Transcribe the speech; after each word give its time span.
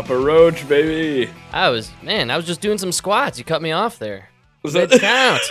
Papa 0.00 0.16
Roach, 0.16 0.66
baby. 0.66 1.30
I 1.52 1.68
was 1.68 1.92
man. 2.02 2.30
I 2.30 2.36
was 2.38 2.46
just 2.46 2.62
doing 2.62 2.78
some 2.78 2.90
squats. 2.90 3.38
You 3.38 3.44
cut 3.44 3.60
me 3.60 3.70
off 3.70 3.98
there. 3.98 4.30
Was 4.62 4.72
that 4.72 4.90
count. 4.90 5.42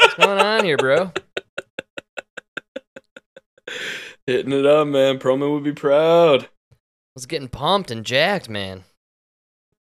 What's 0.00 0.14
going 0.14 0.40
on 0.40 0.64
here, 0.64 0.76
bro? 0.76 1.12
hitting 4.26 4.50
it 4.50 4.66
up, 4.66 4.88
man? 4.88 5.20
Proman 5.20 5.52
would 5.52 5.62
be 5.62 5.72
proud. 5.72 6.46
I 6.72 6.76
was 7.14 7.26
getting 7.26 7.46
pumped 7.46 7.92
and 7.92 8.04
jacked, 8.04 8.48
man. 8.48 8.82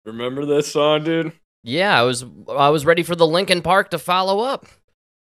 Remember 0.05 0.45
that 0.45 0.65
song, 0.65 1.03
dude? 1.03 1.31
Yeah, 1.63 1.99
I 1.99 2.03
was. 2.03 2.23
I 2.47 2.69
was 2.69 2.85
ready 2.85 3.01
for 3.01 3.15
the 3.15 3.25
Linkin 3.25 3.63
Park 3.63 3.89
to 3.89 3.97
follow 3.97 4.41
up. 4.41 4.67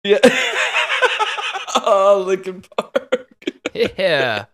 Yeah. 0.05 0.21
oh, 1.75 2.23
Linkin 2.25 2.63
Park. 2.77 3.29
Yeah. 3.75 4.45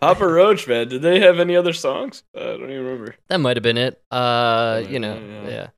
Papa 0.00 0.26
Roach, 0.26 0.66
man. 0.66 0.88
Did 0.88 1.02
they 1.02 1.20
have 1.20 1.38
any 1.38 1.56
other 1.56 1.72
songs? 1.72 2.22
I 2.34 2.40
don't 2.40 2.64
even 2.70 2.84
remember. 2.84 3.14
That 3.28 3.38
might 3.38 3.56
have 3.56 3.62
been 3.62 3.78
it. 3.78 4.02
Uh, 4.10 4.82
you 4.88 4.98
know, 4.98 5.14
been 5.14 5.30
it, 5.46 5.52
yeah. 5.52 5.68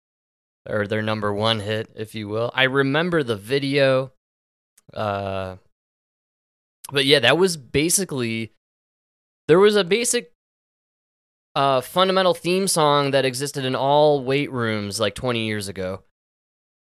Or 0.72 0.86
their 0.86 1.02
number 1.02 1.32
one 1.32 1.60
hit, 1.60 1.90
if 1.94 2.14
you 2.14 2.28
will. 2.28 2.50
I 2.54 2.64
remember 2.64 3.22
the 3.22 3.36
video. 3.36 4.12
Uh, 4.92 5.56
but 6.92 7.04
yeah, 7.04 7.18
that 7.18 7.36
was 7.36 7.56
basically 7.56 8.52
there 9.48 9.58
was 9.58 9.76
a 9.76 9.84
basic 9.84 10.30
uh 11.56 11.80
fundamental 11.80 12.34
theme 12.34 12.66
song 12.66 13.12
that 13.12 13.24
existed 13.24 13.64
in 13.64 13.74
all 13.76 14.22
weight 14.24 14.50
rooms 14.50 14.98
like 14.98 15.14
20 15.14 15.46
years 15.46 15.68
ago. 15.68 16.02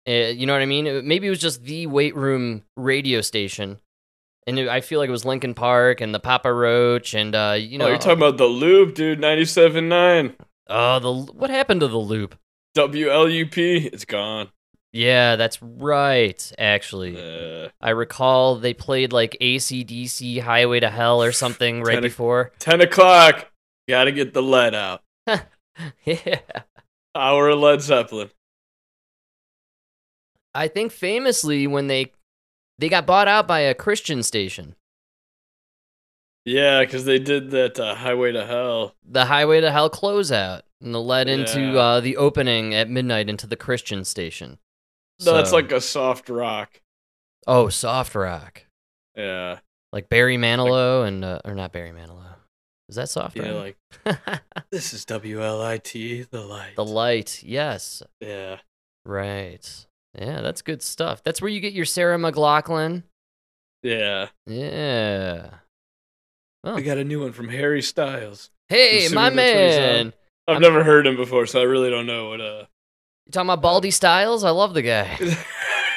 Uh, 0.08 0.12
you 0.12 0.46
know 0.46 0.54
what 0.54 0.62
I 0.62 0.66
mean? 0.66 0.88
It- 0.88 1.06
Maybe 1.06 1.28
it 1.28 1.30
was 1.30 1.40
just 1.40 1.64
the 1.64 1.88
weight 1.88 2.16
room 2.16 2.64
radio 2.76 3.22
station. 3.22 3.80
And 4.46 4.60
it, 4.60 4.68
I 4.68 4.82
feel 4.82 5.00
like 5.00 5.08
it 5.08 5.12
was 5.12 5.26
Linkin 5.26 5.54
Park 5.54 6.02
and 6.02 6.14
the 6.14 6.20
Papa 6.20 6.52
Roach 6.54 7.14
and 7.14 7.34
uh 7.36 7.56
you 7.60 7.78
know 7.78 7.86
oh, 7.86 7.90
you're 7.90 7.98
talking 7.98 8.18
about 8.18 8.38
the 8.38 8.46
loop, 8.46 8.96
dude. 8.96 9.20
97.9. 9.20 10.36
Oh, 10.68 11.00
the 11.00 11.14
what 11.34 11.50
happened 11.50 11.82
to 11.82 11.88
the 11.88 11.98
loop? 11.98 12.36
WLUP. 12.76 13.58
It's 13.94 14.06
gone. 14.06 14.50
Yeah, 14.92 15.38
that's 15.38 15.60
right. 15.62 16.52
Actually, 16.60 17.18
Uh, 17.18 17.70
I 17.82 17.92
recall 17.92 18.58
they 18.58 18.74
played 18.76 19.12
like 19.12 19.36
ACDC 19.42 20.42
Highway 20.42 20.80
to 20.82 20.90
Hell 20.90 21.24
or 21.24 21.32
something 21.32 21.82
right 21.82 21.94
Kinda- 21.96 22.08
before. 22.10 22.52
10 22.60 22.82
o'clock. 22.82 23.50
Gotta 23.90 24.12
get 24.12 24.34
the 24.34 24.44
lead 24.44 24.76
out. 24.76 25.02
yeah. 26.06 26.40
Hour 27.16 27.50
of 27.50 27.60
Led 27.60 27.82
Zeppelin. 27.82 28.30
I 30.56 30.68
think 30.68 30.92
famously 30.92 31.66
when 31.68 31.88
they 31.88 32.12
they 32.80 32.90
got 32.90 33.06
bought 33.06 33.28
out 33.28 33.48
by 33.48 33.60
a 33.60 33.74
Christian 33.74 34.24
station, 34.24 34.76
Yeah, 36.46 36.82
because 36.82 37.06
they 37.06 37.20
did 37.20 37.52
that 37.52 37.80
uh, 37.80 37.96
Highway 37.96 38.32
to 38.34 38.46
Hell. 38.46 38.96
the 39.06 39.26
Highway 39.26 39.62
to 39.62 39.72
Hell 39.72 39.90
closeout, 39.90 40.62
and 40.82 40.94
the 40.94 41.02
led 41.02 41.30
into 41.30 41.78
uh, 41.80 42.00
the 42.02 42.18
opening 42.18 42.74
at 42.74 42.90
midnight 42.90 43.30
into 43.30 43.48
the 43.48 43.56
Christian 43.56 44.04
station. 44.04 44.58
No, 45.24 45.44
So- 45.44 45.56
like 45.56 45.72
a 45.72 45.80
soft 45.82 46.30
rock. 46.30 46.82
oh, 47.48 47.70
soft 47.70 48.16
rock, 48.16 48.66
Yeah. 49.16 49.60
like 49.94 50.10
Barry 50.10 50.38
Manilow 50.38 51.08
and 51.08 51.24
uh, 51.24 51.40
or 51.46 51.56
not 51.56 51.72
Barry 51.72 51.92
Manilow. 51.92 52.20
Is 52.90 52.96
that 52.98 53.08
soft 53.10 53.38
Yeah, 53.38 53.50
rock? 53.52 53.76
like, 54.06 54.42
this 54.72 54.94
is 54.94 55.06
WLIT, 55.06 56.30
the 56.30 56.42
light. 56.42 56.76
the 56.76 56.84
light, 56.86 57.42
yes. 57.44 58.04
Yeah. 58.20 58.58
Right. 59.06 59.88
Yeah, 60.18 60.42
that's 60.42 60.62
good 60.62 60.82
stuff. 60.82 61.24
That's 61.24 61.42
where 61.42 61.50
you 61.50 61.60
get 61.60 61.74
your 61.74 61.86
Sarah 61.86 62.18
McLachlan. 62.18 63.04
Yeah. 63.82 64.28
Yeah. 64.46 65.50
Oh. 66.64 66.76
We 66.76 66.84
got 66.84 66.98
a 66.98 67.04
new 67.04 67.22
one 67.22 67.32
from 67.34 67.50
Harry 67.50 67.82
Styles. 67.82 68.50
Hey, 68.70 69.10
my 69.14 69.30
that's 69.30 69.36
what 69.36 69.46
he's 69.46 69.76
on. 69.76 69.82
man. 69.82 70.14
I've 70.48 70.54
I'm- 70.56 70.62
never 70.62 70.84
heard 70.84 71.06
him 71.08 71.16
before, 71.16 71.46
so 71.46 71.60
I 71.60 71.64
really 71.64 71.90
don't 71.90 72.06
know 72.06 72.30
what 72.30 72.42
uh 72.42 72.66
You 73.26 73.32
talking 73.32 73.50
about 73.50 73.62
Baldy 73.62 73.92
Styles? 73.92 74.44
I 74.44 74.52
love 74.52 74.74
the 74.74 74.82
guy. 74.82 75.18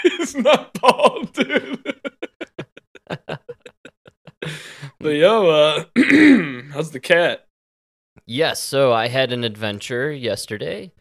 It's 0.09 0.37
not 0.37 0.72
Paul, 0.75 1.25
dude. 1.33 1.83
but 5.00 5.09
yo, 5.09 5.48
uh 5.50 5.84
how's 6.72 6.91
the 6.93 7.00
cat? 7.00 7.47
yes, 8.27 8.62
so 8.62 8.93
I 8.93 9.09
had 9.09 9.33
an 9.33 9.43
adventure 9.44 10.12
yesterday. 10.12 10.93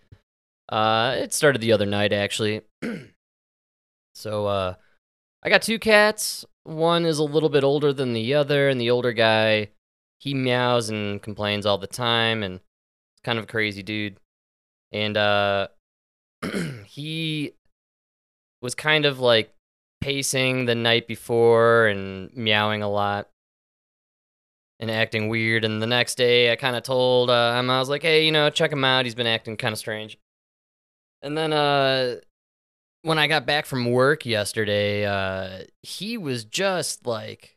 Uh 0.70 1.16
it 1.18 1.34
started 1.34 1.62
the 1.62 1.74
other 1.74 1.86
night 1.86 2.14
actually. 2.14 2.62
so 4.16 4.48
uh 4.48 4.76
I 5.44 5.50
got 5.50 5.62
two 5.62 5.80
cats. 5.80 6.46
One 6.64 7.06
is 7.06 7.20
a 7.20 7.24
little 7.24 7.50
bit 7.50 7.64
older 7.64 7.94
than 7.94 8.14
the 8.14 8.34
other, 8.34 8.68
and 8.70 8.82
the 8.82 8.90
older 8.90 9.14
guy, 9.14 9.70
he 10.20 10.34
meows 10.34 10.90
and 10.90 11.22
complains 11.22 11.66
all 11.66 11.78
the 11.78 11.88
time 11.88 12.42
and 12.42 12.56
it's 12.56 13.22
kind 13.24 13.38
of 13.38 13.46
a 13.46 13.48
crazy 13.48 13.84
dude. 13.84 14.20
And 14.92 15.18
uh 15.18 15.68
he 16.86 17.54
was 18.62 18.76
kind 18.76 19.06
of 19.06 19.20
like 19.20 19.54
pacing 20.02 20.66
the 20.66 20.76
night 20.76 21.08
before 21.08 21.88
and 21.88 22.36
meowing 22.36 22.82
a 22.84 22.90
lot 22.90 23.30
and 24.80 24.92
acting 24.92 25.30
weird. 25.30 25.66
And 25.66 25.82
the 25.82 25.88
next 25.88 26.16
day, 26.16 26.52
I 26.52 26.56
kind 26.56 26.76
of 26.76 26.84
told 26.84 27.30
uh, 27.30 27.58
him, 27.58 27.70
I 27.70 27.80
was 27.80 27.90
like, 27.90 28.02
hey, 28.02 28.26
you 28.26 28.32
know, 28.32 28.50
check 28.50 28.72
him 28.72 28.84
out. 28.84 29.06
He's 29.06 29.16
been 29.16 29.28
acting 29.28 29.58
kind 29.58 29.74
of 29.74 29.80
strange. 29.80 30.18
And 31.22 31.38
then 31.38 31.54
uh, 31.54 32.18
when 33.02 33.18
I 33.18 33.28
got 33.28 33.46
back 33.46 33.66
from 33.66 33.92
work 33.92 34.26
yesterday, 34.26 35.06
uh, 35.06 35.66
he 35.84 36.18
was 36.18 36.46
just 36.46 37.06
like 37.06 37.56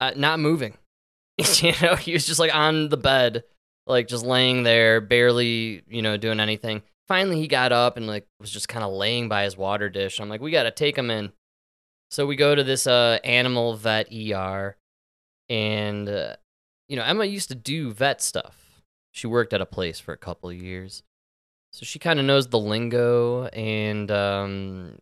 uh, 0.00 0.12
not 0.16 0.40
moving. 0.40 0.74
you 1.38 1.72
know, 1.82 1.96
he 1.96 2.12
was 2.12 2.26
just 2.26 2.40
like 2.40 2.54
on 2.54 2.88
the 2.88 2.96
bed, 2.96 3.44
like 3.86 4.08
just 4.08 4.24
laying 4.24 4.62
there, 4.62 5.00
barely, 5.00 5.82
you 5.88 6.02
know, 6.02 6.16
doing 6.16 6.40
anything. 6.40 6.82
Finally, 7.08 7.40
he 7.40 7.46
got 7.46 7.72
up 7.72 7.96
and 7.96 8.06
like 8.06 8.26
was 8.40 8.50
just 8.50 8.68
kind 8.68 8.84
of 8.84 8.92
laying 8.92 9.28
by 9.28 9.44
his 9.44 9.56
water 9.56 9.88
dish. 9.88 10.18
I'm 10.18 10.28
like, 10.28 10.40
we 10.40 10.50
got 10.50 10.64
to 10.64 10.70
take 10.70 10.96
him 10.96 11.10
in. 11.10 11.32
So 12.10 12.26
we 12.26 12.36
go 12.36 12.54
to 12.54 12.64
this 12.64 12.86
uh, 12.86 13.18
animal 13.24 13.74
vet 13.76 14.08
ER, 14.12 14.76
and 15.48 16.08
uh, 16.08 16.36
you 16.88 16.96
know, 16.96 17.02
Emma 17.02 17.24
used 17.24 17.48
to 17.48 17.54
do 17.54 17.90
vet 17.92 18.22
stuff. 18.22 18.82
She 19.12 19.26
worked 19.26 19.52
at 19.52 19.60
a 19.60 19.66
place 19.66 19.98
for 19.98 20.12
a 20.12 20.18
couple 20.18 20.48
of 20.48 20.56
years, 20.56 21.02
so 21.76 21.84
she 21.84 21.98
kind 21.98 22.18
of 22.18 22.24
knows 22.24 22.48
the 22.48 22.58
lingo 22.58 23.44
and 23.48 24.10
um, 24.10 24.98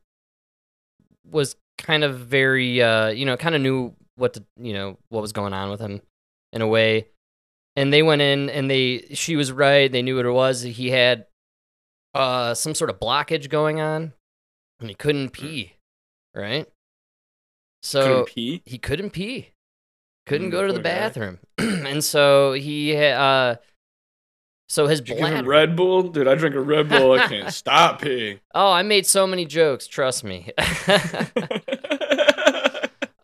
was 1.24 1.54
kind 1.78 2.02
of 2.02 2.18
very, 2.18 2.82
uh, 2.82 3.10
you 3.10 3.24
know, 3.24 3.36
kind 3.36 3.54
of 3.54 3.60
knew 3.60 3.94
what 4.16 4.34
to, 4.34 4.42
you 4.60 4.72
know, 4.72 4.98
what 5.08 5.20
was 5.20 5.32
going 5.32 5.52
on 5.52 5.70
with 5.70 5.78
him 5.78 6.00
in 6.52 6.62
a 6.62 6.66
way. 6.66 7.06
And 7.76 7.92
they 7.92 8.02
went 8.02 8.22
in, 8.22 8.50
and 8.50 8.68
they, 8.68 9.06
she 9.12 9.36
was 9.36 9.52
right. 9.52 9.90
They 9.90 10.02
knew 10.02 10.16
what 10.16 10.26
it 10.26 10.32
was. 10.32 10.62
He 10.62 10.90
had 10.90 11.26
uh, 12.12 12.54
some 12.54 12.74
sort 12.74 12.90
of 12.90 12.98
blockage 12.98 13.48
going 13.48 13.80
on, 13.80 14.12
and 14.80 14.88
he 14.88 14.96
couldn't 14.96 15.30
pee. 15.30 15.74
Right. 16.34 16.66
So 17.84 18.02
Couldn't 18.02 18.26
pee? 18.26 18.62
he 18.66 18.78
couldn't 18.78 19.10
pee 19.10 19.50
couldn't 20.26 20.48
Mm, 20.48 20.52
go 20.52 20.66
to 20.66 20.72
the 20.72 20.80
bathroom 20.80 21.38
and 21.58 22.02
so 22.02 22.54
he 22.54 22.96
uh 22.96 23.56
so 24.68 24.86
his 24.86 25.00
Did 25.00 25.08
you 25.10 25.14
give 25.16 25.24
him 25.24 25.32
bladder 25.32 25.48
Red 25.48 25.76
Bull? 25.76 26.02
Dude, 26.04 26.26
I 26.28 26.34
drink 26.34 26.54
a 26.54 26.60
Red 26.60 26.88
Bull. 26.88 27.12
I 27.12 27.26
can't 27.28 27.52
stop 27.62 28.00
peeing. 28.00 28.40
oh 28.54 28.70
i 28.72 28.82
made 28.82 29.06
so 29.06 29.26
many 29.26 29.44
jokes 29.44 29.86
trust 29.86 30.24
me 30.24 30.50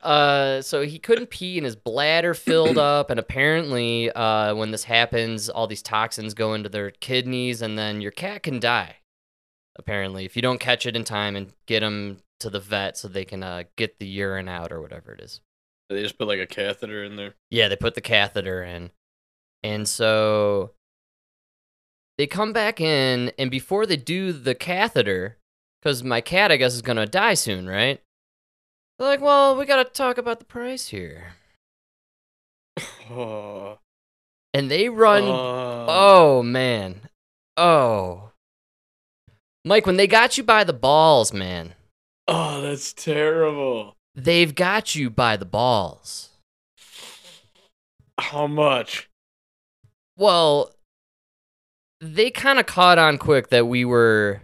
uh 0.02 0.62
so 0.62 0.82
he 0.82 0.98
couldn't 0.98 1.28
pee 1.28 1.58
and 1.58 1.64
his 1.64 1.76
bladder 1.76 2.32
filled 2.34 2.78
up 2.78 3.10
and 3.10 3.20
apparently 3.20 4.10
uh 4.12 4.54
when 4.54 4.70
this 4.70 4.84
happens 4.84 5.48
all 5.50 5.66
these 5.66 5.82
toxins 5.82 6.32
go 6.34 6.54
into 6.54 6.68
their 6.68 6.90
kidneys 6.90 7.60
and 7.62 7.78
then 7.78 8.00
your 8.00 8.10
cat 8.10 8.42
can 8.42 8.58
die 8.58 8.96
apparently 9.76 10.24
if 10.24 10.36
you 10.36 10.42
don't 10.42 10.60
catch 10.60 10.86
it 10.86 10.96
in 10.96 11.04
time 11.04 11.36
and 11.36 11.52
get 11.66 11.80
them 11.80 12.16
to 12.38 12.48
the 12.48 12.60
vet 12.60 12.96
so 12.96 13.08
they 13.08 13.24
can 13.26 13.42
uh 13.42 13.62
get 13.76 13.98
the 13.98 14.06
urine 14.06 14.48
out 14.48 14.72
or 14.72 14.80
whatever 14.80 15.12
it 15.12 15.20
is 15.20 15.40
they 15.90 16.02
just 16.02 16.16
put 16.18 16.28
like 16.28 16.38
a 16.38 16.46
catheter 16.46 17.02
in 17.02 17.16
there. 17.16 17.34
Yeah, 17.50 17.66
they 17.66 17.74
put 17.74 17.96
the 17.96 18.00
catheter 18.00 18.62
in. 18.62 18.92
And 19.64 19.88
so 19.88 20.70
they 22.20 22.26
come 22.26 22.52
back 22.52 22.82
in, 22.82 23.32
and 23.38 23.50
before 23.50 23.86
they 23.86 23.96
do 23.96 24.30
the 24.30 24.54
catheter, 24.54 25.38
because 25.80 26.04
my 26.04 26.20
cat, 26.20 26.52
I 26.52 26.58
guess, 26.58 26.74
is 26.74 26.82
going 26.82 26.98
to 26.98 27.06
die 27.06 27.32
soon, 27.32 27.66
right? 27.66 27.98
They're 28.98 29.08
like, 29.08 29.22
well, 29.22 29.56
we 29.56 29.64
got 29.64 29.82
to 29.82 29.90
talk 29.90 30.18
about 30.18 30.38
the 30.38 30.44
price 30.44 30.88
here. 30.88 31.32
Oh. 33.10 33.78
And 34.52 34.70
they 34.70 34.90
run. 34.90 35.22
Oh. 35.22 35.86
oh, 35.88 36.42
man. 36.42 37.08
Oh. 37.56 38.32
Mike, 39.64 39.86
when 39.86 39.96
they 39.96 40.08
got 40.08 40.36
you 40.36 40.42
by 40.42 40.64
the 40.64 40.74
balls, 40.74 41.32
man, 41.32 41.72
Oh, 42.28 42.60
that's 42.60 42.92
terrible. 42.92 43.96
they've 44.14 44.54
got 44.54 44.94
you 44.94 45.08
by 45.08 45.38
the 45.38 45.46
balls. 45.46 46.30
How 48.18 48.46
much? 48.46 49.08
Well, 50.18 50.72
they 52.00 52.30
kind 52.30 52.58
of 52.58 52.66
caught 52.66 52.98
on 52.98 53.18
quick 53.18 53.48
that 53.50 53.66
we 53.66 53.84
were 53.84 54.40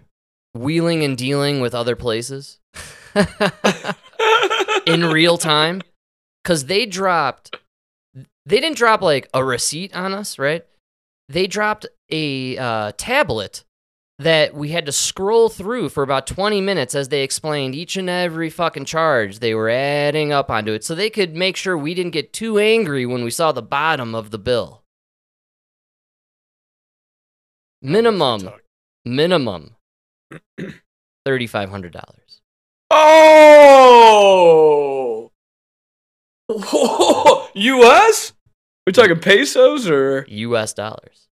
wheeling 0.54 1.02
and 1.02 1.16
dealing 1.16 1.60
with 1.60 1.74
other 1.74 1.96
places 1.96 2.58
in 4.86 5.04
real 5.06 5.38
time. 5.38 5.82
because 6.42 6.66
they 6.66 6.86
dropped 6.86 7.56
they 8.46 8.60
didn't 8.60 8.76
drop 8.76 9.02
like 9.02 9.28
a 9.34 9.44
receipt 9.44 9.94
on 9.94 10.12
us 10.14 10.38
right 10.38 10.64
they 11.28 11.46
dropped 11.46 11.86
a 12.10 12.56
uh, 12.56 12.92
tablet 12.96 13.64
that 14.18 14.54
we 14.54 14.70
had 14.70 14.86
to 14.86 14.92
scroll 14.92 15.50
through 15.50 15.90
for 15.90 16.02
about 16.02 16.26
20 16.26 16.60
minutes 16.62 16.94
as 16.94 17.08
they 17.08 17.22
explained 17.22 17.74
each 17.74 17.96
and 17.98 18.08
every 18.08 18.48
fucking 18.48 18.84
charge 18.86 19.40
they 19.40 19.54
were 19.54 19.68
adding 19.68 20.32
up 20.32 20.48
onto 20.48 20.72
it 20.72 20.84
so 20.84 20.94
they 20.94 21.10
could 21.10 21.34
make 21.34 21.56
sure 21.56 21.76
we 21.76 21.92
didn't 21.92 22.12
get 22.12 22.32
too 22.32 22.58
angry 22.58 23.04
when 23.04 23.24
we 23.24 23.30
saw 23.30 23.52
the 23.52 23.60
bottom 23.60 24.14
of 24.14 24.30
the 24.30 24.38
bill 24.38 24.82
minimum 27.86 28.50
minimum 29.04 29.76
$3500 31.26 31.92
Oh! 32.90 34.10
U.S. 37.54 38.32
We 38.86 38.92
talking 38.92 39.18
pesos 39.18 39.88
or 39.88 40.24
us 40.28 40.72
dollars 40.72 41.26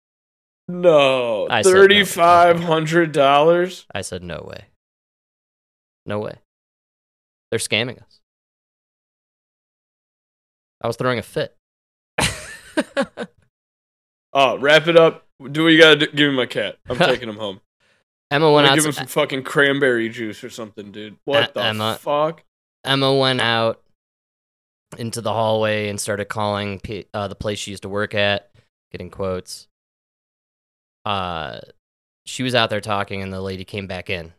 no. 0.68 1.48
Thirty 1.64 2.04
five 2.06 2.60
hundred 2.62 3.12
dollars. 3.12 3.86
I 3.94 4.02
said, 4.02 4.24
no 4.24 4.46
way. 4.48 4.66
No 6.06 6.20
way. 6.20 6.36
They're 7.52 7.60
scamming 7.60 8.02
us. 8.02 8.22
I 10.82 10.88
was 10.88 10.96
throwing 10.96 11.20
a 11.20 11.24
fit. 11.24 11.56
Oh, 14.36 14.58
wrap 14.58 14.88
it 14.88 14.98
up. 14.98 15.28
Do 15.52 15.64
what 15.64 15.70
you 15.70 15.80
gotta 15.80 15.96
do. 15.98 16.08
Give 16.08 16.32
me 16.32 16.38
my 16.38 16.46
cat. 16.46 16.78
I'm 16.90 16.98
taking 16.98 17.30
him 17.30 17.38
home. 17.38 17.62
Emma 18.32 18.52
went 18.52 18.68
out. 18.68 18.76
give 18.76 18.86
him 18.86 18.92
some 18.92 19.08
fucking 19.08 19.44
cranberry 19.44 20.10
juice 20.10 20.44
or 20.44 20.50
something, 20.50 20.92
dude. 20.92 21.18
What 21.26 21.50
Uh, 21.50 21.52
the 21.54 21.64
Emma- 21.68 21.98
fuck? 22.00 22.44
Emma 22.84 23.14
went 23.16 23.42
out 23.42 23.82
into 24.98 25.22
the 25.22 25.32
hallway 25.34 25.90
and 25.90 26.00
started 26.00 26.26
calling 26.26 26.80
P- 26.80 27.06
uh, 27.14 27.28
the 27.28 27.36
place 27.36 27.60
she 27.60 27.72
used 27.72 27.84
to 27.84 27.90
work 27.90 28.14
at, 28.16 28.50
getting 28.92 29.10
quotes. 29.10 29.68
Uh, 31.06 31.60
she 32.26 32.44
was 32.44 32.56
out 32.56 32.70
there 32.70 32.82
talking, 32.82 33.22
and 33.22 33.32
the 33.34 33.42
lady 33.42 33.66
came 33.66 33.88
back 33.88 34.10
in. 34.10 34.34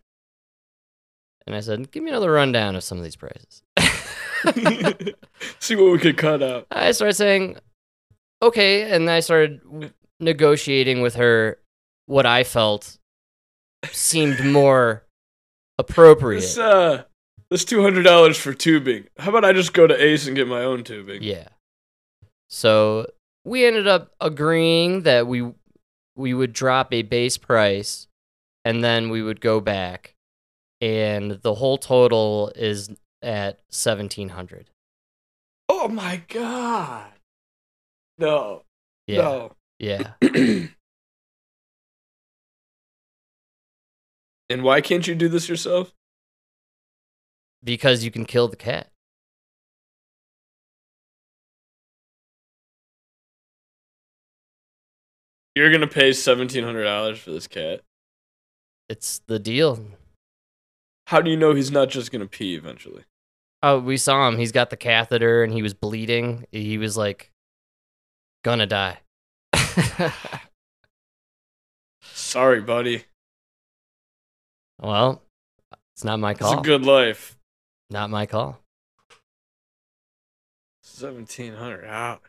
And 1.47 1.55
I 1.55 1.61
said, 1.61 1.91
"Give 1.93 2.03
me 2.03 2.11
another 2.11 2.33
rundown 2.33 2.75
of 2.77 2.83
some 2.85 2.99
of 2.99 3.05
these 3.05 3.17
prices." 3.17 3.63
See 5.61 5.77
what 5.77 5.93
we 5.93 5.99
could 5.99 6.17
cut 6.17 6.43
out. 6.43 6.67
I 6.71 6.93
started 6.93 7.15
saying, 7.15 7.57
okay. 8.43 8.91
And 8.91 9.09
I 9.11 9.21
started 9.21 9.61
negotiating 10.21 11.03
with 11.03 11.15
her 11.17 11.59
what 12.07 12.27
I 12.27 12.45
felt 12.45 12.99
seemed 13.91 14.45
more 14.45 15.05
appropriate. 15.79 16.41
This 16.41 16.59
uh, 16.59 17.05
this 17.51 17.65
two 17.65 17.83
hundred 17.83 18.03
dollars 18.03 18.37
for 18.37 18.55
tubing. 18.55 19.07
How 19.19 19.31
about 19.31 19.45
I 19.45 19.53
just 19.53 19.73
go 19.73 19.87
to 19.87 19.95
Ace 19.95 20.27
and 20.27 20.37
get 20.37 20.49
my 20.49 20.63
own 20.63 20.85
tubing? 20.85 21.23
Yeah. 21.23 21.49
So 22.49 23.07
we 23.45 23.65
ended 23.65 23.87
up 23.87 24.13
agreeing 24.21 25.03
that 25.03 25.27
we 25.27 25.53
we 26.17 26.35
would 26.35 26.53
drop 26.53 26.93
a 26.93 27.03
base 27.03 27.37
price 27.37 28.07
and 28.65 28.83
then 28.83 29.11
we 29.11 29.23
would 29.23 29.41
go 29.41 29.61
back 29.61 30.15
and 30.81 31.33
the 31.43 31.55
whole 31.55 31.79
total 31.79 32.53
is 32.55 32.91
at 33.23 33.57
1700. 33.71 34.71
Oh 35.69 35.89
my 35.89 36.23
god. 36.29 37.13
No. 38.19 38.63
Yeah. 39.07 39.49
Yeah. 39.79 40.15
And 44.51 44.63
why 44.63 44.81
can't 44.81 45.07
you 45.07 45.15
do 45.15 45.29
this 45.29 45.49
yourself? 45.49 45.93
Because 47.63 48.05
you 48.05 48.11
can 48.11 48.27
kill 48.27 48.49
the 48.49 48.57
cat. 48.57 48.91
You're 55.55 55.73
gonna 55.73 55.87
pay 55.87 56.13
seventeen 56.13 56.65
hundred 56.65 56.85
dollars 56.85 57.19
for 57.21 57.31
this 57.31 57.47
cat. 57.47 57.81
It's 58.89 59.21
the 59.27 59.39
deal. 59.39 59.85
How 61.07 61.21
do 61.23 61.31
you 61.31 61.37
know 61.37 61.55
he's 61.55 61.71
not 61.71 61.89
just 61.89 62.11
gonna 62.11 62.27
pee 62.27 62.55
eventually? 62.55 63.05
Oh, 63.63 63.79
we 63.79 63.97
saw 63.97 64.29
him. 64.29 64.37
He's 64.37 64.53
got 64.53 64.71
the 64.71 64.77
catheter 64.77 65.43
and 65.43 65.53
he 65.53 65.63
was 65.63 65.73
bleeding. 65.73 66.45
He 66.51 66.77
was 66.77 66.97
like 66.97 67.31
gonna 68.43 68.67
die. 68.67 68.99
Sorry, 72.03 72.61
buddy. 72.61 73.05
well, 74.81 75.23
it's 75.95 76.05
not 76.05 76.19
my 76.21 76.35
call. 76.35 76.53
It's 76.53 76.61
a 76.61 76.65
good 76.65 76.85
life. 76.85 77.37
not 77.91 78.11
my 78.11 78.27
call. 78.27 78.59
Seventeen 80.83 81.55
hundred 81.55 81.85
hours. 81.87 82.21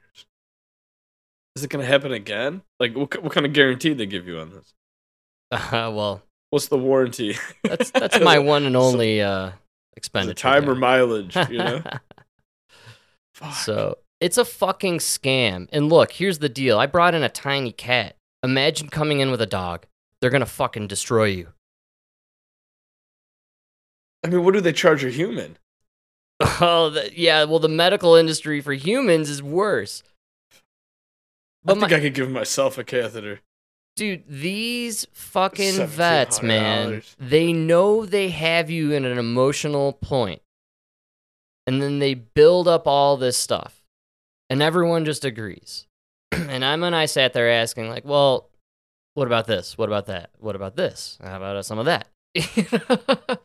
Is 1.56 1.64
it 1.64 1.70
gonna 1.70 1.86
happen 1.86 2.12
again? 2.12 2.62
Like, 2.80 2.96
what, 2.96 3.22
what 3.24 3.32
kind 3.32 3.46
of 3.46 3.54
guarantee 3.54 3.94
they 3.94 4.06
give 4.06 4.28
you 4.28 4.40
on 4.40 4.50
this? 4.52 4.74
Uh, 5.52 5.92
well, 5.96 6.22
What's 6.50 6.68
the 6.68 6.78
warranty? 6.78 7.36
that's 7.64 7.92
that's 7.92 8.20
my 8.22 8.40
one 8.40 8.64
and 8.66 8.74
So- 8.74 8.82
only 8.82 9.22
uh 9.22 9.48
Is 9.48 9.54
it 9.54 9.58
expenditure. 9.98 10.34
time 10.50 10.70
or 10.70 10.76
mileage? 10.76 11.36
You 11.50 11.58
know. 11.58 11.84
So 13.66 13.98
it's 14.20 14.38
a 14.38 14.46
fucking 14.46 15.00
scam. 15.00 15.68
And 15.72 15.90
look, 15.90 16.14
here's 16.14 16.40
the 16.40 16.50
deal. 16.50 16.78
I 16.80 16.86
brought 16.86 17.16
in 17.16 17.24
a 17.24 17.30
tiny 17.30 17.72
cat. 17.72 18.16
Imagine 18.44 18.90
coming 18.90 19.20
in 19.20 19.32
with 19.32 19.42
a 19.42 19.46
dog. 19.48 19.86
They're 20.22 20.30
gonna 20.30 20.46
fucking 20.46 20.88
destroy 20.88 21.26
you. 21.26 21.50
I 24.24 24.28
mean, 24.28 24.44
what 24.44 24.54
do 24.54 24.62
they 24.62 24.74
charge 24.74 25.04
a 25.04 25.10
human? 25.10 25.58
Oh, 26.60 26.90
the, 26.90 27.12
yeah. 27.18 27.46
Well, 27.46 27.60
the 27.60 27.70
medical 27.70 28.16
industry 28.16 28.60
for 28.60 28.74
humans 28.74 29.30
is 29.30 29.42
worse. 29.42 30.04
But 31.64 31.78
I 31.78 31.80
think 31.80 31.92
my- 31.92 31.98
I 31.98 32.02
could 32.02 32.14
give 32.14 32.30
myself 32.30 32.78
a 32.78 32.84
catheter. 32.84 33.40
Dude, 33.96 34.24
these 34.28 35.08
fucking 35.14 35.88
vets, 35.88 36.42
man, 36.42 37.02
they 37.18 37.54
know 37.54 38.06
they 38.06 38.30
have 38.32 38.70
you 38.70 38.92
in 38.92 39.06
an 39.06 39.18
emotional 39.18 39.94
point. 39.94 40.42
And 41.66 41.82
then 41.82 42.00
they 42.00 42.14
build 42.16 42.68
up 42.68 42.86
all 42.86 43.16
this 43.16 43.38
stuff. 43.38 43.85
And 44.50 44.62
everyone 44.62 45.06
just 45.06 45.26
agrees. 45.26 45.88
and 46.32 46.64
Emma 46.64 46.88
and 46.88 46.96
I 46.96 47.06
sat 47.06 47.34
there 47.34 47.50
asking, 47.50 47.90
like, 47.90 48.06
well, 48.06 48.50
what 49.16 49.28
about 49.28 49.48
this? 49.48 49.78
What 49.78 49.90
about 49.90 50.08
that? 50.08 50.30
What 50.40 50.56
about 50.56 50.76
this? 50.76 51.18
How 51.22 51.38
about 51.38 51.56
uh, 51.56 51.64
some 51.64 51.80
of 51.80 51.86
that? 51.86 52.08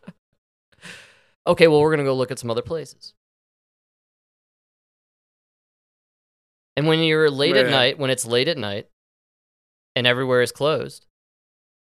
okay, 1.46 1.68
well, 1.68 1.80
we're 1.80 1.90
going 1.90 1.98
to 1.98 2.04
go 2.04 2.14
look 2.14 2.30
at 2.30 2.38
some 2.38 2.50
other 2.50 2.62
places. 2.62 3.14
And 6.76 6.86
when 6.86 7.00
you're 7.00 7.30
late 7.30 7.56
at 7.56 7.70
night, 7.70 7.98
when 7.98 8.10
it's 8.10 8.26
late 8.26 8.48
at 8.48 8.56
night 8.56 8.88
and 9.94 10.06
everywhere 10.06 10.40
is 10.42 10.52
closed, 10.52 11.06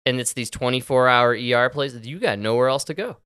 and 0.04 0.20
it's 0.20 0.32
these 0.32 0.50
24 0.50 1.08
hour 1.08 1.30
ER 1.36 1.68
places, 1.70 2.06
you 2.06 2.18
got 2.18 2.38
nowhere 2.38 2.68
else 2.68 2.84
to 2.84 2.94
go. 2.94 3.16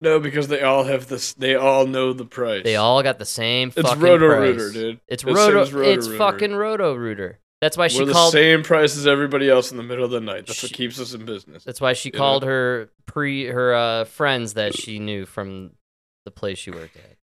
No, 0.00 0.20
because 0.20 0.48
they 0.48 0.60
all 0.62 0.84
have 0.84 1.06
this. 1.08 1.32
They 1.34 1.54
all 1.54 1.86
know 1.86 2.12
the 2.12 2.24
price. 2.26 2.62
They 2.64 2.76
all 2.76 3.02
got 3.02 3.18
the 3.18 3.24
same 3.24 3.68
It's 3.74 3.88
fucking 3.88 4.02
Roto 4.02 4.28
price. 4.28 4.50
Rooter, 4.56 4.70
dude. 4.72 5.00
It's 5.08 5.22
It 5.24 5.26
Roto. 5.28 5.64
says 5.64 5.68
it's 5.68 5.74
Roto-Rooter. 6.08 6.18
fucking 6.18 6.54
Roto 6.54 6.94
Rooter. 6.94 7.38
That's 7.62 7.78
why 7.78 7.88
she 7.88 8.00
We're 8.00 8.06
the 8.06 8.12
called. 8.12 8.32
same 8.32 8.62
price 8.62 8.96
as 8.98 9.06
everybody 9.06 9.48
else 9.48 9.70
in 9.70 9.78
the 9.78 9.82
middle 9.82 10.04
of 10.04 10.10
the 10.10 10.20
night. 10.20 10.46
That's 10.46 10.62
what 10.62 10.68
She- 10.70 10.74
keeps 10.74 11.00
us 11.00 11.14
in 11.14 11.24
business. 11.24 11.64
That's 11.64 11.80
why 11.80 11.94
she 11.94 12.10
know? 12.10 12.18
called 12.18 12.42
her 12.44 12.90
pre 13.06 13.46
her 13.46 13.72
uh, 13.74 14.04
friends 14.04 14.54
that 14.54 14.76
she 14.76 14.98
knew 14.98 15.24
from 15.24 15.70
the 16.26 16.30
place 16.30 16.58
she 16.58 16.70
worked 16.70 16.96
at. 16.96 17.16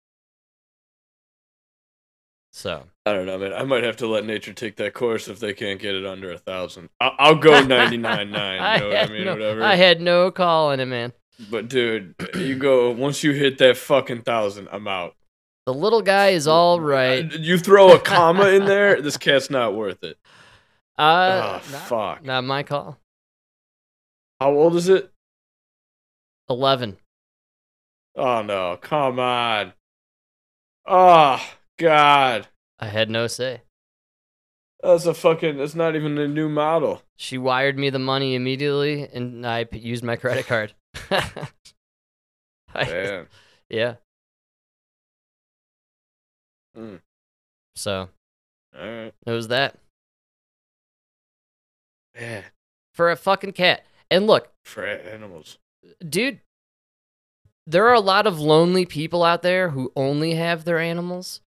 So 2.53 2.85
I 3.07 3.13
don't 3.13 3.27
know, 3.27 3.39
man. 3.39 3.53
I 3.53 3.63
might 3.65 3.85
have 3.85 3.97
to 3.99 4.07
let 4.07 4.25
nature 4.25 4.53
take 4.53 4.77
that 4.77 4.93
course 4.95 5.29
if 5.29 5.39
they 5.39 5.53
can't 5.55 5.81
get 5.81 5.95
it 5.95 6.05
under 6.05 6.33
a 6.33 6.39
thousand. 6.39 6.89
I'll, 7.01 7.15
I'll 7.19 7.35
go 7.37 7.61
ninety 7.65 7.97
nine 7.97 8.31
nine. 8.31 8.81
You 8.81 8.81
know 8.81 8.89
what 8.89 8.97
I 8.97 9.01
had 9.01 9.11
mean? 9.11 9.25
no, 9.25 9.33
Whatever. 9.33 9.63
I 9.63 9.75
had 9.77 10.01
no 10.01 10.31
call 10.31 10.73
in 10.73 10.81
it, 10.81 10.87
man. 10.87 11.13
But 11.49 11.69
dude, 11.69 12.15
you 12.35 12.57
go 12.57 12.91
once 12.91 13.23
you 13.23 13.33
hit 13.33 13.59
that 13.59 13.77
fucking 13.77 14.23
thousand, 14.23 14.69
I'm 14.71 14.87
out. 14.89 15.15
The 15.67 15.75
little 15.75 16.03
guy 16.03 16.31
is 16.31 16.47
all 16.47 16.81
right. 16.81 17.33
You 17.33 17.57
throw 17.57 17.95
a 17.95 17.99
comma 17.99 18.49
in 18.49 18.65
there, 18.67 19.01
this 19.01 19.17
cat's 19.17 19.51
not 19.51 19.75
worth 19.75 20.03
it. 20.03 20.19
Uh, 20.99 21.41
oh 21.43 21.73
not, 21.73 21.83
fuck. 21.87 22.25
not 22.27 22.45
my 22.45 22.63
call. 22.63 22.99
How 24.39 24.51
old 24.51 24.77
is 24.77 24.91
it? 24.91 25.11
Eleven. 26.51 26.99
Oh 28.17 28.43
no, 28.43 28.77
come 28.79 29.19
on. 29.19 29.73
Oh 30.87 31.43
god. 31.79 32.49
I 32.79 32.87
had 32.87 33.09
no 33.09 33.29
say. 33.29 33.63
That's 34.83 35.07
a 35.07 35.15
fucking 35.15 35.57
that's 35.57 35.75
not 35.75 35.97
even 35.97 36.19
a 36.19 36.29
new 36.29 36.51
model. 36.51 37.01
She 37.17 37.39
wired 37.39 37.79
me 37.79 37.89
the 37.89 37.99
money 37.99 38.35
immediately, 38.35 39.09
and 39.11 39.47
I 39.47 39.67
used 39.73 40.05
my 40.05 40.17
credit 40.17 40.47
card. 40.47 40.75
I- 42.75 43.25
yeah. 43.69 43.95
Mm. 46.77 47.01
So 47.77 48.09
Alright. 48.77 49.15
it 49.27 49.31
was 49.33 49.49
that 49.49 49.77
Yeah. 52.15 52.43
for 52.95 53.11
a 53.11 53.17
fucking 53.17 53.53
cat. 53.53 53.85
And 54.11 54.27
look, 54.27 54.51
For 54.65 54.85
animals. 54.87 55.59
dude, 56.09 56.41
there 57.67 57.87
are 57.89 57.95
a 57.95 58.01
lot 58.01 58.27
of 58.27 58.41
lonely 58.41 58.85
people 58.87 59.23
out 59.23 59.43
there 59.43 59.71
who 59.71 59.93
only 59.97 60.35
have 60.35 60.65
their 60.65 60.79
animals. 60.79 61.41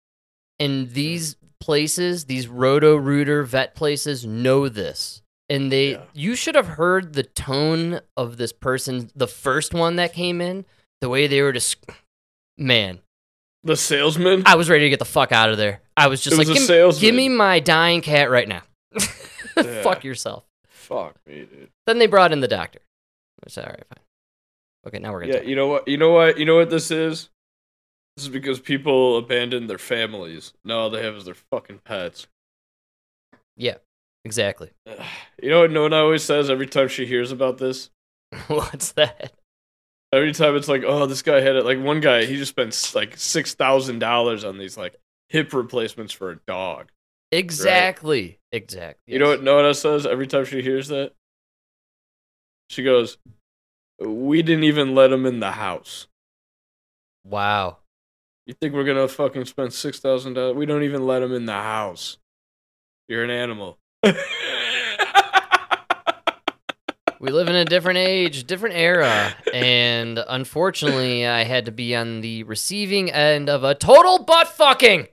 And 0.60 0.92
these 0.92 1.36
places, 1.60 2.26
these 2.26 2.48
Roto 2.48 2.96
Rooter 2.96 3.44
vet 3.44 3.76
places, 3.76 4.26
know 4.26 4.70
this. 4.70 5.22
And 5.50 5.72
they, 5.72 5.92
Yeah. 5.92 6.04
you 6.14 6.36
should 6.36 6.56
have 6.56 6.68
heard 6.68 7.14
the 7.14 7.24
tone 7.24 8.00
of 8.16 8.38
this 8.38 8.54
person, 8.54 9.12
the 9.16 9.28
first 9.28 9.74
one 9.74 9.98
that 9.98 10.14
came 10.14 10.40
in, 10.42 10.66
the 11.02 11.10
way 11.10 11.28
they 11.28 11.42
were 11.42 11.52
just, 11.52 11.78
man, 12.58 13.00
The 13.64 13.76
salesman. 13.76 14.44
I 14.46 14.56
was 14.56 14.70
ready 14.70 14.86
to 14.86 14.90
get 14.90 15.00
the 15.00 15.06
fuck 15.06 15.32
out 15.32 15.50
of 15.50 15.58
there. 15.58 15.82
I 15.96 16.08
was 16.08 16.22
just 16.22 16.36
It 16.36 16.40
was 16.40 16.50
like, 16.50 16.58
a 16.58 16.68
give, 16.68 17.00
give 17.00 17.16
me 17.16 17.30
my 17.30 17.60
dying 17.60 18.02
cat 18.02 18.30
right 18.30 18.48
now. 18.48 18.62
Yeah. 19.56 19.84
Fuck 19.84 20.04
yourself. 20.04 20.46
Fuck 20.68 21.16
me, 21.28 21.42
dude. 21.46 21.70
Then 21.86 22.00
they 22.00 22.08
brought 22.08 22.32
in 22.32 22.40
the 22.40 22.48
doctor. 22.48 22.80
I 23.46 23.50
said, 23.50 23.66
all 23.66 23.70
right, 23.72 23.84
fine. 23.88 24.04
Okay, 24.88 24.98
now 24.98 25.12
we're 25.14 25.20
gonna. 25.22 25.34
Yeah, 25.34 25.40
talk. 25.42 25.48
you 25.48 25.56
know 25.56 25.68
what? 25.68 25.88
You 25.88 25.98
know 25.98 26.12
what? 26.12 26.40
You 26.40 26.46
know 26.46 26.56
what 26.56 26.72
this 26.72 26.90
is? 26.90 27.30
This 28.18 28.26
is 28.26 28.30
because 28.32 28.60
people 28.60 29.18
abandon 29.18 29.68
their 29.68 29.78
families. 29.78 30.54
Now 30.66 30.80
all 30.80 30.90
they 30.90 31.04
have 31.04 31.14
is 31.16 31.26
their 31.26 31.36
fucking 31.36 31.82
pets. 31.86 32.26
Exactly. 34.25 34.72
You 35.42 35.50
know 35.50 35.60
what 35.62 35.72
Nona 35.72 35.98
always 35.98 36.24
says 36.24 36.50
every 36.50 36.68
time 36.68 36.88
she 36.88 37.06
hears 37.06 37.34
about 37.34 37.58
this? 37.58 37.89
What's 38.48 38.94
that? 38.94 39.34
Every 40.13 40.32
time 40.32 40.56
it's 40.56 40.70
like, 40.70 40.84
oh, 40.86 41.06
this 41.06 41.22
guy 41.22 41.42
had 41.42 41.58
it. 41.58 41.65
Like 41.65 41.82
one 41.82 42.00
guy, 42.00 42.24
he 42.24 42.38
just 42.38 42.51
spent 42.51 42.92
like 42.96 43.18
six 43.18 43.53
thousand 43.53 44.00
dollars 44.00 44.46
on 44.46 44.58
these 44.58 44.77
like 44.77 44.96
hip 45.27 45.51
replacements 45.51 46.13
for 46.13 46.32
a 46.32 46.39
dog. 46.48 46.92
Exactly. 47.34 48.39
Exactly. 48.51 49.12
You 49.12 49.20
know 49.20 49.30
what 49.30 49.44
Nona 49.44 49.74
says 49.74 50.06
every 50.06 50.27
time 50.27 50.46
she 50.46 50.62
hears 50.62 50.88
that? 50.89 51.13
She 52.70 52.84
goes, 52.84 53.18
"We 54.00 54.44
didn't 54.44 54.65
even 54.65 54.96
let 54.96 55.12
him 55.12 55.25
in 55.25 55.39
the 55.39 55.51
house. 55.51 56.08
Wow. 57.25 57.77
You 58.46 58.53
think 58.53 58.74
we're 58.74 58.84
gonna 58.84 59.08
fucking 59.08 59.46
spend 59.46 59.74
six 59.74 60.00
thousand 60.00 60.36
dollars? 60.36 60.56
We 60.56 60.68
don't 60.68 60.84
even 60.84 61.06
let 61.08 61.24
him 61.24 61.34
in 61.34 61.46
the 61.46 61.53
house. 61.53 62.18
You're 63.10 63.24
an 63.24 63.32
animal." 63.32 63.80
We 67.19 67.31
live 67.31 67.48
in 67.48 67.55
a 67.55 67.63
different 67.63 68.00
age, 68.00 68.43
different 68.43 68.75
era, 68.75 69.33
and 69.53 70.22
unfortunately, 70.27 71.25
I 71.25 71.45
had 71.45 71.63
to 71.65 71.72
be 71.72 71.95
on 71.95 72.19
the 72.19 72.43
receiving 72.43 73.10
end 73.10 73.50
of 73.50 73.63
a 73.63 73.75
total 73.75 74.19
butt 74.19 74.50
fucking 74.50 75.07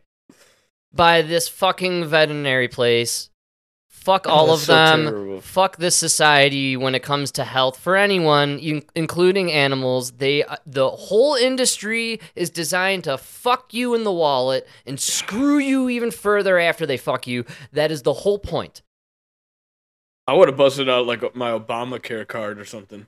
by 0.92 1.23
this 1.23 1.47
fucking 1.47 2.06
veterinary 2.06 2.66
place. 2.66 3.30
Fuck 4.00 4.26
all 4.26 4.47
That's 4.47 4.62
of 4.62 4.66
so 4.66 4.73
them. 4.75 5.04
terrible. 5.04 5.40
Fuck 5.42 5.76
this 5.76 5.95
society 5.95 6.75
when 6.75 6.95
it 6.95 7.02
comes 7.02 7.30
to 7.33 7.45
health 7.45 7.78
for 7.78 7.97
anyone, 7.97 8.59
in- 8.59 8.83
including 8.95 9.52
animals. 9.52 10.12
They, 10.12 10.42
uh, 10.42 10.57
the 10.64 10.88
whole 10.88 11.35
industry 11.35 12.19
is 12.35 12.49
designed 12.49 13.04
to 13.04 13.19
fuck 13.19 13.75
you 13.75 13.95
in 13.95 14.04
the 14.04 14.12
wallet 14.12 14.66
and 14.87 14.99
screw 14.99 15.59
you 15.59 15.90
even 15.90 16.11
further 16.11 16.59
after 16.59 16.87
they 16.87 16.97
fuck 16.97 17.26
you. 17.26 17.45
That 17.73 17.90
is 17.90 18.02
the 18.02 18.14
whole 18.14 18.38
point. 18.38 18.80
I 20.26 20.33
would 20.33 20.49
have 20.49 20.57
busted 20.57 20.88
out 20.88 21.07
like 21.07 21.37
my 21.37 21.50
Obamacare 21.50 22.26
card 22.26 22.59
or 22.59 22.64
something. 22.64 23.07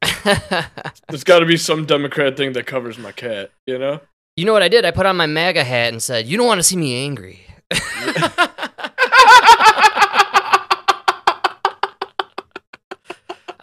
There's 1.08 1.24
got 1.24 1.40
to 1.40 1.46
be 1.46 1.58
some 1.58 1.84
Democrat 1.84 2.38
thing 2.38 2.54
that 2.54 2.64
covers 2.66 2.96
my 2.96 3.12
cat. 3.12 3.50
You 3.66 3.78
know? 3.78 4.00
You 4.36 4.46
know 4.46 4.54
what 4.54 4.62
I 4.62 4.68
did? 4.68 4.86
I 4.86 4.92
put 4.92 5.04
on 5.04 5.16
my 5.16 5.26
MAGA 5.26 5.62
hat 5.64 5.92
and 5.92 6.02
said, 6.02 6.26
"You 6.26 6.36
don't 6.38 6.46
want 6.46 6.58
to 6.58 6.62
see 6.62 6.76
me 6.76 7.04
angry." 7.04 7.40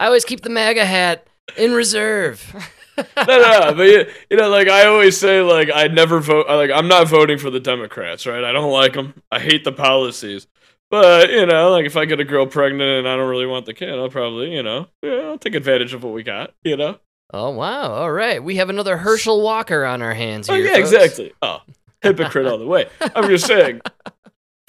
I 0.02 0.06
always 0.06 0.24
keep 0.24 0.40
the 0.40 0.50
MAGA 0.50 0.84
hat 0.84 1.28
in 1.56 1.70
reserve. 1.74 2.52
no, 2.98 3.04
no, 3.24 3.38
no, 3.38 3.74
but 3.76 3.84
you, 3.84 4.04
you 4.30 4.36
know, 4.36 4.48
like 4.48 4.66
I 4.66 4.86
always 4.86 5.16
say, 5.16 5.42
like 5.42 5.70
I 5.72 5.86
never 5.86 6.18
vote. 6.18 6.48
Like 6.48 6.72
I'm 6.72 6.88
not 6.88 7.06
voting 7.06 7.38
for 7.38 7.50
the 7.50 7.60
Democrats, 7.60 8.26
right? 8.26 8.42
I 8.42 8.50
don't 8.50 8.72
like 8.72 8.94
them. 8.94 9.22
I 9.30 9.38
hate 9.38 9.62
the 9.62 9.70
policies. 9.70 10.48
But 10.90 11.30
you 11.30 11.46
know, 11.46 11.70
like 11.70 11.86
if 11.86 11.96
I 11.96 12.06
get 12.06 12.18
a 12.18 12.24
girl 12.24 12.48
pregnant 12.48 12.98
and 12.98 13.08
I 13.08 13.14
don't 13.14 13.30
really 13.30 13.46
want 13.46 13.64
the 13.64 13.74
kid, 13.74 13.90
I'll 13.90 14.08
probably, 14.08 14.52
you 14.52 14.64
know, 14.64 14.88
yeah, 15.02 15.28
I'll 15.28 15.38
take 15.38 15.54
advantage 15.54 15.94
of 15.94 16.02
what 16.02 16.14
we 16.14 16.24
got. 16.24 16.52
You 16.64 16.76
know? 16.76 16.98
oh 17.32 17.50
wow! 17.50 17.92
All 17.92 18.10
right, 18.10 18.42
we 18.42 18.56
have 18.56 18.70
another 18.70 18.96
Herschel 18.96 19.40
Walker 19.40 19.84
on 19.84 20.02
our 20.02 20.14
hands 20.14 20.50
oh, 20.50 20.54
Here, 20.54 20.64
Oh 20.64 20.66
yeah, 20.66 20.74
folks. 20.78 20.92
exactly. 20.92 21.32
Oh, 21.42 21.60
hypocrite 22.02 22.46
all 22.46 22.58
the 22.58 22.66
way. 22.66 22.88
I'm 23.14 23.28
just 23.28 23.46
saying. 23.46 23.82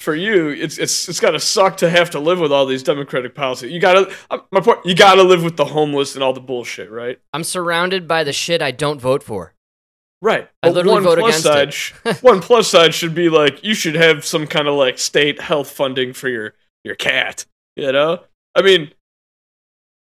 For 0.04 0.14
you, 0.16 0.50
it's 0.50 0.78
it's 0.78 1.08
it's 1.08 1.22
gotta 1.22 1.40
suck 1.40 1.78
to 1.78 1.90
have 1.90 2.10
to 2.10 2.20
live 2.20 2.38
with 2.38 2.52
all 2.52 2.66
these 2.66 2.84
democratic 2.84 3.36
policies. 3.36 3.72
You 3.72 3.80
gotta, 3.80 4.14
uh, 4.30 4.40
my 4.52 4.60
point. 4.60 4.80
You 4.84 4.96
gotta 4.96 5.24
live 5.24 5.46
with 5.46 5.56
the 5.56 5.64
homeless 5.64 6.14
and 6.16 6.22
all 6.22 6.34
the 6.34 6.42
bullshit, 6.42 6.92
right? 6.92 7.22
I'm 7.32 7.46
surrounded 7.46 8.06
by 8.06 8.26
the 8.26 8.34
shit 8.34 8.62
I 8.62 8.72
don't 8.72 9.00
vote 9.00 9.24
for. 9.24 9.54
Right. 10.22 10.50
I 10.62 10.68
But 10.68 10.74
literally 10.76 10.94
one 10.96 11.04
vote 11.04 11.20
plus 11.20 11.46
against 11.46 11.94
side, 12.04 12.12
it. 12.12 12.18
one 12.22 12.42
plus 12.42 12.68
side 12.68 12.94
should 12.94 13.16
be 13.16 13.30
like 13.30 13.64
you 13.64 13.74
should 13.74 13.96
have 13.96 14.26
some 14.26 14.46
kind 14.46 14.68
of 14.68 14.74
like 14.76 15.00
state 15.00 15.40
health 15.40 15.72
funding 15.72 16.12
for 16.12 16.28
your 16.28 16.54
your 16.84 16.96
cat. 16.96 17.46
You 17.78 17.94
know, 17.94 18.20
I 18.56 18.62
mean, 18.62 18.92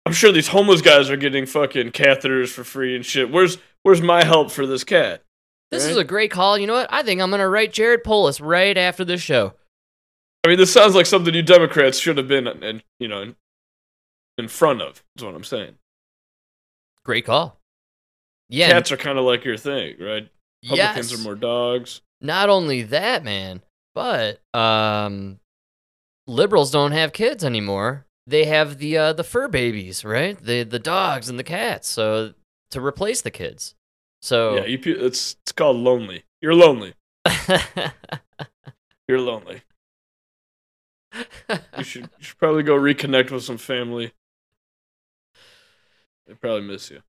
I'm 0.07 0.13
sure 0.13 0.31
these 0.31 0.49
homeless 0.49 0.83
guys 0.83 1.11
are 1.11 1.17
getting 1.17 1.47
fucking 1.47 1.91
catheters 1.91 2.51
for 2.51 2.63
free 2.63 2.95
and 2.95 3.05
shit. 3.05 3.33
Where's 3.33 3.59
where's 3.83 4.01
my 4.01 4.23
help 4.25 4.53
for 4.53 4.67
this 4.67 4.85
cat? 4.85 5.25
This 5.73 5.83
Right? 5.85 5.91
is 5.91 5.97
a 5.97 6.05
great 6.05 6.31
call. 6.31 6.57
You 6.59 6.69
know 6.69 6.75
what? 6.75 6.93
I 6.93 7.03
think 7.03 7.21
I'm 7.21 7.31
gonna 7.31 7.49
write 7.49 7.73
Jared 7.73 8.05
Polis 8.05 8.41
right 8.41 8.79
after 8.79 9.05
this 9.05 9.21
show. 9.21 9.55
I 10.45 10.49
mean, 10.49 10.59
this 10.59 10.73
sounds 10.73 10.95
like 10.95 11.07
something 11.07 11.35
you 11.35 11.43
Democrats 11.43 11.99
should 11.99 12.17
have 12.17 12.29
been, 12.29 12.47
in, 12.47 12.83
you 12.99 13.09
know, 13.09 13.23
in, 13.23 13.37
in 14.39 14.49
front 14.49 14.81
of. 14.81 15.03
Is 15.17 15.25
what 15.25 15.35
I'm 15.35 15.45
saying. 15.45 15.75
Great 17.05 17.27
call. 17.27 17.59
Yeah. 18.49 18.71
Cats 18.71 18.91
are 18.91 18.97
kind 18.97 19.19
of 19.19 19.25
like 19.25 19.45
your 19.45 19.57
thing, 19.57 19.97
right? 20.01 20.29
Republicans 20.63 21.13
yes. 21.13 21.21
are 21.21 21.23
more 21.23 21.35
dogs. 21.35 22.01
Not 22.21 22.49
only 22.49 22.83
that, 22.83 23.25
man, 23.25 23.63
but 23.95 24.41
um, 24.55 25.41
liberals 26.27 26.71
don't 26.71 26.93
have 26.93 27.13
kids 27.13 27.45
anymore. 27.45 28.07
They 28.27 28.45
have 28.45 28.79
the 28.79 28.97
uh, 28.97 29.13
the 29.15 29.25
fur 29.25 29.49
babies, 29.49 30.05
right? 30.05 30.41
The 30.41 30.65
the 30.65 30.79
dogs 30.79 31.29
and 31.29 31.39
the 31.39 31.45
cats. 31.45 31.89
So 31.89 32.35
to 32.71 32.81
replace 32.81 33.23
the 33.23 33.31
kids. 33.31 33.75
So 34.23 34.57
Yeah, 34.57 34.67
you, 34.67 34.79
it's 34.85 35.37
it's 35.43 35.53
called 35.53 35.77
lonely. 35.77 36.25
You're 36.41 36.55
lonely. 36.55 36.95
You're 39.09 39.21
lonely. 39.21 39.63
You 41.77 41.85
should 41.85 42.03
you 42.03 42.25
should 42.25 42.39
probably 42.39 42.63
go 42.63 42.77
reconnect 42.77 43.31
with 43.31 43.43
some 43.43 43.59
family. 43.59 44.13
They 46.27 46.35
probably 46.35 46.63
miss 46.63 46.91
you. 46.91 47.01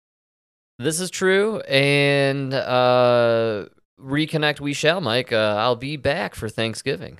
this 0.79 0.99
is 0.99 1.11
true, 1.11 1.59
and 1.61 2.53
uh, 2.53 3.65
reconnect 3.99 4.59
we 4.59 4.73
shall, 4.73 5.01
Mike. 5.01 5.31
Uh, 5.31 5.55
I'll 5.59 5.75
be 5.75 5.97
back 5.97 6.33
for 6.33 6.49
Thanksgiving. 6.49 7.19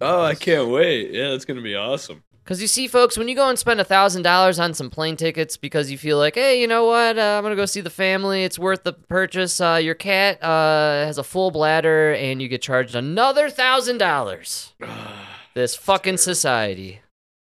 Oh, 0.00 0.22
I 0.22 0.34
can't 0.34 0.70
wait. 0.70 1.12
Yeah, 1.12 1.30
that's 1.30 1.44
gonna 1.44 1.62
be 1.62 1.76
awesome. 1.76 2.24
Because 2.42 2.60
you 2.60 2.66
see, 2.66 2.88
folks, 2.88 3.16
when 3.16 3.28
you 3.28 3.34
go 3.36 3.48
and 3.48 3.58
spend 3.58 3.80
a 3.80 3.84
thousand 3.84 4.22
dollars 4.22 4.58
on 4.58 4.74
some 4.74 4.90
plane 4.90 5.16
tickets 5.16 5.56
because 5.56 5.90
you 5.90 5.96
feel 5.96 6.18
like, 6.18 6.34
hey, 6.34 6.60
you 6.60 6.66
know 6.66 6.84
what, 6.84 7.16
uh, 7.16 7.36
I'm 7.38 7.44
gonna 7.44 7.54
go 7.54 7.64
see 7.64 7.80
the 7.80 7.90
family. 7.90 8.42
It's 8.42 8.58
worth 8.58 8.82
the 8.82 8.92
purchase. 8.92 9.60
Uh, 9.60 9.78
your 9.80 9.94
cat 9.94 10.42
uh, 10.42 11.04
has 11.06 11.16
a 11.16 11.24
full 11.24 11.52
bladder, 11.52 12.12
and 12.14 12.42
you 12.42 12.48
get 12.48 12.60
charged 12.60 12.96
another 12.96 13.48
thousand 13.50 13.98
dollars. 13.98 14.72
This 15.54 15.76
fucking 15.76 16.16
society. 16.16 17.00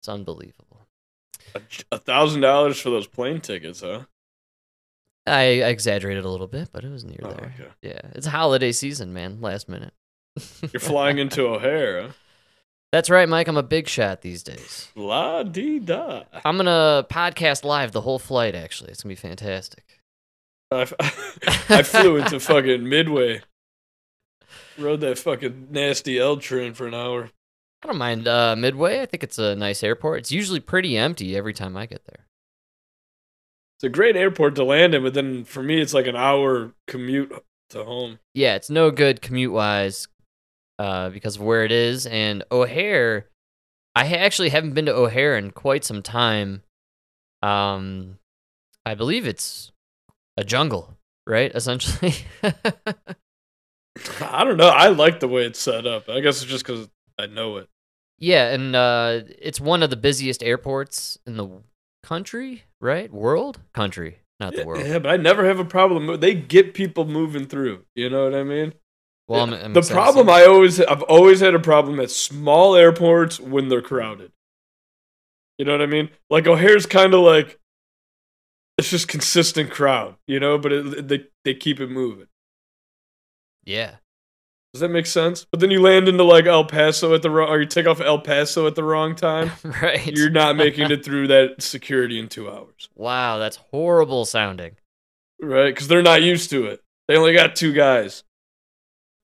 It's 0.01 0.10
unbelievable. 0.10 0.88
A- 1.91 1.98
thousand 2.00 2.41
dollars 2.41 2.79
for 2.79 2.89
those 2.89 3.08
plane 3.08 3.41
tickets, 3.41 3.81
huh? 3.81 4.01
I, 5.27 5.41
I 5.62 5.67
exaggerated 5.67 6.25
a 6.25 6.29
little 6.29 6.48
bit, 6.48 6.70
but 6.72 6.84
it 6.84 6.89
was 6.89 7.03
near 7.05 7.20
Oh, 7.24 7.29
there. 7.29 7.53
okay. 7.60 7.70
Yeah, 7.81 8.01
it's 8.15 8.25
holiday 8.25 8.72
season, 8.72 9.13
man. 9.13 9.39
Last 9.41 9.70
minute. 9.70 9.93
You're 10.74 10.79
flying 10.79 11.20
into 11.20 11.41
O'Hare, 11.48 12.01
huh? 12.01 12.08
That's 12.91 13.10
right, 13.10 13.29
Mike. 13.29 13.48
I'm 13.48 13.58
a 13.58 13.63
big 13.63 13.88
shot 13.88 14.22
these 14.22 14.43
days. 14.43 14.89
La 14.96 15.43
di 15.43 15.79
da. 15.79 16.24
I'm 16.43 16.58
gonna 16.58 17.05
podcast 17.10 17.63
live 17.63 17.91
the 17.91 18.01
whole 18.01 18.20
flight. 18.20 18.55
Actually, 18.55 18.91
it's 18.91 19.03
gonna 19.03 19.12
be 19.12 19.15
fantastic. 19.15 19.84
I, 20.72 20.81
I 21.70 21.84
flew 21.84 22.15
into 22.17 22.39
fucking 22.39 22.88
Midway. 22.88 23.41
Rode 24.77 25.01
that 25.01 25.17
fucking 25.20 25.67
nasty 25.70 26.17
L 26.17 26.38
train 26.38 26.74
for 26.74 26.88
an 26.88 26.93
hour. 26.93 27.29
I 27.83 27.88
don't 27.88 27.97
mind 27.97 28.27
uh, 28.27 28.55
Midway. 28.55 29.01
I 29.01 29.05
think 29.05 29.23
it's 29.23 29.39
a 29.39 29.55
nice 29.55 29.83
airport. 29.83 30.19
It's 30.19 30.31
usually 30.31 30.59
pretty 30.59 30.97
empty 30.97 31.35
every 31.35 31.53
time 31.53 31.75
I 31.75 31.88
get 31.88 32.05
there. 32.05 32.27
It's 33.77 33.83
a 33.83 33.89
great 33.89 34.15
airport 34.15 34.55
to 34.55 34.63
land 34.63 34.93
in, 34.93 35.01
but 35.01 35.15
then 35.15 35.43
for 35.43 35.63
me, 35.63 35.81
it's 35.81 35.93
like 35.93 36.05
an 36.05 36.15
hour 36.15 36.73
commute 36.88 37.33
to 37.71 37.83
home. 37.83 38.19
Yeah, 38.35 38.53
it's 38.55 38.69
no 38.69 38.91
good 38.91 39.23
commute 39.23 39.51
wise 39.51 40.07
uh, 40.77 41.09
because 41.09 41.38
of 41.38 41.41
where 41.41 41.65
it 41.65 41.71
is. 41.71 42.05
And 42.05 42.43
O'Hare, 42.51 43.25
I 43.95 44.05
actually 44.13 44.50
haven't 44.50 44.73
been 44.73 44.85
to 44.85 44.93
O'Hare 44.93 45.35
in 45.35 45.50
quite 45.50 45.83
some 45.83 46.03
time. 46.03 46.61
Um, 47.41 48.19
I 48.85 48.93
believe 48.93 49.25
it's 49.25 49.71
a 50.38 50.43
jungle, 50.43 51.00
right? 51.25 51.51
Essentially. 51.55 52.13
I 54.21 54.43
don't 54.43 54.57
know. 54.57 54.69
I 54.69 54.89
like 54.89 55.19
the 55.19 55.27
way 55.27 55.45
it's 55.45 55.59
set 55.59 55.88
up. 55.88 56.07
I 56.07 56.19
guess 56.19 56.43
it's 56.43 56.51
just 56.51 56.65
because 56.65 56.88
I 57.21 57.27
know 57.27 57.57
it. 57.57 57.69
yeah, 58.17 58.49
and 58.51 58.75
uh, 58.75 59.21
it's 59.39 59.59
one 59.61 59.83
of 59.83 59.89
the 59.89 59.95
busiest 59.97 60.43
airports 60.43 61.17
in 61.25 61.37
the 61.37 61.47
country, 62.03 62.63
right? 62.79 63.11
World? 63.11 63.59
Country, 63.73 64.19
not 64.39 64.55
the 64.55 64.65
world. 64.65 64.85
Yeah, 64.85 64.99
but 64.99 65.11
I 65.11 65.17
never 65.17 65.45
have 65.45 65.59
a 65.59 65.65
problem. 65.65 66.19
They 66.19 66.33
get 66.33 66.73
people 66.73 67.05
moving 67.05 67.45
through. 67.45 67.85
You 67.95 68.09
know 68.09 68.23
what 68.23 68.35
I 68.35 68.43
mean? 68.43 68.73
Well, 69.27 69.43
I'm, 69.43 69.53
I'm 69.53 69.73
the 69.73 69.81
problem. 69.81 70.29
I 70.29 70.45
always 70.45 70.79
I've 70.81 71.03
always 71.03 71.39
had 71.39 71.55
a 71.55 71.59
problem 71.59 71.99
at 71.99 72.11
small 72.11 72.75
airports 72.75 73.39
when 73.39 73.69
they're 73.69 73.81
crowded. 73.81 74.31
You 75.57 75.65
know 75.65 75.73
what 75.73 75.81
I 75.81 75.85
mean? 75.85 76.09
Like 76.29 76.47
O'Hare's 76.47 76.85
kind 76.85 77.13
of 77.13 77.21
like 77.21 77.59
it's 78.77 78.89
just 78.89 79.07
consistent 79.07 79.69
crowd, 79.71 80.15
you 80.27 80.39
know, 80.39 80.57
but 80.57 80.71
it, 80.73 81.07
they 81.07 81.25
they 81.45 81.53
keep 81.53 81.79
it 81.79 81.89
moving. 81.89 82.27
yeah, 83.63 83.95
Does 84.73 84.79
that 84.79 84.89
make 84.89 85.05
sense? 85.05 85.45
But 85.51 85.59
then 85.59 85.69
you 85.69 85.81
land 85.81 86.07
into 86.07 86.23
like 86.23 86.45
El 86.45 86.63
Paso 86.63 87.13
at 87.13 87.21
the 87.21 87.29
wrong, 87.29 87.49
or 87.49 87.59
you 87.59 87.65
take 87.67 87.87
off 87.87 87.99
El 87.99 88.19
Paso 88.19 88.67
at 88.67 88.75
the 88.75 88.83
wrong 88.83 89.15
time. 89.15 89.51
right. 89.63 90.05
You're 90.07 90.29
not 90.29 90.55
making 90.55 90.91
it 90.91 91.03
through 91.03 91.27
that 91.27 91.61
security 91.61 92.17
in 92.17 92.29
two 92.29 92.49
hours, 92.49 92.89
wow, 92.95 93.37
that's 93.37 93.57
horrible 93.57 94.23
sounding. 94.23 94.77
right? 95.41 95.73
Because 95.73 95.87
they're 95.89 96.01
not 96.01 96.21
used 96.21 96.49
to 96.51 96.67
it. 96.67 96.81
They 97.07 97.17
only 97.17 97.33
got 97.33 97.55
two 97.55 97.73
guys. 97.73 98.23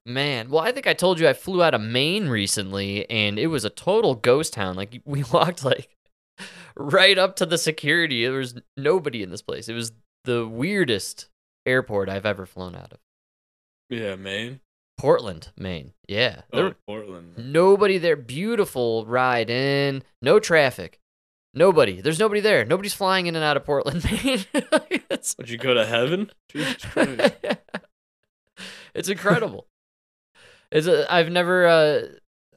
Man, 0.06 0.50
well, 0.50 0.64
I 0.64 0.72
think 0.72 0.88
I 0.88 0.94
told 0.94 1.20
you 1.20 1.28
I 1.28 1.34
flew 1.34 1.64
out 1.64 1.74
of 1.74 1.82
Maine 1.82 2.28
recently, 2.28 3.10
and 3.10 3.38
it 3.40 3.48
was 3.48 3.64
a 3.66 3.70
total 3.70 4.16
ghost 4.16 4.54
town. 4.54 4.76
Like 4.76 5.02
we 5.06 5.24
walked 5.32 5.64
like 5.64 5.96
right 6.76 7.18
up 7.18 7.38
to 7.38 7.46
the 7.46 7.58
security. 7.58 8.26
There 8.26 8.40
was 8.40 8.56
nobody 8.76 9.24
in 9.24 9.30
this 9.30 9.42
place. 9.42 9.70
It 9.70 9.74
was 9.74 9.94
the 10.26 10.46
weirdest 10.46 11.30
airport 11.66 12.10
I've 12.10 12.26
ever 12.26 12.46
flown 12.46 12.76
out 12.76 12.92
of. 12.92 13.00
Yeah, 13.90 14.16
Maine. 14.16 14.60
Portland, 14.98 15.52
Maine. 15.58 15.94
Yeah, 16.08 16.42
Oh, 16.54 16.74
Portland. 16.88 17.34
nobody 17.38 17.98
there. 17.98 18.16
Beautiful 18.16 19.06
ride 19.06 19.50
in, 19.50 20.04
no 20.22 20.40
traffic, 20.40 21.00
nobody. 21.54 22.02
There's 22.02 22.20
nobody 22.20 22.42
there. 22.42 22.66
Nobody's 22.66 22.94
flying 22.94 23.28
in 23.28 23.36
and 23.36 23.44
out 23.46 23.58
of 23.58 23.66
Portland, 23.66 24.04
Maine. 24.24 24.46
Would 25.38 25.50
you 25.50 25.58
go 25.58 25.74
to 25.74 25.86
heaven? 25.86 26.32
It's 28.96 29.10
incredible. 29.10 29.68
It's 30.72 30.88
a, 30.88 31.12
I've 31.14 31.30
never. 31.30 31.68
Uh, 31.68 32.02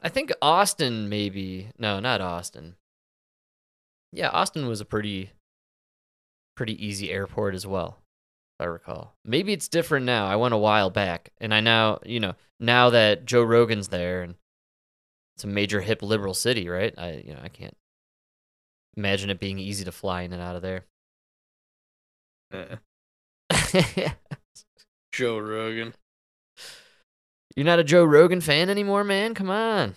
I 0.02 0.08
think 0.08 0.32
Austin 0.40 1.10
maybe. 1.10 1.68
No, 1.78 2.00
not 2.00 2.22
Austin. 2.22 2.76
Yeah, 4.10 4.30
Austin 4.30 4.66
was 4.66 4.80
a 4.80 4.86
pretty, 4.86 5.32
pretty 6.56 6.82
easy 6.84 7.10
airport 7.10 7.54
as 7.54 7.66
well. 7.66 7.98
I 8.60 8.64
recall. 8.64 9.16
Maybe 9.24 9.52
it's 9.52 9.68
different 9.68 10.04
now. 10.04 10.26
I 10.26 10.36
went 10.36 10.52
a 10.52 10.58
while 10.58 10.90
back, 10.90 11.32
and 11.38 11.54
I 11.54 11.60
now 11.60 12.00
you 12.04 12.20
know 12.20 12.34
now 12.60 12.90
that 12.90 13.24
Joe 13.24 13.42
Rogan's 13.42 13.88
there 13.88 14.22
and 14.22 14.34
it's 15.34 15.44
a 15.44 15.48
major 15.48 15.80
hip 15.80 16.02
liberal 16.02 16.34
city, 16.34 16.68
right? 16.68 16.92
I 16.98 17.22
you 17.24 17.32
know 17.32 17.40
I 17.42 17.48
can't 17.48 17.76
imagine 18.96 19.30
it 19.30 19.40
being 19.40 19.58
easy 19.58 19.84
to 19.84 19.92
fly 19.92 20.22
in 20.22 20.34
and 20.34 20.42
out 20.42 20.56
of 20.56 20.62
there. 20.62 20.84
Eh, 22.52 22.76
Joe 25.12 25.38
Rogan. 25.38 25.94
You're 27.56 27.66
not 27.66 27.78
a 27.78 27.84
Joe 27.84 28.04
Rogan 28.04 28.42
fan 28.42 28.68
anymore, 28.68 29.04
man? 29.04 29.34
Come 29.34 29.50
on. 29.50 29.96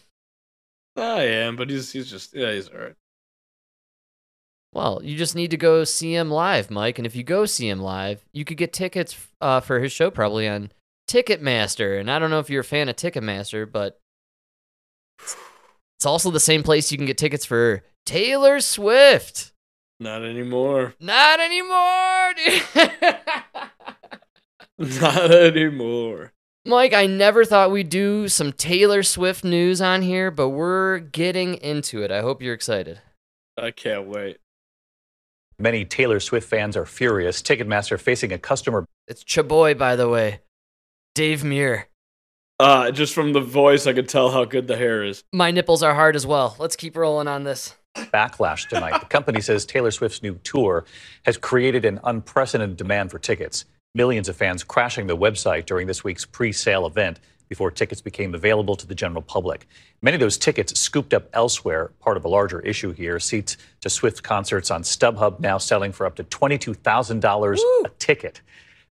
I 0.95 1.23
am, 1.23 1.57
but 1.57 1.69
he's 1.69 1.91
he's 1.91 2.09
just 2.09 2.33
yeah, 2.33 2.53
he's 2.53 2.69
alright. 2.69 2.95
Well, 4.73 5.01
you 5.03 5.15
just 5.15 5.35
need 5.35 5.51
to 5.51 5.57
go 5.57 5.83
see 5.83 6.15
him 6.15 6.31
live, 6.31 6.71
Mike. 6.71 6.97
And 6.97 7.05
if 7.05 7.15
you 7.15 7.23
go 7.23 7.45
see 7.45 7.69
him 7.69 7.79
live, 7.79 8.25
you 8.33 8.43
could 8.43 8.57
get 8.57 8.73
tickets 8.73 9.15
uh, 9.39 9.59
for 9.59 9.79
his 9.79 9.91
show 9.91 10.09
probably 10.09 10.47
on 10.47 10.71
Ticketmaster. 11.07 11.99
And 11.99 12.09
I 12.09 12.17
don't 12.17 12.31
know 12.31 12.39
if 12.39 12.49
you're 12.49 12.61
a 12.61 12.65
fan 12.65 12.89
of 12.89 12.95
Ticketmaster, 12.95 13.71
but 13.71 13.99
it's 15.97 16.05
also 16.05 16.31
the 16.31 16.39
same 16.39 16.63
place 16.63 16.91
you 16.91 16.97
can 16.97 17.05
get 17.05 17.19
tickets 17.19 17.45
for 17.45 17.83
Taylor 18.05 18.59
Swift. 18.59 19.51
Not 19.99 20.23
anymore. 20.23 20.95
Not 20.99 21.39
anymore, 21.39 22.33
dude. 22.35 23.19
Not 25.01 25.31
anymore. 25.31 26.33
Mike, 26.65 26.93
I 26.93 27.05
never 27.05 27.45
thought 27.45 27.71
we'd 27.71 27.89
do 27.89 28.27
some 28.27 28.53
Taylor 28.53 29.03
Swift 29.03 29.43
news 29.43 29.81
on 29.81 30.01
here, 30.01 30.31
but 30.31 30.49
we're 30.49 30.99
getting 30.99 31.55
into 31.55 32.01
it. 32.01 32.11
I 32.11 32.21
hope 32.21 32.41
you're 32.41 32.53
excited. 32.53 33.01
I 33.57 33.71
can't 33.71 34.07
wait. 34.07 34.37
Many 35.59 35.85
Taylor 35.85 36.19
Swift 36.19 36.47
fans 36.49 36.75
are 36.75 36.85
furious. 36.85 37.41
Ticketmaster 37.41 37.99
facing 37.99 38.31
a 38.31 38.37
customer 38.37 38.85
It's 39.07 39.23
Chaboy, 39.23 39.77
by 39.77 39.95
the 39.95 40.09
way. 40.09 40.41
Dave 41.15 41.43
Muir. 41.43 41.87
Uh 42.59 42.91
just 42.91 43.13
from 43.13 43.33
the 43.33 43.41
voice 43.41 43.87
I 43.87 43.93
could 43.93 44.07
tell 44.09 44.31
how 44.31 44.45
good 44.45 44.67
the 44.67 44.77
hair 44.77 45.03
is. 45.03 45.23
My 45.31 45.51
nipples 45.51 45.83
are 45.83 45.93
hard 45.93 46.15
as 46.15 46.25
well. 46.25 46.55
Let's 46.59 46.75
keep 46.75 46.95
rolling 46.95 47.27
on 47.27 47.43
this. 47.43 47.75
backlash 47.95 48.67
tonight. 48.67 48.99
the 48.99 49.05
company 49.05 49.41
says 49.41 49.65
Taylor 49.65 49.91
Swift's 49.91 50.23
new 50.23 50.35
tour 50.43 50.85
has 51.25 51.37
created 51.37 51.85
an 51.85 51.99
unprecedented 52.03 52.77
demand 52.77 53.11
for 53.11 53.19
tickets. 53.19 53.65
Millions 53.95 54.27
of 54.27 54.35
fans 54.35 54.63
crashing 54.63 55.05
the 55.05 55.17
website 55.17 55.65
during 55.67 55.85
this 55.85 56.03
week's 56.03 56.25
pre 56.25 56.51
sale 56.51 56.87
event 56.87 57.19
before 57.53 57.69
tickets 57.69 58.01
became 58.01 58.33
available 58.33 58.75
to 58.75 58.87
the 58.87 58.95
general 58.95 59.21
public. 59.21 59.67
Many 60.01 60.15
of 60.15 60.21
those 60.21 60.39
tickets 60.39 60.79
scooped 60.79 61.13
up 61.13 61.29
elsewhere, 61.33 61.91
part 61.99 62.17
of 62.17 62.25
a 62.25 62.27
larger 62.27 62.59
issue 62.61 62.93
here. 62.93 63.19
Seats 63.19 63.57
to 63.81 63.91
Swift 63.91 64.23
concerts 64.23 64.71
on 64.71 64.81
StubHub 64.81 65.39
now 65.39 65.59
selling 65.59 65.91
for 65.91 66.07
up 66.07 66.15
to 66.15 66.23
$22,000 66.23 67.59
a 67.85 67.89
ticket. 67.99 68.41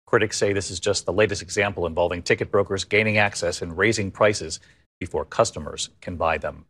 Critics 0.05 0.37
say 0.37 0.53
this 0.53 0.69
is 0.69 0.79
just 0.79 1.07
the 1.07 1.11
latest 1.11 1.41
example 1.41 1.87
involving 1.87 2.21
ticket 2.21 2.51
brokers 2.51 2.83
gaining 2.83 3.17
access 3.17 3.63
and 3.63 3.75
raising 3.75 4.11
prices 4.11 4.59
before 4.99 5.25
customers 5.25 5.89
can 5.99 6.15
buy 6.15 6.37
them. 6.37 6.65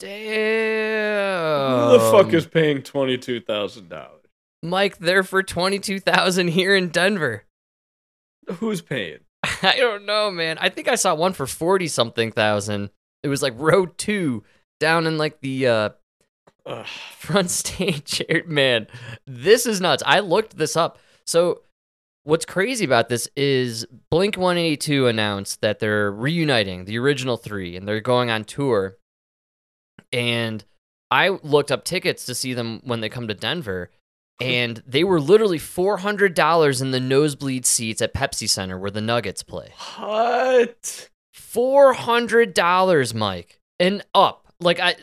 Damn. 0.00 1.78
Who 1.78 1.92
the 1.92 2.10
fuck 2.10 2.32
is 2.32 2.44
paying 2.44 2.82
twenty 2.82 3.18
two 3.18 3.40
thousand 3.40 3.88
dollars? 3.88 4.26
Mike 4.64 4.98
there 4.98 5.22
for 5.22 5.44
22,000 5.44 6.48
here 6.48 6.74
in 6.74 6.88
Denver? 6.88 7.44
Who's 8.58 8.80
paying? 8.80 9.18
I 9.62 9.76
don't 9.76 10.06
know, 10.06 10.30
man. 10.30 10.58
I 10.58 10.68
think 10.68 10.88
I 10.88 10.94
saw 10.94 11.14
one 11.14 11.32
for 11.32 11.46
40 11.46 11.88
something 11.88 12.32
thousand. 12.32 12.90
It 13.22 13.28
was 13.28 13.42
like 13.42 13.54
row 13.56 13.86
2 13.86 14.42
down 14.80 15.06
in 15.06 15.18
like 15.18 15.40
the 15.40 15.66
uh 15.66 15.88
Ugh. 16.66 16.86
front 17.16 17.50
stage. 17.62 18.22
Man, 18.46 18.86
this 19.26 19.66
is 19.66 19.80
nuts. 19.80 20.02
I 20.06 20.20
looked 20.20 20.56
this 20.56 20.76
up. 20.76 20.98
So, 21.26 21.62
what's 22.24 22.44
crazy 22.44 22.84
about 22.84 23.08
this 23.08 23.28
is 23.36 23.86
Blink 24.10 24.36
182 24.36 25.06
announced 25.06 25.60
that 25.60 25.78
they're 25.78 26.10
reuniting 26.10 26.84
the 26.84 26.98
original 26.98 27.36
three 27.36 27.76
and 27.76 27.86
they're 27.86 28.00
going 28.00 28.30
on 28.30 28.44
tour. 28.44 28.96
And 30.12 30.64
I 31.10 31.28
looked 31.28 31.72
up 31.72 31.84
tickets 31.84 32.26
to 32.26 32.34
see 32.34 32.54
them 32.54 32.80
when 32.84 33.00
they 33.00 33.08
come 33.08 33.28
to 33.28 33.34
Denver. 33.34 33.90
And 34.42 34.82
they 34.86 35.04
were 35.04 35.20
literally 35.20 35.58
$400 35.58 36.82
in 36.82 36.90
the 36.90 37.00
nosebleed 37.00 37.66
seats 37.66 38.02
at 38.02 38.14
Pepsi 38.14 38.48
Center 38.48 38.78
where 38.78 38.90
the 38.90 39.00
Nuggets 39.00 39.42
play. 39.42 39.72
What? 39.98 41.08
Four 41.32 41.92
hundred 41.92 42.54
dollars, 42.54 43.12
Mike, 43.12 43.58
and 43.78 44.02
up. 44.14 44.46
Like 44.58 44.80
I, 44.80 44.96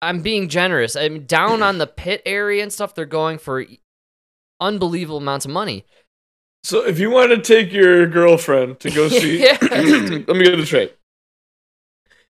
I'm 0.00 0.22
being 0.22 0.48
generous. 0.48 0.94
I'm 0.94 1.24
down 1.24 1.62
on 1.62 1.78
the 1.78 1.86
pit 1.86 2.22
area 2.24 2.62
and 2.62 2.72
stuff. 2.72 2.94
They're 2.94 3.04
going 3.04 3.38
for 3.38 3.64
unbelievable 4.60 5.18
amounts 5.18 5.44
of 5.44 5.50
money. 5.50 5.84
So 6.62 6.84
if 6.84 6.98
you 6.98 7.10
want 7.10 7.30
to 7.30 7.40
take 7.40 7.72
your 7.72 8.06
girlfriend 8.06 8.80
to 8.80 8.90
go 8.90 9.08
see 9.10 9.40
let 9.62 10.28
me 10.28 10.44
get 10.44 10.56
this 10.56 10.66
straight. 10.66 10.96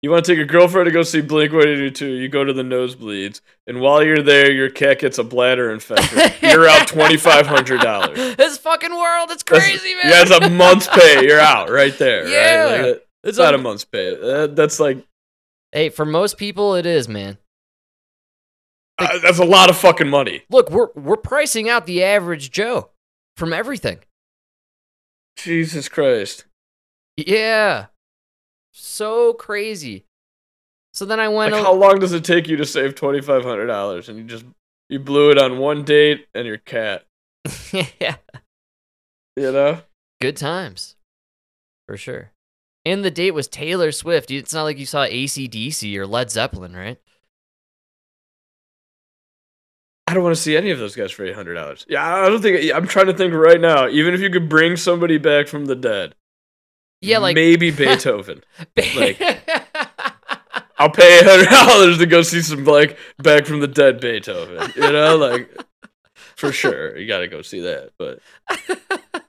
You 0.03 0.11
want 0.13 0.25
to 0.25 0.31
take 0.31 0.37
your 0.37 0.47
girlfriend 0.47 0.87
to 0.87 0.93
go 0.93 1.03
see 1.03 1.21
Blink 1.21 1.51
182, 1.53 2.07
you 2.07 2.29
go 2.29 2.45
to 2.45 2.53
the 2.53 2.63
nosebleeds, 2.63 3.41
and 3.67 3.81
while 3.81 4.01
you're 4.05 4.23
there, 4.23 4.49
your 4.53 4.71
cat 4.71 5.01
gets 5.01 5.19
a 5.19 5.25
bladder 5.25 5.73
infection. 5.73 6.19
You're 6.41 6.69
out 6.69 6.87
$2,500. 6.87 8.37
This 8.37 8.59
fucking 8.59 8.95
world, 8.97 9.31
it's 9.33 9.43
crazy, 9.43 9.95
man. 9.95 10.03
Yeah, 10.07 10.23
it's 10.23 10.31
a 10.31 10.49
month's 10.51 10.87
pay. 10.87 11.23
You're 11.27 11.41
out 11.41 11.69
right 11.71 11.97
there. 11.99 12.29
Yeah. 12.29 12.63
Right? 12.65 12.89
Like, 12.93 13.09
It's 13.25 13.39
not 13.39 13.55
a- 13.55 13.59
a 13.59 13.61
month's 13.61 13.85
pay. 13.85 14.15
That, 14.15 14.55
that's 14.55 14.79
like, 14.79 15.05
Hey, 15.73 15.89
for 15.89 16.05
most 16.05 16.39
people, 16.39 16.77
it 16.77 16.87
is, 16.87 17.09
man. 17.09 17.37
uh, 18.99 19.19
that's 19.19 19.39
a 19.41 19.45
lot 19.45 19.69
of 19.69 19.77
fucking 19.77 20.09
money. 20.09 20.43
Look, 20.49 20.71
we're 20.71 20.89
we're 20.95 21.17
pricing 21.17 21.69
out 21.69 21.87
the 21.87 22.03
average 22.05 22.51
Joe 22.53 22.91
from 23.37 23.53
everything. 23.53 23.99
Jesus 25.37 25.89
Christ. 25.89 26.45
Yeah, 27.17 27.87
so 28.79 29.33
crazy. 29.33 30.05
So 30.93 31.05
then 31.05 31.21
I 31.21 31.29
went. 31.29 31.53
Like, 31.53 31.63
how 31.63 31.75
long 31.75 31.99
does 31.99 32.13
it 32.13 32.25
take 32.25 32.49
you 32.49 32.57
to 32.57 32.67
save 32.67 32.95
$2,500? 32.95 34.09
And 34.09 34.19
you 34.19 34.25
just, 34.25 34.45
you 34.89 34.99
blew 34.99 35.31
it 35.31 35.39
on 35.39 35.59
one 35.59 35.85
date 35.85 36.27
and 36.35 36.47
your 36.47 36.59
cat, 36.59 37.05
yeah, 38.01 38.17
you 39.37 39.53
know? 39.53 39.81
good 40.21 40.37
times, 40.37 40.97
for 41.87 41.97
sure. 41.97 42.33
And 42.85 43.05
the 43.05 43.11
date 43.11 43.33
was 43.33 43.49
Taylor 43.49 43.93
Swift. 43.93 44.31
It's 44.31 44.55
not 44.55 44.63
like 44.63 44.79
you 44.79 44.87
saw 44.87 45.07
ACDC 45.07 45.95
or 45.97 46.07
Led 46.07 46.31
Zeppelin, 46.31 46.75
right? 46.75 46.99
I 50.07 50.15
don't 50.15 50.23
want 50.23 50.35
to 50.35 50.41
see 50.41 50.57
any 50.57 50.71
of 50.71 50.79
those 50.79 50.97
guys 50.97 51.13
for 51.13 51.23
eight 51.23 51.35
hundred 51.35 51.55
dollars. 51.55 51.85
Yeah, 51.87 52.03
I 52.03 52.31
don't 52.31 52.41
think. 52.41 52.73
I'm 52.75 52.87
trying 52.89 53.07
to 53.07 53.13
think 53.13 53.35
right 53.35 53.61
now. 53.61 53.89
Even 53.89 54.15
if 54.15 54.21
you 54.21 54.31
could 54.31 54.49
bring 54.49 54.77
somebody 54.77 55.19
back 55.19 55.49
from 55.49 55.67
the 55.67 55.77
dead, 55.77 56.15
Yeah, 57.01 57.19
like 57.19 57.35
maybe 57.35 57.71
Beethoven. 57.73 58.43
like 58.97 59.21
I'll 60.79 60.91
pay 60.91 61.19
a 61.21 61.25
hundred 61.25 61.49
dollars 61.49 61.99
to 61.99 62.07
go 62.07 62.23
see 62.23 62.41
some 62.43 62.65
like 62.65 62.99
back 63.19 63.47
from 63.47 63.61
the 63.61 63.67
dead 63.69 64.01
Beethoven. 64.01 64.73
You 64.77 64.93
know, 64.93 65.17
like 65.17 65.51
for 66.37 66.53
sure, 66.53 66.97
you 66.97 67.07
got 67.09 67.19
to 67.19 67.29
go 67.29 67.43
see 67.43 67.61
that. 67.61 67.91
But 67.99 68.21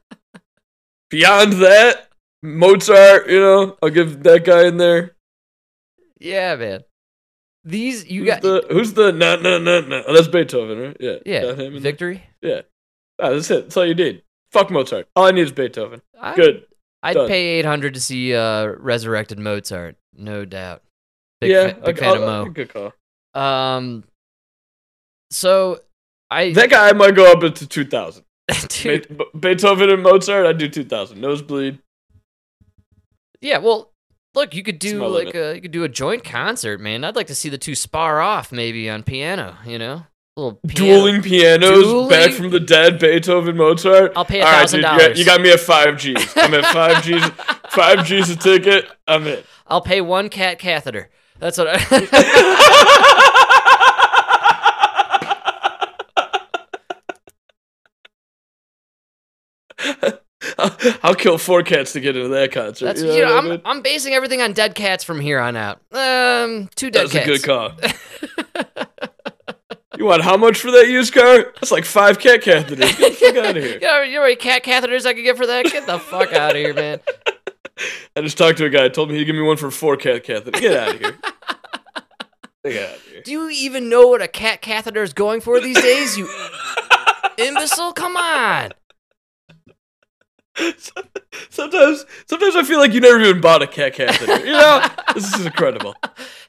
beyond 1.09 1.53
that, 1.53 2.09
Mozart, 2.43 3.29
you 3.29 3.39
know, 3.39 3.77
I'll 3.81 3.89
give 3.89 4.23
that 4.23 4.45
guy 4.45 4.67
in 4.67 4.77
there. 4.77 5.15
Yeah, 6.19 6.55
man. 6.55 6.81
These 7.63 8.07
you 8.09 8.21
who's 8.21 8.29
got 8.29 8.41
the 8.41 8.65
who's 8.69 8.93
the 8.93 9.11
no 9.11 9.35
no 9.35 9.57
no 9.59 9.81
no? 9.81 10.03
That's 10.13 10.27
Beethoven, 10.27 10.79
right? 10.79 10.97
Yeah, 10.99 11.15
yeah 11.25 11.41
got 11.41 11.59
him 11.59 11.65
in 11.67 11.71
there. 11.73 11.81
victory. 11.81 12.23
Yeah, 12.41 12.61
ah, 13.19 13.31
that's 13.31 13.51
it. 13.51 13.63
That's 13.63 13.77
all 13.77 13.85
you 13.85 13.95
need. 13.95 14.23
Fuck 14.51 14.71
Mozart. 14.71 15.07
All 15.15 15.25
I 15.25 15.31
need 15.31 15.41
is 15.41 15.51
Beethoven. 15.51 16.01
I- 16.19 16.35
Good. 16.35 16.65
I'd 17.01 17.13
Done. 17.13 17.27
pay 17.27 17.45
eight 17.59 17.65
hundred 17.65 17.93
to 17.93 17.99
see 18.01 18.35
uh 18.35 18.65
resurrected 18.77 19.39
Mozart, 19.39 19.95
no 20.15 20.45
doubt. 20.45 20.83
Big 21.41 21.51
yeah, 21.51 21.69
fa- 21.69 21.81
big 21.85 21.97
I- 21.97 21.99
fan 21.99 22.09
I'll- 22.09 22.15
of 22.39 22.47
Mo. 22.47 22.51
Good 22.51 22.69
call. 22.73 22.93
Um, 23.41 24.03
so 25.31 25.79
I 26.29 26.51
That 26.53 26.69
guy 26.69 26.91
might 26.93 27.15
go 27.15 27.31
up 27.31 27.43
into 27.43 27.67
two 27.67 27.85
thousand. 27.85 28.25
Beethoven 29.39 29.89
and 29.89 30.01
Mozart, 30.03 30.45
I'd 30.45 30.57
do 30.57 30.67
two 30.67 30.83
thousand. 30.83 31.21
Nosebleed. 31.21 31.79
yeah. 33.41 33.59
Well, 33.59 33.91
look, 34.35 34.53
you 34.55 34.63
could 34.63 34.79
do 34.79 34.97
Smelling 34.97 35.25
like 35.27 35.35
a 35.35 35.55
you 35.55 35.61
could 35.61 35.71
do 35.71 35.83
a 35.83 35.89
joint 35.89 36.23
concert, 36.23 36.79
man. 36.81 37.03
I'd 37.03 37.15
like 37.15 37.27
to 37.27 37.35
see 37.35 37.49
the 37.49 37.57
two 37.57 37.75
spar 37.75 38.19
off 38.21 38.51
maybe 38.51 38.89
on 38.89 39.03
piano. 39.03 39.55
You 39.65 39.77
know, 39.79 40.03
little 40.39 40.59
piano. 40.67 40.75
Dueling 40.95 41.21
pianos, 41.21 41.83
Dueling- 41.83 42.09
back 42.09 42.31
from 42.31 42.49
the 42.49 42.59
dead, 42.59 42.99
Beethoven, 42.99 43.57
Mozart. 43.57 44.13
I'll 44.15 44.25
pay 44.25 44.41
a 44.41 44.45
thousand 44.45 44.81
dude, 44.81 44.91
you 44.91 44.93
got- 44.97 44.99
dollars. 44.99 45.19
You 45.19 45.25
got 45.25 45.41
me 45.41 45.51
at 45.51 45.59
five 45.59 45.97
G's. 45.97 46.33
I'm 46.37 46.53
at 46.53 46.65
five 46.65 47.03
G's. 47.03 47.23
Five 47.69 48.03
G's 48.07 48.31
a 48.31 48.35
ticket. 48.35 48.89
I'm 49.07 49.27
in. 49.27 49.43
I'll 49.67 49.81
pay 49.81 50.01
one 50.01 50.29
cat 50.29 50.57
catheter. 50.57 51.11
That's 51.37 51.55
what 51.59 51.67
I. 51.69 51.79
I'll 61.03 61.15
kill 61.15 61.37
four 61.37 61.63
cats 61.63 61.93
to 61.93 61.99
get 61.99 62.15
into 62.15 62.29
that 62.29 62.51
concert. 62.51 62.85
That's 62.85 63.01
you 63.01 63.07
know, 63.07 63.13
you 63.15 63.21
know, 63.21 63.27
what 63.27 63.35
I 63.35 63.37
I'm 63.39 63.49
mean? 63.49 63.61
I'm 63.65 63.81
basing 63.81 64.13
everything 64.13 64.41
on 64.41 64.53
dead 64.53 64.75
cats 64.75 65.03
from 65.03 65.19
here 65.19 65.39
on 65.39 65.55
out. 65.55 65.79
Um, 65.91 66.69
two 66.75 66.89
dead 66.91 67.09
That's 67.09 67.15
a 67.15 67.25
good 67.25 67.43
call. 67.43 67.71
You 69.99 70.05
want 70.05 70.23
how 70.23 70.37
much 70.37 70.61
for 70.61 70.71
that 70.71 70.87
used 70.87 71.13
car? 71.13 71.51
That's 71.55 71.71
like 71.71 71.83
five 71.83 72.19
cat 72.19 72.41
catheters. 72.41 72.79
Get 72.97 72.97
the 72.97 73.11
fuck 73.11 73.35
out 73.45 73.57
of 73.57 73.63
here. 73.63 73.73
You 73.73 73.79
know, 73.81 74.01
you 74.01 74.13
know 74.13 74.19
how 74.21 74.23
many 74.27 74.35
cat 74.37 74.63
catheters 74.63 75.05
I 75.05 75.13
could 75.13 75.23
get 75.23 75.35
for 75.35 75.45
that? 75.45 75.65
Get 75.65 75.85
the 75.85 75.99
fuck 75.99 76.31
out 76.31 76.51
of 76.51 76.55
here, 76.57 76.73
man. 76.73 77.01
I 78.15 78.21
just 78.21 78.37
talked 78.37 78.57
to 78.59 78.65
a 78.65 78.69
guy. 78.69 78.87
Told 78.87 79.09
me 79.09 79.17
he'd 79.17 79.25
give 79.25 79.35
me 79.35 79.41
one 79.41 79.57
for 79.57 79.69
four 79.69 79.97
cat 79.97 80.23
catheters. 80.23 80.59
Get 80.61 80.77
out 80.77 80.95
of 80.95 80.99
here. 81.01 81.17
Get 82.63 82.89
out 82.91 82.95
of 82.95 83.03
here. 83.03 83.21
Do 83.23 83.31
you 83.31 83.49
even 83.49 83.89
know 83.89 84.07
what 84.07 84.21
a 84.21 84.27
cat 84.29 84.61
catheter 84.61 85.03
is 85.03 85.11
going 85.11 85.41
for 85.41 85.59
these 85.59 85.81
days? 85.81 86.17
You 86.17 86.29
imbecile! 87.37 87.91
Come 87.91 88.15
on. 88.15 88.71
Sometimes, 91.49 92.05
sometimes 92.25 92.55
I 92.55 92.63
feel 92.63 92.79
like 92.79 92.93
you 92.93 92.99
never 93.01 93.19
even 93.21 93.39
bought 93.41 93.61
a 93.61 93.67
cat 93.67 93.93
catheter. 93.93 94.45
You 94.45 94.53
know, 94.53 94.85
this 95.13 95.33
is 95.33 95.45
incredible. 95.45 95.95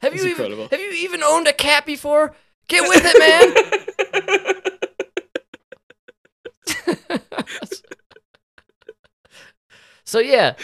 Have 0.01 0.13
It's 0.13 0.23
you 0.23 0.29
even 0.31 0.45
incredible. 0.45 0.67
have 0.69 0.79
you 0.79 0.91
even 0.91 1.21
owned 1.23 1.47
a 1.47 1.53
cat 1.53 1.85
before? 1.85 2.33
Get 2.71 2.87
with 2.87 3.03
it, 3.05 3.19
man. 3.19 3.67
So 10.11 10.19
yeah, 10.19 10.55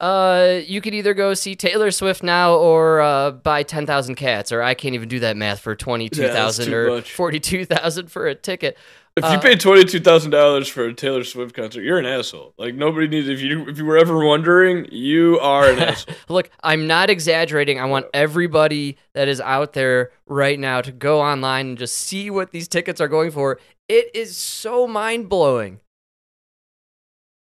uh, 0.00 0.60
you 0.64 0.80
could 0.80 0.94
either 0.94 1.12
go 1.12 1.34
see 1.34 1.54
Taylor 1.54 1.90
Swift 1.90 2.22
now 2.22 2.54
or 2.54 3.02
uh, 3.02 3.30
buy 3.30 3.62
ten 3.62 3.84
thousand 3.84 4.14
cats, 4.14 4.52
or 4.52 4.62
I 4.62 4.72
can't 4.72 4.94
even 4.94 5.06
do 5.08 5.20
that 5.20 5.36
math 5.36 5.60
for 5.60 5.76
twenty 5.76 6.08
two 6.08 6.28
thousand 6.28 6.72
or 6.72 7.02
forty 7.02 7.38
two 7.38 7.66
thousand 7.66 8.10
for 8.10 8.26
a 8.26 8.34
ticket. 8.34 8.78
If 9.16 9.24
you 9.24 9.30
Uh, 9.30 9.40
paid 9.40 9.60
twenty 9.60 9.84
two 9.84 10.00
thousand 10.00 10.30
dollars 10.32 10.68
for 10.68 10.84
a 10.84 10.92
Taylor 10.92 11.24
Swift 11.24 11.54
concert, 11.54 11.80
you're 11.82 11.98
an 11.98 12.04
asshole. 12.04 12.52
Like 12.58 12.74
nobody 12.74 13.08
needs. 13.08 13.28
If 13.28 13.40
you 13.40 13.66
if 13.66 13.78
you 13.78 13.86
were 13.86 13.96
ever 13.96 14.22
wondering, 14.22 14.88
you 14.92 15.38
are 15.40 15.70
an 15.70 15.78
asshole. 15.80 16.14
Look, 16.28 16.50
I'm 16.62 16.86
not 16.86 17.08
exaggerating. 17.08 17.80
I 17.80 17.86
want 17.86 18.06
everybody 18.12 18.98
that 19.14 19.26
is 19.26 19.40
out 19.40 19.72
there 19.72 20.10
right 20.26 20.58
now 20.58 20.82
to 20.82 20.92
go 20.92 21.22
online 21.22 21.68
and 21.68 21.78
just 21.78 21.96
see 21.96 22.28
what 22.28 22.50
these 22.50 22.68
tickets 22.68 23.00
are 23.00 23.08
going 23.08 23.30
for. 23.30 23.58
It 23.88 24.10
is 24.14 24.36
so 24.36 24.86
mind 24.86 25.30
blowing. 25.30 25.80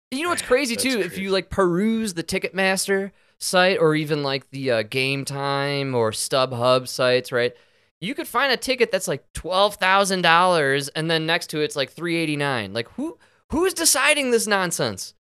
You 0.10 0.24
know 0.24 0.30
what's 0.30 0.42
crazy 0.42 0.76
too? 0.76 1.02
If 1.02 1.20
you 1.20 1.30
like 1.30 1.52
peruse 1.52 2.16
the 2.16 2.24
Ticketmaster 2.24 3.12
site 3.38 3.78
or 3.80 3.94
even 3.94 4.24
like 4.24 4.50
the 4.50 4.72
uh, 4.72 4.82
Game 4.82 5.24
Time 5.24 5.94
or 5.94 6.10
StubHub 6.10 6.88
sites, 6.88 7.32
right? 7.32 7.54
You 8.02 8.16
could 8.16 8.28
find 8.28 8.52
a 8.52 8.58
ticket 8.58 8.92
that's 8.92 9.08
like 9.08 9.32
twelve 9.34 9.76
thousand 9.76 10.22
dollars, 10.22 10.88
and 10.90 11.12
then 11.12 11.26
next 11.26 11.48
to 11.48 11.60
it's 11.60 11.76
like 11.76 11.92
three 11.92 12.16
eighty 12.16 12.38
nine. 12.38 12.74
Like 12.74 12.90
who 12.92 13.18
who's 13.50 13.74
deciding 13.74 14.32
this 14.32 14.48
nonsense? 14.48 15.14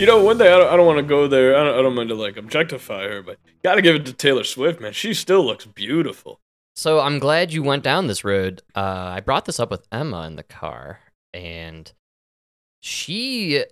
You 0.00 0.06
know, 0.06 0.24
one 0.24 0.38
thing 0.38 0.46
I 0.46 0.56
don't, 0.56 0.72
I 0.72 0.76
don't 0.78 0.86
want 0.86 0.96
to 0.96 1.02
go 1.02 1.28
there. 1.28 1.54
I 1.54 1.62
don't, 1.62 1.78
I 1.78 1.82
don't 1.82 1.94
mean 1.94 2.08
to 2.08 2.14
like 2.14 2.38
objectify 2.38 3.02
her, 3.02 3.22
but 3.22 3.36
gotta 3.62 3.82
give 3.82 3.94
it 3.94 4.06
to 4.06 4.14
Taylor 4.14 4.44
Swift, 4.44 4.80
man. 4.80 4.94
She 4.94 5.12
still 5.12 5.44
looks 5.44 5.66
beautiful. 5.66 6.40
So 6.74 7.00
I'm 7.00 7.18
glad 7.18 7.52
you 7.52 7.62
went 7.62 7.84
down 7.84 8.06
this 8.06 8.24
road. 8.24 8.62
Uh, 8.74 9.12
I 9.14 9.20
brought 9.20 9.44
this 9.44 9.60
up 9.60 9.70
with 9.70 9.86
Emma 9.92 10.22
in 10.22 10.36
the 10.36 10.42
car, 10.42 11.00
and 11.34 11.92
she 12.80 13.64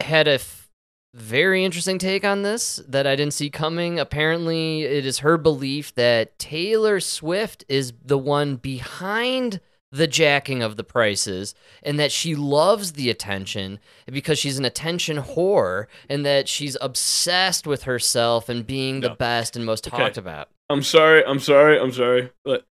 had 0.00 0.26
a 0.26 0.36
f- 0.36 0.70
very 1.12 1.66
interesting 1.66 1.98
take 1.98 2.24
on 2.24 2.40
this 2.40 2.80
that 2.88 3.06
I 3.06 3.14
didn't 3.14 3.34
see 3.34 3.50
coming. 3.50 4.00
Apparently, 4.00 4.84
it 4.84 5.04
is 5.04 5.18
her 5.18 5.36
belief 5.36 5.94
that 5.96 6.38
Taylor 6.38 6.98
Swift 6.98 7.62
is 7.68 7.92
the 8.02 8.16
one 8.16 8.56
behind 8.56 9.60
the 9.92 10.06
jacking 10.06 10.62
of 10.62 10.76
the 10.76 10.82
prices 10.82 11.54
and 11.82 11.98
that 12.00 12.10
she 12.10 12.34
loves 12.34 12.92
the 12.94 13.10
attention 13.10 13.78
because 14.10 14.38
she's 14.38 14.58
an 14.58 14.64
attention 14.64 15.18
whore 15.18 15.86
and 16.08 16.24
that 16.24 16.48
she's 16.48 16.76
obsessed 16.80 17.66
with 17.66 17.82
herself 17.82 18.48
and 18.48 18.66
being 18.66 19.00
the 19.02 19.10
best 19.10 19.54
and 19.54 19.66
most 19.66 19.86
Okay. 19.86 19.96
talked 19.98 20.16
about. 20.16 20.48
I'm 20.70 20.82
sorry. 20.82 21.22
I'm 21.26 21.38
sorry. 21.38 21.78
I'm 21.78 21.92
sorry. 21.92 22.30
But 22.44 22.64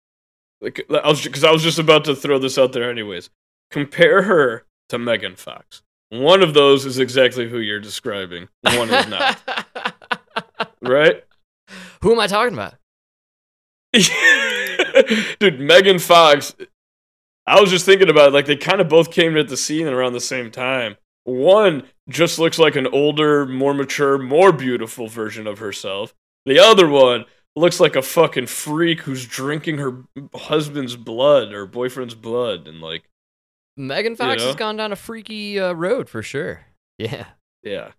like, 0.61 0.85
I 0.89 1.09
was 1.09 1.21
because 1.21 1.43
I 1.43 1.51
was 1.51 1.61
just 1.61 1.77
about 1.77 2.05
to 2.05 2.15
throw 2.15 2.39
this 2.39 2.57
out 2.57 2.71
there, 2.71 2.89
anyways. 2.89 3.29
Compare 3.69 4.23
her 4.23 4.65
to 4.87 4.97
Megan 4.97 5.35
Fox. 5.35 5.81
One 6.09 6.41
of 6.41 6.53
those 6.53 6.85
is 6.85 6.97
exactly 6.99 7.49
who 7.49 7.59
you're 7.59 7.79
describing. 7.81 8.47
One 8.61 8.89
is 8.89 9.07
not. 9.07 9.37
right? 10.81 11.23
Who 12.01 12.13
am 12.13 12.19
I 12.19 12.27
talking 12.27 12.53
about? 12.53 12.75
Dude, 15.39 15.59
Megan 15.59 15.99
Fox. 15.99 16.55
I 17.49 17.59
was 17.59 17.71
just 17.71 17.85
thinking 17.85 18.09
about 18.09 18.27
it, 18.27 18.33
like 18.33 18.45
they 18.45 18.55
kind 18.55 18.79
of 18.79 18.89
both 18.89 19.11
came 19.11 19.35
at 19.35 19.49
the 19.49 19.57
scene 19.57 19.87
around 19.87 20.13
the 20.13 20.21
same 20.21 20.51
time. 20.51 20.97
One 21.23 21.83
just 22.07 22.37
looks 22.37 22.59
like 22.59 22.75
an 22.75 22.85
older, 22.85 23.45
more 23.47 23.73
mature, 23.73 24.19
more 24.19 24.51
beautiful 24.51 25.07
version 25.07 25.47
of 25.47 25.57
herself. 25.57 26.13
The 26.45 26.59
other 26.59 26.87
one 26.87 27.25
looks 27.55 27.79
like 27.79 27.95
a 27.95 28.03
fucking 28.03 28.45
freak 28.45 29.01
who's 29.01 29.25
drinking 29.25 29.79
her 29.79 30.03
husband's 30.35 30.95
blood 30.95 31.51
or 31.51 31.65
boyfriend's 31.65 32.13
blood 32.13 32.67
and 32.67 32.81
like 32.81 33.09
Megan 33.75 34.15
Fox 34.15 34.41
know? 34.41 34.47
has 34.47 34.55
gone 34.55 34.77
down 34.77 34.91
a 34.91 34.95
freaky 34.95 35.59
uh, 35.59 35.73
road 35.73 36.09
for 36.09 36.21
sure. 36.21 36.65
Yeah. 36.99 37.27
yeah. 37.63 37.91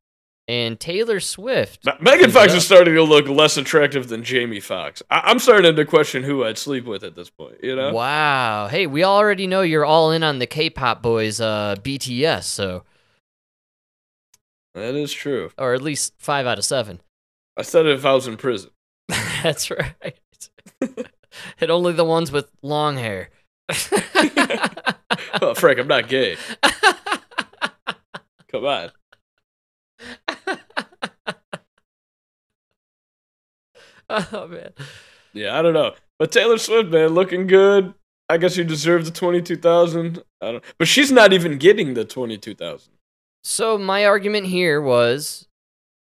And 0.51 0.81
Taylor 0.81 1.21
Swift. 1.21 1.87
Me- 1.87 1.93
Megan 2.01 2.33
Fox 2.33 2.53
is 2.53 2.67
starting 2.67 2.95
to 2.95 3.05
look 3.05 3.29
less 3.29 3.57
attractive 3.57 4.09
than 4.09 4.25
Jamie 4.25 4.59
Foxx. 4.59 5.01
I- 5.09 5.21
I'm 5.27 5.39
starting 5.39 5.77
to 5.77 5.85
question 5.85 6.25
who 6.25 6.43
I'd 6.45 6.59
sleep 6.59 6.87
with 6.87 7.05
at 7.05 7.15
this 7.15 7.31
point. 7.31 7.59
You 7.63 7.77
know? 7.77 7.93
Wow. 7.93 8.67
Hey, 8.67 8.89
we 8.89 9.05
already 9.05 9.47
know 9.47 9.63
you're 9.63 9.85
all 9.85 10.11
in 10.11 10.25
on 10.25 10.41
the 10.41 10.49
K-pop 10.49 11.03
boys 11.03 11.41
uh 11.41 11.77
BTS, 11.85 12.43
so 12.43 12.83
That 14.75 14.97
is 14.97 15.13
true. 15.13 15.51
or 15.57 15.73
at 15.73 15.83
least 15.83 16.15
5 16.19 16.47
out 16.47 16.59
of 16.59 16.65
7. 16.65 17.01
I 17.57 17.63
said 17.63 17.87
it 17.87 17.95
if 17.95 18.05
I 18.05 18.15
was 18.15 18.27
in 18.27 18.37
prison. 18.37 18.71
That's 19.45 19.71
right. 19.71 20.19
and 21.61 21.71
only 21.71 21.93
the 21.93 22.05
ones 22.05 22.33
with 22.33 22.51
long 22.61 22.97
hair. 22.97 23.31
oh, 25.41 25.55
Frank, 25.55 25.79
I'm 25.79 25.87
not 25.87 26.09
gay. 26.09 26.37
Come 28.51 28.65
on. 28.65 28.91
oh 34.33 34.49
man. 34.49 34.73
Yeah, 35.33 35.59
I 35.59 35.63
don't 35.63 35.75
know. 35.75 35.95
But 36.19 36.33
Taylor 36.33 36.59
Swift, 36.59 36.91
man, 36.91 37.11
looking 37.11 37.47
good. 37.47 37.95
I 38.29 38.37
guess 38.37 38.57
you 38.57 38.65
deserve 38.65 39.05
the 39.05 39.11
22,000. 39.11 40.23
I 40.41 40.53
don't 40.53 40.65
But 40.79 40.89
she's 40.89 41.11
not 41.11 41.33
even 41.33 41.59
getting 41.59 41.95
the 41.95 42.05
22,000. 42.05 42.93
So 43.43 43.79
my 43.79 44.05
argument 44.05 44.47
here 44.47 44.81
was, 44.81 45.49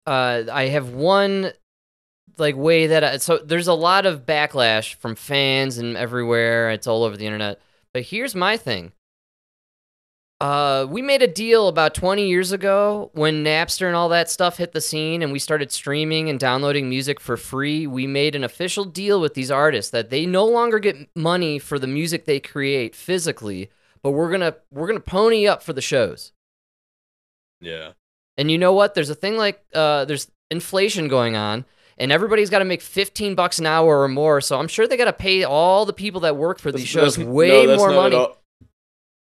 uh, 0.05 0.43
I 0.51 0.67
have 0.67 0.89
one 0.89 1.51
like 2.37 2.55
way 2.55 2.87
that 2.87 3.03
I, 3.03 3.17
so 3.17 3.37
there's 3.37 3.67
a 3.67 3.73
lot 3.73 4.05
of 4.05 4.25
backlash 4.25 4.95
from 4.95 5.15
fans 5.15 5.77
and 5.77 5.97
everywhere. 5.97 6.69
It's 6.71 6.87
all 6.87 7.03
over 7.03 7.17
the 7.17 7.25
internet. 7.25 7.59
But 7.93 8.03
here's 8.03 8.35
my 8.35 8.57
thing: 8.57 8.91
Uh, 10.39 10.85
we 10.87 11.01
made 11.01 11.23
a 11.23 11.27
deal 11.27 11.67
about 11.67 11.95
20 11.95 12.27
years 12.27 12.51
ago 12.51 13.09
when 13.13 13.43
Napster 13.43 13.87
and 13.87 13.95
all 13.95 14.09
that 14.09 14.29
stuff 14.29 14.57
hit 14.57 14.71
the 14.71 14.81
scene 14.81 15.23
and 15.23 15.31
we 15.31 15.39
started 15.39 15.71
streaming 15.71 16.29
and 16.29 16.39
downloading 16.39 16.89
music 16.89 17.19
for 17.19 17.37
free. 17.37 17.87
We 17.87 18.05
made 18.05 18.35
an 18.35 18.43
official 18.43 18.85
deal 18.85 19.19
with 19.19 19.33
these 19.33 19.49
artists 19.49 19.89
that 19.91 20.11
they 20.11 20.27
no 20.27 20.45
longer 20.45 20.77
get 20.77 21.09
money 21.15 21.57
for 21.57 21.79
the 21.79 21.87
music 21.87 22.25
they 22.25 22.39
create 22.39 22.95
physically, 22.95 23.71
but 24.03 24.11
we're 24.11 24.29
going 24.29 24.41
to 24.41 24.55
we're 24.71 24.85
going 24.85 24.99
to 24.99 25.03
pony 25.03 25.47
up 25.47 25.63
for 25.63 25.73
the 25.73 25.81
shows. 25.81 26.33
Yeah. 27.59 27.93
And 28.37 28.51
you 28.51 28.59
know 28.59 28.73
what? 28.73 28.93
There's 28.93 29.09
a 29.09 29.15
thing 29.15 29.37
like 29.37 29.65
uh 29.73 30.05
there's 30.05 30.29
inflation 30.51 31.07
going 31.07 31.35
on 31.35 31.65
and 31.97 32.11
everybody's 32.11 32.51
got 32.51 32.59
to 32.59 32.65
make 32.65 32.83
15 32.83 33.33
bucks 33.33 33.57
an 33.57 33.65
hour 33.65 34.03
or 34.03 34.07
more, 34.07 34.39
so 34.41 34.59
I'm 34.59 34.67
sure 34.67 34.87
they 34.87 34.97
got 34.97 35.05
to 35.05 35.13
pay 35.13 35.43
all 35.43 35.83
the 35.83 35.93
people 35.93 36.21
that 36.21 36.37
work 36.37 36.59
for 36.59 36.71
these 36.71 36.87
shows 36.87 37.15
That's- 37.15 37.33
way 37.33 37.49
no, 37.49 37.67
that's 37.69 37.79
more 37.79 37.89
money. 37.89 38.27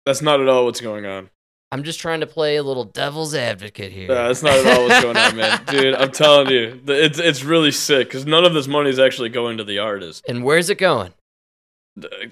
That's 0.07 0.23
not 0.23 0.41
at 0.41 0.49
all 0.49 0.65
what's 0.65 0.81
going 0.81 1.07
on. 1.07 1.31
I'm 1.73 1.83
just 1.83 1.99
trying 1.99 2.21
to 2.21 2.27
play 2.27 2.57
a 2.57 2.63
little 2.63 2.85
devil's 2.85 3.35
advocate 3.35 3.91
here. 3.91 4.09
Yeah, 4.09 4.29
that's 4.29 4.43
not 4.43 4.53
at 4.53 4.79
all 4.79 4.87
what's 4.87 5.03
going 5.03 5.17
on, 5.17 5.37
man. 5.37 5.65
Dude, 5.67 5.95
I'm 5.95 6.13
telling 6.13 6.49
you, 6.51 6.81
it's 6.87 7.19
it's 7.19 7.43
really 7.43 7.73
sick 7.73 8.09
because 8.09 8.27
none 8.27 8.45
of 8.45 8.55
this 8.55 8.69
money 8.69 8.91
is 8.91 8.99
actually 9.01 9.31
going 9.31 9.57
to 9.59 9.65
the 9.65 9.79
artist. 9.79 10.25
and 10.29 10.45
where's 10.45 10.71
it 10.71 10.79
going? 10.79 11.13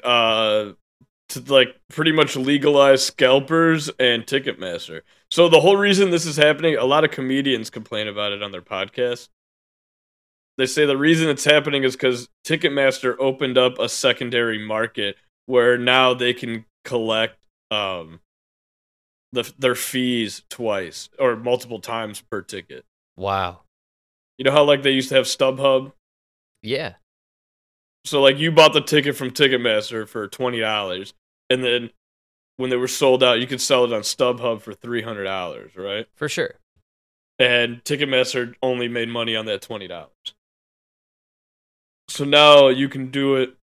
Uh, 0.04 0.72
to 1.30 1.40
like 1.52 1.80
pretty 1.88 2.12
much 2.12 2.36
legalize 2.36 3.04
scalpers 3.04 3.88
and 3.98 4.26
Ticketmaster. 4.26 5.00
So 5.30 5.48
the 5.48 5.60
whole 5.60 5.76
reason 5.76 6.10
this 6.10 6.26
is 6.26 6.36
happening, 6.36 6.76
a 6.76 6.84
lot 6.84 7.04
of 7.04 7.10
comedians 7.10 7.70
complain 7.70 8.06
about 8.06 8.32
it 8.32 8.42
on 8.42 8.52
their 8.52 8.62
podcast. 8.62 9.28
They 10.58 10.66
say 10.66 10.84
the 10.84 10.98
reason 10.98 11.28
it's 11.28 11.44
happening 11.44 11.84
is 11.84 11.96
because 11.96 12.28
Ticketmaster 12.46 13.16
opened 13.18 13.56
up 13.56 13.78
a 13.78 13.88
secondary 13.88 14.58
market 14.64 15.16
where 15.46 15.78
now 15.78 16.12
they 16.12 16.34
can 16.34 16.66
collect 16.84 17.38
um 17.72 18.20
the, 19.32 19.50
their 19.58 19.74
fees 19.74 20.42
twice 20.50 21.08
or 21.18 21.36
multiple 21.36 21.80
times 21.80 22.20
per 22.20 22.42
ticket. 22.42 22.84
Wow. 23.16 23.62
You 24.38 24.44
know 24.44 24.52
how 24.52 24.64
like 24.64 24.82
they 24.82 24.90
used 24.90 25.08
to 25.08 25.14
have 25.14 25.24
StubHub? 25.24 25.92
Yeah. 26.62 26.94
So 28.04 28.20
like 28.20 28.38
you 28.38 28.52
bought 28.52 28.72
the 28.72 28.80
ticket 28.80 29.16
from 29.16 29.30
Ticketmaster 29.30 30.06
for 30.06 30.28
twenty 30.28 30.60
dollars, 30.60 31.14
and 31.48 31.64
then 31.64 31.90
when 32.56 32.70
they 32.70 32.76
were 32.76 32.88
sold 32.88 33.22
out, 33.22 33.40
you 33.40 33.46
could 33.46 33.60
sell 33.60 33.84
it 33.84 33.92
on 33.92 34.02
StubHub 34.02 34.60
for 34.60 34.74
three 34.74 35.02
hundred 35.02 35.24
dollars, 35.24 35.76
right? 35.76 36.06
For 36.14 36.28
sure. 36.28 36.54
And 37.38 37.82
Ticketmaster 37.84 38.54
only 38.62 38.88
made 38.88 39.08
money 39.08 39.34
on 39.36 39.46
that 39.46 39.62
twenty 39.62 39.86
dollars. 39.86 40.34
So 42.08 42.24
now 42.24 42.68
you 42.68 42.88
can 42.88 43.10
do 43.10 43.36
it 43.36 43.54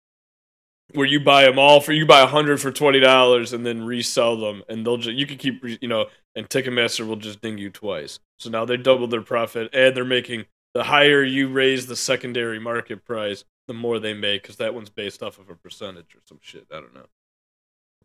where 0.94 1.06
you 1.06 1.20
buy 1.20 1.44
them 1.44 1.60
all 1.60 1.82
for 1.82 1.94
you 1.94 2.06
buy 2.06 2.22
a 2.22 2.28
hundred 2.28 2.60
for 2.60 2.72
twenty 2.72 3.00
dollars 3.00 3.54
and 3.54 3.66
then 3.66 3.84
resell 3.84 4.38
them, 4.38 4.64
and 4.70 4.86
they'll 4.86 4.98
just 4.98 5.18
you 5.18 5.26
can 5.26 5.38
keep 5.38 5.64
you 5.64 5.88
know, 5.88 6.08
and 6.36 6.50
Ticketmaster 6.50 7.08
will 7.08 7.16
just 7.16 7.42
ding 7.42 7.58
you 7.58 7.70
twice. 7.70 8.20
So 8.38 8.50
now 8.50 8.66
they 8.66 8.78
doubled 8.78 9.12
their 9.12 9.22
profit, 9.22 9.74
and 9.74 9.96
they're 9.96 10.06
making 10.06 10.46
the 10.74 10.84
higher 10.84 11.24
you 11.24 11.48
raise 11.50 11.88
the 11.88 11.96
secondary 11.96 12.60
market 12.60 13.06
price, 13.06 13.44
the 13.68 13.74
more 13.74 14.00
they 14.00 14.14
make 14.14 14.44
because 14.44 14.58
that 14.58 14.74
one's 14.74 14.90
based 14.90 15.24
off 15.24 15.40
of 15.40 15.50
a 15.50 15.56
percentage 15.56 16.16
or 16.16 16.20
some 16.26 16.40
shit. 16.42 16.68
I 16.72 16.76
don't 16.76 16.94
know. 16.94 17.08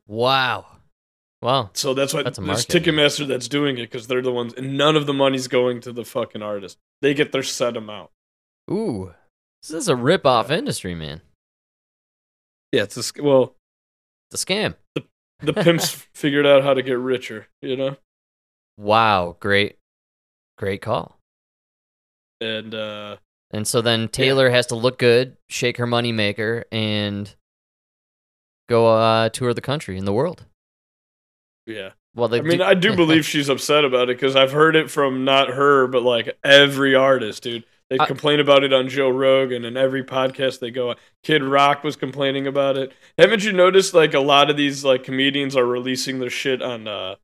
Wow. 0.06 0.66
Wow. 1.42 1.70
So 1.74 1.92
that's 1.92 2.14
why 2.14 2.22
That's 2.22 2.38
there's. 2.38 2.66
Ticketmaster 2.66 3.28
that's 3.28 3.48
doing 3.48 3.76
it 3.76 3.90
because 3.90 4.06
they're 4.06 4.22
the 4.22 4.32
ones, 4.32 4.54
and 4.54 4.78
none 4.78 4.96
of 4.96 5.04
the 5.06 5.12
money's 5.12 5.46
going 5.46 5.80
to 5.82 5.92
the 5.92 6.04
fucking 6.04 6.42
artist. 6.42 6.78
They 7.02 7.12
get 7.12 7.32
their 7.32 7.42
set 7.42 7.76
amount. 7.76 8.10
ooh. 8.70 9.12
This 9.62 9.70
is 9.70 9.88
a 9.88 9.96
rip 9.96 10.26
off 10.26 10.50
industry, 10.50 10.94
man. 10.94 11.22
Yeah, 12.74 12.82
it's 12.82 12.96
a, 12.96 13.02
sc- 13.02 13.22
well, 13.22 13.54
It's 14.30 14.42
a 14.42 14.46
scam. 14.46 14.74
the 15.40 15.52
pimps 15.52 15.90
figured 16.14 16.46
out 16.46 16.62
how 16.64 16.74
to 16.74 16.82
get 16.82 16.98
richer, 16.98 17.46
you 17.62 17.76
know, 17.76 17.96
Wow. 18.76 19.36
Great. 19.38 19.76
Great 20.58 20.82
call. 20.82 21.18
and 22.40 22.74
uh, 22.74 23.16
And 23.52 23.66
so 23.68 23.80
then 23.80 24.08
Taylor 24.08 24.50
has 24.50 24.66
to 24.66 24.74
look 24.74 24.98
good, 24.98 25.36
shake 25.48 25.76
her 25.76 25.86
money 25.86 26.10
maker, 26.10 26.64
and 26.72 27.32
go 28.68 28.86
uh, 28.88 29.28
tour 29.28 29.54
the 29.54 29.60
country 29.60 29.96
and 29.98 30.06
the 30.06 30.12
world. 30.12 30.44
yeah. 31.66 31.90
Well, 32.16 32.28
they 32.28 32.38
I 32.38 32.42
mean, 32.42 32.62
I 32.62 32.74
do 32.74 32.94
believe 33.02 33.24
she's 33.24 33.48
upset 33.48 33.84
about 33.84 34.08
it 34.08 34.16
because 34.16 34.36
I've 34.36 34.52
heard 34.52 34.76
it 34.76 34.90
from 34.90 35.24
not 35.24 35.48
her, 35.50 35.86
but 35.88 36.02
like 36.02 36.36
every 36.44 36.94
artist, 36.94 37.42
dude. 37.42 37.64
They 37.90 37.98
I- 37.98 38.06
complain 38.06 38.40
about 38.40 38.64
it 38.64 38.72
on 38.72 38.88
Joe 38.88 39.10
Rogan 39.10 39.64
and 39.64 39.76
every 39.76 40.02
podcast 40.02 40.60
they 40.60 40.70
go 40.70 40.90
on. 40.90 40.96
Kid 41.22 41.42
Rock 41.42 41.84
was 41.84 41.96
complaining 41.96 42.46
about 42.46 42.76
it. 42.76 42.92
Haven't 43.18 43.44
you 43.44 43.52
noticed 43.52 43.92
like 43.94 44.14
a 44.14 44.20
lot 44.20 44.48
of 44.50 44.56
these 44.56 44.84
like 44.84 45.04
comedians 45.04 45.54
are 45.56 45.66
releasing 45.66 46.18
their 46.18 46.30
shit 46.30 46.62
on 46.62 46.88
uh 46.88 47.16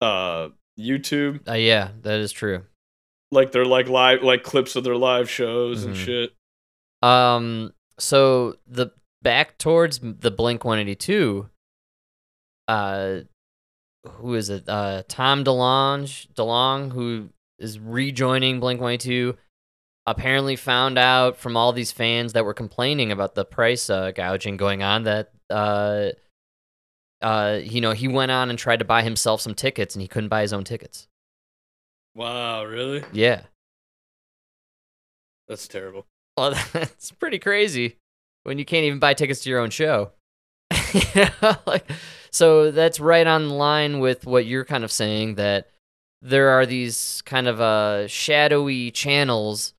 uh 0.00 0.48
YouTube? 0.78 1.48
Uh, 1.48 1.52
yeah, 1.54 1.90
that 2.02 2.18
is 2.20 2.32
true. 2.32 2.64
Like 3.30 3.52
they're 3.52 3.64
like 3.64 3.88
live 3.88 4.22
like 4.22 4.42
clips 4.42 4.74
of 4.76 4.84
their 4.84 4.96
live 4.96 5.30
shows 5.30 5.84
and 5.84 5.94
Mhm. 5.94 6.04
shit. 6.04 6.32
Um, 7.08 7.72
so 7.98 8.56
the 8.66 8.88
back 9.22 9.58
towards 9.58 10.00
the 10.02 10.30
Blink 10.30 10.64
182, 10.64 11.48
uh, 12.68 13.20
who 14.04 14.34
is 14.34 14.50
it? 14.50 14.68
Uh, 14.68 15.02
Tom 15.08 15.44
DeLonge, 15.44 16.26
DeLong, 16.34 16.92
who 16.92 17.30
is 17.58 17.78
rejoining 17.78 18.60
Blink 18.60 18.80
182, 18.80 19.36
apparently 20.06 20.56
found 20.56 20.98
out 20.98 21.36
from 21.36 21.56
all 21.56 21.72
these 21.72 21.92
fans 21.92 22.32
that 22.32 22.44
were 22.44 22.54
complaining 22.54 23.12
about 23.12 23.34
the 23.34 23.44
price 23.44 23.88
uh, 23.88 24.10
gouging 24.10 24.56
going 24.56 24.82
on 24.82 25.04
that 25.04 25.30
uh, 25.50 26.10
uh, 27.22 27.60
you 27.62 27.80
know, 27.80 27.92
he 27.92 28.08
went 28.08 28.32
on 28.32 28.50
and 28.50 28.58
tried 28.58 28.80
to 28.80 28.84
buy 28.84 29.02
himself 29.02 29.40
some 29.40 29.54
tickets 29.54 29.94
and 29.94 30.02
he 30.02 30.08
couldn't 30.08 30.28
buy 30.28 30.42
his 30.42 30.52
own 30.52 30.64
tickets. 30.64 31.06
Wow, 32.14 32.64
really? 32.64 33.04
Yeah. 33.12 33.42
That's 35.48 35.68
terrible. 35.68 36.06
Well, 36.36 36.54
that's 36.72 37.12
pretty 37.12 37.38
crazy 37.38 37.96
when 38.42 38.58
you 38.58 38.64
can't 38.64 38.84
even 38.84 38.98
buy 38.98 39.14
tickets 39.14 39.42
to 39.44 39.50
your 39.50 39.60
own 39.60 39.70
show. 39.70 40.10
You 41.14 41.24
know, 41.40 41.56
like, 41.66 41.90
so 42.30 42.70
that's 42.70 43.00
right 43.00 43.26
on 43.26 43.48
line 43.48 43.98
with 44.00 44.26
what 44.26 44.44
you're 44.44 44.66
kind 44.66 44.84
of 44.84 44.92
saying 44.92 45.36
that 45.36 45.70
there 46.20 46.50
are 46.50 46.66
these 46.66 47.22
kind 47.24 47.48
of 47.48 47.62
uh, 47.62 48.06
shadowy 48.08 48.90
channels 48.90 49.72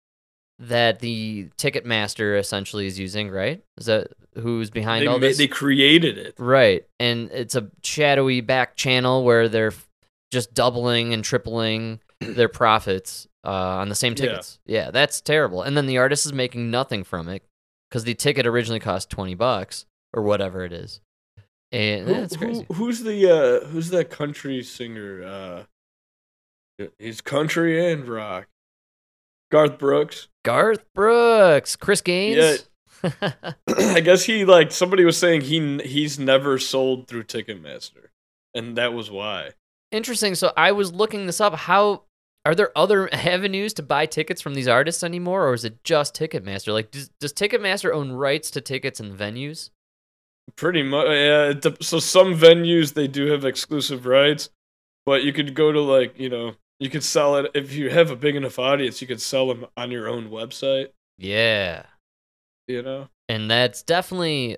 that 0.60 1.00
the 1.00 1.50
Ticketmaster 1.58 2.38
essentially 2.40 2.86
is 2.86 3.00
using, 3.00 3.30
right? 3.30 3.64
Is 3.78 3.88
that 3.88 4.08
who's 4.36 4.70
behind 4.70 5.04
They, 5.04 5.08
all 5.08 5.20
this? 5.20 5.38
they 5.38 5.48
created 5.48 6.18
it. 6.18 6.36
Right. 6.38 6.86
And 7.00 7.30
it's 7.32 7.56
a 7.56 7.70
shadowy 7.84 8.42
back 8.42 8.76
channel 8.76 9.24
where 9.24 9.50
they're 9.50 9.74
just 10.32 10.54
doubling 10.54 11.14
and 11.14 11.24
tripling 11.24 12.00
their 12.20 12.50
profits 12.50 13.28
uh, 13.46 13.50
on 13.52 13.90
the 13.90 13.96
same 13.96 14.12
Yeah. 14.14 14.16
tickets. 14.16 14.60
Yeah. 14.66 14.92
that's 14.92 15.22
terrible. 15.22 15.62
And 15.64 15.76
then 15.76 15.86
the 15.86 15.98
artist 15.98 16.26
is 16.26 16.34
making 16.34 16.72
nothing 16.72 17.04
from 17.04 17.28
it 17.30 17.44
because 17.90 18.04
the 18.06 18.14
ticket 18.16 18.48
originally 18.48 18.80
cost 18.80 19.10
20 19.10 19.36
bucks 19.36 19.86
or 20.14 20.24
whatever 20.24 20.64
it 20.64 20.72
is. 20.74 21.02
And 21.72 22.08
Who- 22.08 22.14
that's 22.14 22.38
crazy. 22.38 22.66
who- 22.70 22.74
who's 22.76 23.02
the 23.02 23.30
uh 23.64 23.66
who's 23.68 23.90
that 23.90 24.10
country 24.12 24.62
singer? 24.64 25.24
Uh 25.24 26.86
he's 27.00 27.22
country 27.22 27.92
and 27.92 28.08
rock. 28.08 28.48
Garth 29.54 29.78
Brooks. 29.78 30.30
Garth 30.44 30.84
Brooks, 30.96 31.76
Chris 31.76 32.02
Gaines. 32.02 32.68
I 33.68 34.00
guess 34.00 34.24
he 34.24 34.46
like 34.46 34.72
somebody 34.72 35.06
was 35.06 35.16
saying 35.16 35.42
he 35.42 35.78
he's 35.84 36.18
never 36.18 36.58
sold 36.58 37.08
through 37.08 37.26
Ticketmaster, 37.26 38.08
and 38.56 38.76
that 38.78 38.94
was 38.94 39.12
why. 39.12 39.52
Interesting. 39.92 40.34
So 40.34 40.54
I 40.58 40.72
was 40.72 40.92
looking 40.92 41.28
this 41.28 41.40
up. 41.40 41.54
How 41.54 42.02
are 42.46 42.56
there 42.56 42.76
other 42.76 43.14
avenues 43.14 43.76
to 43.76 43.84
buy 43.84 44.08
tickets 44.08 44.42
from 44.42 44.56
these 44.56 44.68
artists 44.68 45.04
anymore, 45.04 45.48
or 45.48 45.54
is 45.54 45.66
it 45.66 45.84
just 45.84 46.16
Ticketmaster? 46.16 46.74
Like, 46.74 46.90
does, 46.90 47.10
does 47.20 47.32
Ticketmaster 47.32 47.94
own 47.94 48.12
rights 48.12 48.50
to 48.52 48.62
tickets 48.62 49.00
and 49.00 49.16
venues? 49.16 49.70
Pretty 50.56 50.82
much, 50.82 51.10
yeah. 51.10 51.54
So 51.80 52.00
some 52.00 52.34
venues 52.34 52.96
they 52.96 53.08
do 53.08 53.28
have 53.28 53.46
exclusive 53.46 54.08
rights, 54.08 54.50
but 55.06 55.24
you 55.24 55.32
could 55.32 55.54
go 55.54 55.72
to 55.72 55.80
like 55.80 56.18
you 56.18 56.30
know 56.30 56.56
you 56.80 56.90
could 56.90 57.04
sell 57.04 57.38
it 57.38 57.52
if 57.54 57.74
you 57.74 57.90
have 57.90 58.12
a 58.12 58.16
big 58.16 58.36
enough 58.36 58.60
audience. 58.60 59.02
You 59.02 59.08
could 59.08 59.22
sell 59.22 59.48
them 59.48 59.66
on 59.78 59.92
your 59.92 60.08
own 60.08 60.30
website. 60.30 60.90
Yeah, 61.18 61.84
You 62.68 62.82
know. 62.82 63.10
and 63.30 63.50
that's 63.50 63.84
definitely 63.84 64.58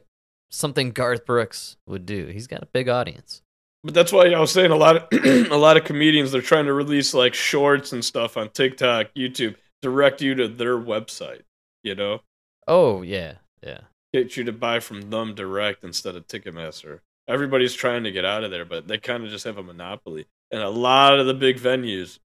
something 0.52 0.92
Garth 0.92 1.26
Brooks 1.26 1.78
would 1.88 2.06
do. 2.06 2.28
He's 2.28 2.48
got 2.48 2.64
a 2.64 2.68
big 2.68 2.88
audience. 2.88 3.42
But 3.84 3.94
that's 3.94 4.12
why 4.12 4.30
I 4.32 4.40
was 4.40 4.52
saying 4.52 4.72
a 4.72 4.76
lot 4.76 4.96
of 5.14 5.26
a 5.52 5.58
lot 5.58 5.78
of 5.78 5.84
comedians 5.84 6.32
they're 6.32 6.42
trying 6.42 6.66
to 6.66 6.74
release 6.74 7.14
like 7.14 7.34
shorts 7.34 7.94
and 7.94 8.04
stuff 8.04 8.38
on 8.38 8.50
TikTok, 8.50 9.08
YouTube, 9.16 9.56
direct 9.82 10.22
you 10.22 10.34
to 10.36 10.48
their 10.48 10.78
website, 10.78 11.42
you 11.84 11.94
know? 11.94 12.22
Oh 12.68 13.02
yeah, 13.04 13.34
yeah. 13.62 13.82
Get 14.14 14.38
you 14.38 14.44
to 14.46 14.52
buy 14.54 14.80
from 14.80 15.10
them 15.10 15.36
direct 15.36 15.84
instead 15.84 16.16
of 16.16 16.26
Ticketmaster. 16.28 17.02
Everybody's 17.28 17.74
trying 17.74 18.04
to 18.06 18.12
get 18.12 18.24
out 18.26 18.44
of 18.44 18.50
there, 18.52 18.66
but 18.66 18.88
they 18.88 18.98
kind 18.98 19.24
of 19.24 19.30
just 19.30 19.44
have 19.46 19.58
a 19.58 19.64
monopoly. 19.64 20.26
And 20.56 20.64
a 20.64 20.70
lot 20.70 21.20
of 21.20 21.28
the 21.28 21.34
big 21.34 21.60
venues, 21.60 22.20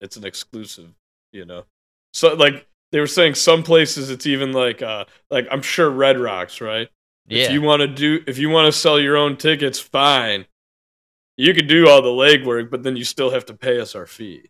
it's 0.00 0.16
an 0.16 0.24
exclusive, 0.24 0.88
you 1.34 1.44
know. 1.44 1.64
So 2.14 2.32
like 2.32 2.66
they 2.92 2.98
were 2.98 3.06
saying 3.06 3.34
some 3.34 3.62
places 3.62 4.08
it's 4.08 4.26
even 4.26 4.52
like 4.52 4.80
uh 4.80 5.04
like 5.30 5.46
I'm 5.50 5.60
sure 5.60 5.90
Red 5.90 6.18
Rocks, 6.18 6.62
right? 6.62 6.88
Yeah. 7.26 7.44
If 7.44 7.50
you 7.52 7.60
want 7.60 7.80
to 7.80 7.86
do 7.86 8.24
if 8.26 8.38
you 8.38 8.48
want 8.48 8.72
to 8.72 8.72
sell 8.72 8.98
your 8.98 9.18
own 9.18 9.36
tickets, 9.36 9.78
fine. 9.78 10.46
You 11.36 11.52
could 11.52 11.66
do 11.66 11.86
all 11.86 12.00
the 12.00 12.08
legwork, 12.08 12.70
but 12.70 12.84
then 12.84 12.96
you 12.96 13.04
still 13.04 13.28
have 13.32 13.44
to 13.46 13.54
pay 13.54 13.78
us 13.78 13.94
our 13.94 14.06
fee. 14.06 14.48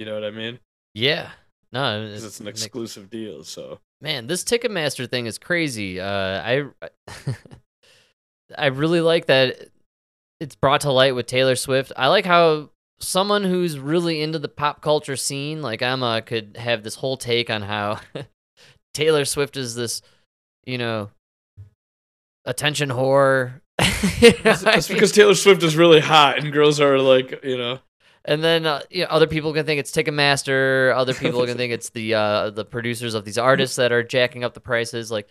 You 0.00 0.06
know 0.06 0.14
what 0.14 0.24
I 0.24 0.30
mean? 0.32 0.58
Yeah. 0.94 1.30
No, 1.72 2.02
Because 2.04 2.24
it's 2.24 2.40
an 2.40 2.46
makes- 2.46 2.64
exclusive 2.64 3.08
deal. 3.08 3.44
So 3.44 3.78
Man, 4.00 4.26
this 4.26 4.42
Ticketmaster 4.42 5.08
thing 5.08 5.26
is 5.26 5.38
crazy. 5.38 6.00
Uh, 6.00 6.42
I 6.42 6.64
I 8.58 8.66
really 8.66 9.00
like 9.00 9.26
that 9.26 9.68
it's 10.40 10.56
brought 10.56 10.80
to 10.82 10.90
light 10.90 11.14
with 11.14 11.26
Taylor 11.26 11.54
Swift. 11.54 11.92
I 11.96 12.08
like 12.08 12.24
how 12.24 12.70
someone 12.98 13.44
who's 13.44 13.78
really 13.78 14.22
into 14.22 14.38
the 14.38 14.48
pop 14.48 14.82
culture 14.82 15.16
scene, 15.16 15.62
like 15.62 15.82
Emma, 15.82 16.22
could 16.22 16.56
have 16.56 16.82
this 16.82 16.96
whole 16.96 17.16
take 17.16 17.50
on 17.50 17.62
how 17.62 18.00
Taylor 18.94 19.24
Swift 19.24 19.56
is 19.56 19.74
this, 19.74 20.02
you 20.64 20.78
know, 20.78 21.10
attention 22.44 22.88
whore. 22.90 23.60
You 24.20 24.30
know 24.30 24.38
that's, 24.42 24.62
that's 24.62 24.88
because 24.88 25.12
Taylor 25.12 25.34
Swift 25.34 25.62
is 25.62 25.76
really 25.76 26.00
hot, 26.00 26.38
and 26.38 26.52
girls 26.52 26.80
are 26.80 26.98
like, 26.98 27.42
you 27.44 27.56
know, 27.56 27.80
And 28.24 28.42
then 28.42 28.66
uh, 28.66 28.80
you 28.90 29.02
know, 29.02 29.08
other 29.10 29.26
people 29.26 29.52
can 29.52 29.66
think 29.66 29.78
it's 29.78 29.90
Ticketmaster. 29.90 30.94
Other 30.94 31.14
people 31.22 31.44
can 31.46 31.56
think 31.56 31.72
it's 31.72 31.90
the 31.90 32.14
uh, 32.14 32.50
the 32.50 32.64
producers 32.64 33.14
of 33.14 33.24
these 33.24 33.38
artists 33.38 33.76
that 33.76 33.92
are 33.92 34.02
jacking 34.02 34.44
up 34.44 34.54
the 34.54 34.60
prices. 34.60 35.10
Like, 35.10 35.28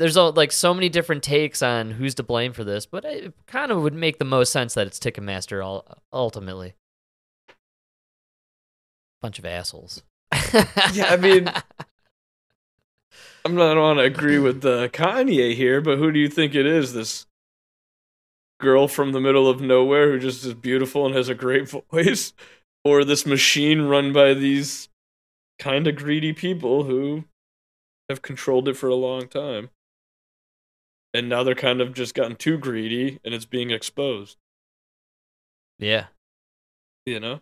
there's 0.00 0.16
all, 0.16 0.32
like 0.32 0.50
so 0.50 0.72
many 0.72 0.88
different 0.88 1.22
takes 1.22 1.60
on 1.60 1.90
who's 1.90 2.14
to 2.14 2.22
blame 2.22 2.54
for 2.54 2.64
this, 2.64 2.86
but 2.86 3.04
it 3.04 3.34
kind 3.46 3.70
of 3.70 3.82
would 3.82 3.92
make 3.92 4.18
the 4.18 4.24
most 4.24 4.50
sense 4.50 4.72
that 4.72 4.86
it's 4.86 4.98
Ticketmaster 4.98 5.62
all, 5.62 5.84
ultimately. 6.10 6.72
Bunch 9.20 9.38
of 9.38 9.44
assholes. 9.44 10.02
Yeah, 10.94 11.10
I 11.10 11.16
mean- 11.18 11.52
I'm 13.44 13.54
not, 13.54 13.76
want 13.76 13.98
to 13.98 14.04
agree 14.04 14.38
with 14.38 14.64
uh, 14.64 14.88
Kanye 14.88 15.54
here, 15.54 15.82
but 15.82 15.98
who 15.98 16.10
do 16.12 16.18
you 16.18 16.28
think 16.28 16.54
it 16.54 16.64
is? 16.64 16.94
This 16.94 17.26
girl 18.58 18.88
from 18.88 19.12
the 19.12 19.20
middle 19.20 19.48
of 19.48 19.60
nowhere 19.60 20.10
who 20.10 20.18
just 20.18 20.44
is 20.44 20.54
beautiful 20.54 21.04
and 21.04 21.14
has 21.14 21.28
a 21.28 21.34
great 21.34 21.68
voice, 21.90 22.32
or 22.84 23.04
this 23.04 23.26
machine 23.26 23.82
run 23.82 24.14
by 24.14 24.32
these 24.32 24.88
kind 25.58 25.86
of 25.86 25.96
greedy 25.96 26.32
people 26.32 26.84
who 26.84 27.24
have 28.08 28.22
controlled 28.22 28.66
it 28.66 28.76
for 28.78 28.88
a 28.88 28.94
long 28.94 29.28
time, 29.28 29.68
and 31.12 31.28
now 31.28 31.42
they're 31.42 31.54
kind 31.54 31.80
of 31.80 31.92
just 31.94 32.14
gotten 32.14 32.36
too 32.36 32.58
greedy 32.58 33.18
and 33.24 33.34
it's 33.34 33.44
being 33.44 33.70
exposed. 33.70 34.36
yeah. 35.78 36.06
You 37.06 37.18
know? 37.18 37.40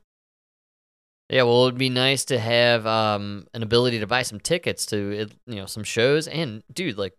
Yeah, 1.31 1.43
well, 1.43 1.67
it'd 1.67 1.79
be 1.79 1.91
nice 1.91 2.25
to 2.27 2.39
have 2.39 2.87
um, 2.87 3.47
an 3.53 3.63
ability 3.63 4.01
to 4.01 4.07
buy 4.07 4.23
some 4.23 4.41
tickets 4.41 4.87
to 4.87 5.29
you 5.47 5.57
know 5.57 5.67
some 5.67 5.85
shows, 5.85 6.27
and 6.27 6.63
dude, 6.73 6.97
like 6.97 7.15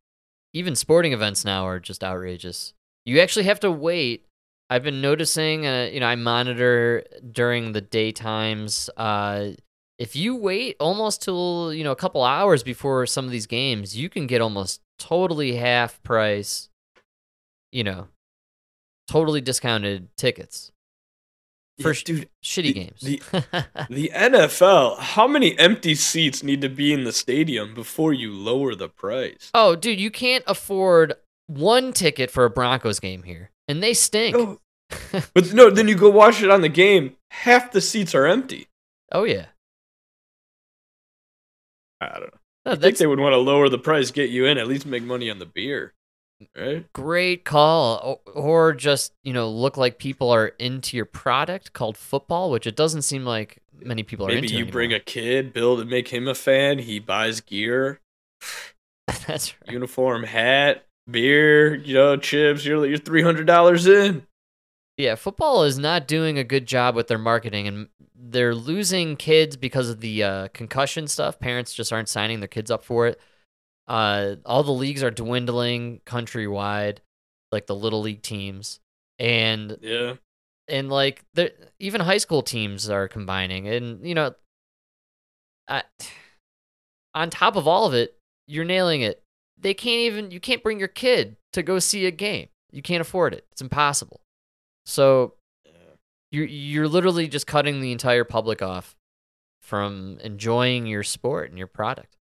even 0.52 0.76
sporting 0.76 1.14
events 1.14 1.46
now 1.46 1.68
are 1.68 1.80
just 1.80 2.04
outrageous. 2.04 2.74
You 3.06 3.20
actually 3.20 3.46
have 3.46 3.60
to 3.60 3.70
wait. 3.72 4.26
I've 4.72 4.84
been 4.84 5.02
noticing, 5.02 5.68
uh, 5.68 5.90
you 5.92 6.00
know, 6.00 6.08
I 6.08 6.16
monitor 6.16 7.04
during 7.32 7.74
the 7.74 7.82
daytimes. 7.82 8.90
Uh, 8.98 9.52
if 10.00 10.16
you 10.16 10.36
wait 10.36 10.76
almost 10.80 11.22
till 11.22 11.72
you 11.72 11.84
know 11.84 11.92
a 11.92 11.96
couple 11.96 12.24
hours 12.24 12.64
before 12.64 13.06
some 13.06 13.26
of 13.26 13.32
these 13.32 13.48
games, 13.48 13.96
you 13.96 14.10
can 14.10 14.26
get 14.26 14.42
almost 14.42 14.82
totally 15.00 15.56
half 15.56 16.02
price. 16.04 16.70
You 17.72 17.84
know, 17.84 18.08
totally 19.08 19.42
discounted 19.42 20.10
tickets 20.18 20.72
for 21.82 21.94
Yeah, 21.94 22.02
dude, 22.04 22.30
shitty 22.44 22.64
the- 22.64 22.74
games. 22.74 23.02
the- 23.02 23.22
The 23.90 24.12
NFL, 24.14 24.98
how 25.00 25.28
many 25.28 25.58
empty 25.58 25.96
seats 25.96 26.44
need 26.44 26.62
to 26.62 26.70
be 26.70 26.92
in 26.94 27.04
the 27.06 27.14
stadium 27.14 27.74
before 27.74 28.12
you 28.14 28.34
lower 28.34 28.76
the 28.76 28.90
price? 28.90 29.50
Oh, 29.54 29.76
dude, 29.76 30.00
you 30.00 30.12
can't 30.12 30.44
afford 30.48 31.14
one 31.48 31.94
ticket 31.94 32.30
for 32.32 32.44
a 32.46 32.50
Broncos 32.50 33.00
game 33.00 33.24
here, 33.24 33.52
and 33.68 33.82
they 33.84 33.94
stink. 33.94 34.36
No, 34.36 34.60
but 35.34 35.54
no, 35.54 35.70
then 35.70 35.88
you 35.88 35.96
go 35.96 36.10
watch 36.10 36.42
it 36.42 36.50
on 36.50 36.62
the 36.62 36.70
game. 36.70 37.16
Half 37.32 37.72
the 37.72 37.82
seats 37.82 38.14
are 38.16 38.26
empty. 38.26 38.68
oh 39.12 39.24
yeah, 39.24 39.46
I 42.02 42.08
don't 42.20 42.22
know. 42.34 42.39
I 42.70 42.76
think 42.76 42.98
they 42.98 43.08
would 43.08 43.20
want 43.20 43.34
to 43.34 43.38
lower 43.38 43.70
the 43.70 43.78
price, 43.80 44.12
get 44.12 44.30
you 44.30 44.46
in, 44.46 44.58
at 44.58 44.68
least 44.68 44.86
make 44.86 45.04
money 45.04 45.30
on 45.30 45.40
the 45.40 45.46
beer, 45.46 45.94
right? 46.56 46.92
great 46.94 47.46
call. 47.46 48.20
Or, 48.26 48.34
or 48.34 48.74
just 48.74 49.14
you 49.24 49.34
know 49.34 49.50
look 49.50 49.78
like 49.78 49.98
people 50.00 50.30
are 50.30 50.48
into 50.60 50.96
your 50.96 51.06
product 51.06 51.74
called 51.74 51.98
football, 51.98 52.52
which 52.52 52.68
it 52.68 52.76
doesn't 52.76 53.02
seem 53.04 53.26
like 53.26 53.60
many 53.82 54.04
people 54.04 54.26
are 54.26 54.30
Maybe 54.30 54.48
into. 54.48 54.58
you 54.58 54.66
bring 54.66 54.94
a 54.94 55.00
kid, 55.00 55.54
build 55.54 55.80
and 55.80 55.90
make 55.90 56.10
him 56.10 56.28
a 56.28 56.36
fan. 56.36 56.80
He 56.80 57.00
buys 57.00 57.42
gear, 57.42 58.00
that's 59.28 59.54
right. 59.62 59.74
uniform, 59.74 60.24
hat, 60.24 60.86
beer, 61.10 61.76
you 61.76 61.94
know, 61.94 62.18
chips. 62.18 62.66
You're 62.66 62.86
you're 62.86 62.98
three 62.98 63.22
hundred 63.24 63.48
dollars 63.48 63.88
in. 63.88 64.26
Yeah, 65.00 65.16
football 65.16 65.64
is 65.64 65.80
not 65.80 66.10
doing 66.10 66.38
a 66.38 66.44
good 66.44 66.66
job 66.66 66.94
with 66.94 67.08
their 67.08 67.18
marketing, 67.18 67.70
and 67.70 67.88
they're 68.14 68.54
losing 68.54 69.16
kids 69.16 69.56
because 69.56 69.90
of 69.90 70.02
the 70.02 70.24
uh, 70.24 70.48
concussion 70.50 71.08
stuff. 71.08 71.40
Parents 71.40 71.74
just 71.74 71.94
aren't 71.94 72.10
signing 72.10 72.42
their 72.42 72.50
kids 72.50 72.70
up 72.70 72.84
for 72.84 73.08
it. 73.08 73.18
Uh, 73.88 74.36
all 74.46 74.62
the 74.62 74.74
leagues 74.74 75.02
are 75.02 75.10
dwindling 75.10 76.02
countrywide, 76.06 76.98
like 77.50 77.66
the 77.66 77.78
little 77.78 78.02
league 78.02 78.22
teams, 78.22 78.82
and 79.18 79.78
Yeah, 79.80 80.16
and 80.68 80.90
like 80.90 81.24
even 81.80 82.02
high 82.02 82.18
school 82.18 82.42
teams 82.42 82.90
are 82.90 83.08
combining, 83.08 83.70
and 83.70 84.06
you 84.06 84.16
know, 84.16 84.34
I, 85.70 85.84
on 87.16 87.30
top 87.30 87.56
of 87.56 87.70
all 87.70 87.86
of 87.86 87.94
it, 87.94 88.18
you're 88.48 88.66
nailing 88.66 89.00
it. 89.00 89.24
They 89.58 89.74
can't 89.74 90.02
even 90.02 90.32
you 90.32 90.42
can't 90.42 90.62
bring 90.62 90.78
your 90.78 90.90
kid 90.90 91.38
to 91.54 91.64
go 91.64 91.80
see 91.80 92.06
a 92.06 92.12
game. 92.12 92.50
You 92.74 92.82
can't 92.82 93.00
afford 93.00 93.34
it. 93.34 93.48
It's 93.54 93.62
impossible. 93.62 94.20
So 94.90 95.36
you're 96.32 96.46
you're 96.46 96.88
literally 96.88 97.28
just 97.28 97.46
cutting 97.46 97.80
the 97.80 97.92
entire 97.92 98.24
public 98.24 98.64
off 98.64 98.96
from 99.62 100.18
enjoying 100.24 100.88
your 100.88 101.04
sport 101.04 101.50
and 101.50 101.60
your 101.60 101.68
product. 101.68 102.18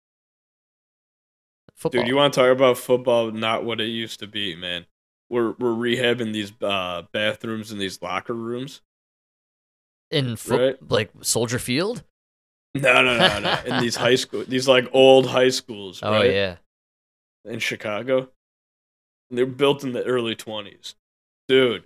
Football. 1.74 2.02
dude, 2.02 2.08
you 2.08 2.16
want 2.16 2.32
to 2.32 2.40
talk 2.40 2.50
about 2.50 2.78
football? 2.78 3.30
Not 3.32 3.64
what 3.64 3.82
it 3.82 3.88
used 3.88 4.20
to 4.20 4.26
be, 4.26 4.56
man. 4.56 4.86
We're 5.28 5.50
we're 5.58 5.74
rehabbing 5.74 6.32
these 6.32 6.52
uh, 6.62 7.02
bathrooms 7.12 7.70
and 7.70 7.78
these 7.78 8.00
locker 8.00 8.32
rooms. 8.32 8.80
in 10.10 10.36
foot 10.36 10.60
right? 10.80 10.90
like 10.90 11.10
Soldier 11.20 11.58
Field? 11.58 12.02
No, 12.74 13.02
no, 13.02 13.18
no, 13.18 13.40
no. 13.40 13.58
In 13.66 13.80
these 13.82 13.94
high 13.94 14.16
school, 14.16 14.42
these 14.48 14.66
like 14.66 14.88
old 14.92 15.26
high 15.26 15.50
schools. 15.50 16.00
Oh 16.02 16.12
right? 16.12 16.32
yeah. 16.32 16.56
in 17.44 17.58
Chicago. 17.58 18.30
And 19.28 19.38
they're 19.38 19.46
built 19.46 19.84
in 19.84 19.92
the 19.92 20.02
early 20.02 20.34
20s. 20.34 20.94
Dude, 21.48 21.84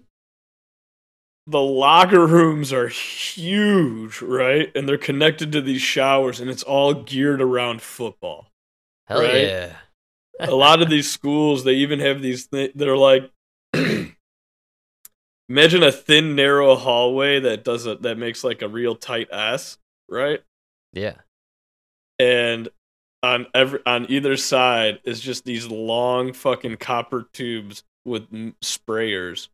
the 1.48 1.60
locker 1.60 2.26
rooms 2.26 2.72
are 2.72 2.88
huge, 2.88 4.20
right? 4.22 4.70
And 4.76 4.88
they're 4.88 4.98
connected 4.98 5.50
to 5.52 5.60
these 5.62 5.80
showers, 5.82 6.40
and 6.40 6.50
it's 6.50 6.62
all 6.62 6.94
geared 6.94 7.40
around 7.40 7.80
football. 7.82 8.48
Hell 9.06 9.22
Right? 9.22 9.42
yeah. 9.46 9.76
A 10.40 10.54
lot 10.54 10.82
of 10.82 10.88
these 10.90 11.10
schools, 11.10 11.64
they 11.64 11.74
even 11.74 12.00
have 12.00 12.20
these 12.22 12.46
that 12.48 12.80
are 12.82 12.96
like. 12.96 13.30
Imagine 15.48 15.82
a 15.82 15.90
thin, 15.92 16.34
narrow 16.36 16.74
hallway 16.76 17.40
that 17.40 17.64
does 17.64 17.86
a, 17.86 17.94
that 17.96 18.18
makes 18.18 18.44
like 18.44 18.60
a 18.60 18.68
real 18.68 18.94
tight 18.94 19.28
S, 19.32 19.78
right? 20.08 20.42
Yeah. 20.92 21.14
and 22.18 22.68
on 23.22 23.46
every 23.54 23.80
on 23.84 24.06
either 24.10 24.36
side 24.36 25.00
is 25.04 25.20
just 25.20 25.44
these 25.44 25.66
long 25.66 26.32
fucking 26.32 26.76
copper 26.76 27.26
tubes 27.32 27.82
with 28.04 28.26
m- 28.32 28.54
sprayers 28.62 29.48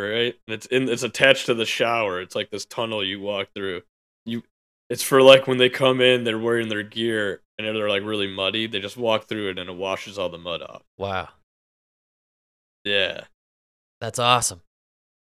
right? 0.00 0.34
And 0.46 0.54
it's 0.54 0.66
in 0.66 0.88
it's 0.88 1.02
attached 1.02 1.46
to 1.46 1.54
the 1.54 1.64
shower. 1.66 2.20
It's 2.20 2.34
like 2.34 2.50
this 2.50 2.64
tunnel 2.64 3.04
you 3.04 3.20
walk 3.20 3.48
through. 3.54 3.82
You 4.24 4.42
it's 4.88 5.02
for 5.02 5.22
like 5.22 5.46
when 5.46 5.58
they 5.58 5.68
come 5.68 6.00
in 6.00 6.24
they're 6.24 6.38
wearing 6.38 6.68
their 6.68 6.82
gear 6.82 7.42
and 7.58 7.66
they're 7.66 7.88
like 7.88 8.02
really 8.04 8.26
muddy. 8.28 8.66
They 8.66 8.80
just 8.80 8.96
walk 8.96 9.26
through 9.28 9.50
it 9.50 9.58
and 9.58 9.70
it 9.70 9.76
washes 9.76 10.18
all 10.18 10.28
the 10.28 10.38
mud 10.38 10.62
off. 10.62 10.82
Wow. 10.98 11.28
yeah. 12.84 13.22
That's 14.00 14.18
awesome. 14.18 14.62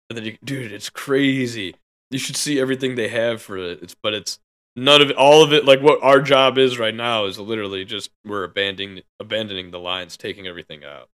and 0.09 0.17
then 0.17 0.25
you 0.25 0.37
dude 0.43 0.71
it's 0.71 0.89
crazy. 0.89 1.75
You 2.11 2.19
should 2.19 2.37
see 2.37 2.59
everything 2.59 2.95
they 2.95 3.09
have 3.09 3.41
for 3.41 3.57
it. 3.57 3.79
It's 3.81 3.95
but 4.01 4.13
it's 4.13 4.39
none 4.75 5.01
of 5.01 5.09
it 5.09 5.15
all 5.15 5.43
of 5.43 5.51
it 5.51 5.65
like 5.65 5.81
what 5.81 6.01
our 6.03 6.21
job 6.21 6.57
is 6.57 6.77
right 6.79 6.93
now 6.95 7.25
is 7.25 7.39
literally 7.39 7.83
just 7.83 8.11
we're 8.23 8.43
abandoning 8.43 9.01
abandoning 9.19 9.71
the 9.71 9.79
lines 9.79 10.15
taking 10.17 10.47
everything 10.47 10.83
out. 10.85 11.09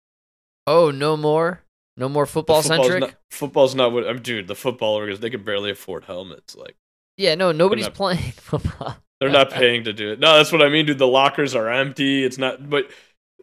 Oh, 0.67 0.91
no 0.91 1.17
more? 1.17 1.63
No 1.97 2.07
more 2.09 2.25
football 2.25 2.61
football's 2.61 2.87
centric? 2.87 3.01
not, 3.01 3.15
football's 3.29 3.75
not 3.75 3.91
what 3.91 4.07
I'm 4.07 4.21
dude 4.21 4.47
the 4.47 4.55
football 4.55 4.95
organizers 4.95 5.19
they 5.19 5.29
can 5.29 5.43
barely 5.43 5.69
afford 5.71 6.05
helmets 6.05 6.55
like 6.55 6.75
yeah, 7.17 7.35
no, 7.35 7.51
nobody's 7.51 7.85
not- 7.85 7.93
playing 7.93 8.31
football. 8.37 8.95
they're 9.19 9.29
not 9.29 9.51
paying 9.51 9.83
to 9.83 9.93
do 9.93 10.11
it 10.13 10.19
no 10.19 10.37
that's 10.37 10.51
what 10.51 10.61
i 10.63 10.69
mean 10.69 10.85
dude 10.85 10.97
the 10.97 11.05
lockers 11.07 11.53
are 11.53 11.69
empty 11.69 12.23
it's 12.23 12.37
not 12.39 12.67
but 12.69 12.89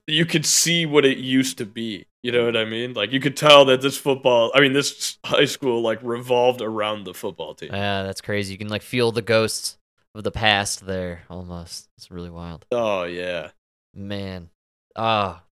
you 0.09 0.25
could 0.27 0.45
see 0.47 0.87
what 0.87 1.05
it 1.05 1.19
used 1.19 1.59
to 1.59 1.67
be 1.67 2.07
you 2.23 2.33
know 2.33 2.45
what 2.47 2.57
i 2.57 2.65
mean 2.65 2.95
like 2.95 3.13
you 3.13 3.21
could 3.21 3.37
tell 3.37 3.65
that 3.67 3.81
this 3.81 3.97
football 3.97 4.51
i 4.55 4.61
mean 4.61 4.73
this 4.73 5.19
high 5.25 5.45
school 5.45 5.81
like 5.83 6.01
revolved 6.03 6.61
around 6.63 7.05
the 7.05 7.15
football 7.15 7.55
team 7.55 7.69
Yeah, 7.73 8.03
that's 8.03 8.21
crazy. 8.23 8.53
You 8.53 8.59
can 8.59 8.69
like 8.69 8.83
feel 8.83 9.13
the 9.13 9.23
ghosts 9.23 9.77
of 10.15 10.25
the 10.25 10.33
past 10.33 10.85
there 10.87 11.23
almost. 11.31 11.89
It's 11.99 12.11
really 12.11 12.31
wild. 12.31 12.65
oh 12.73 13.05
yeah 13.05 13.51
Man. 13.95 14.49
Ah. 14.97 15.45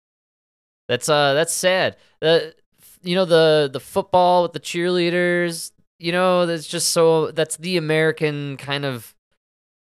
that's 0.88 1.08
uh 1.08 1.34
that's 1.34 1.52
sad. 1.52 1.96
The 2.22 2.54
you 3.04 3.14
know 3.14 3.24
the 3.24 3.70
the 3.72 3.80
football 3.80 4.42
with 4.42 4.52
the 4.52 4.60
cheerleaders. 4.60 5.72
You 5.98 6.12
know, 6.12 6.46
that's 6.46 6.66
just 6.66 6.90
so 6.90 7.30
that's 7.30 7.56
the 7.56 7.76
American 7.76 8.56
kind 8.56 8.84
of 8.84 9.14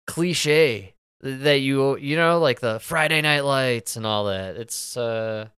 cliche 0.07 0.95
that 1.20 1.61
you 1.61 1.97
you 1.97 2.16
know 2.16 2.39
like 2.39 2.61
the 2.61 2.81
Friday 2.81 3.20
Night 3.23 3.45
Lights 3.45 3.97
and 3.97 4.07
all 4.07 4.27
that. 4.27 4.57
It's 4.57 4.97
uh 4.97 5.49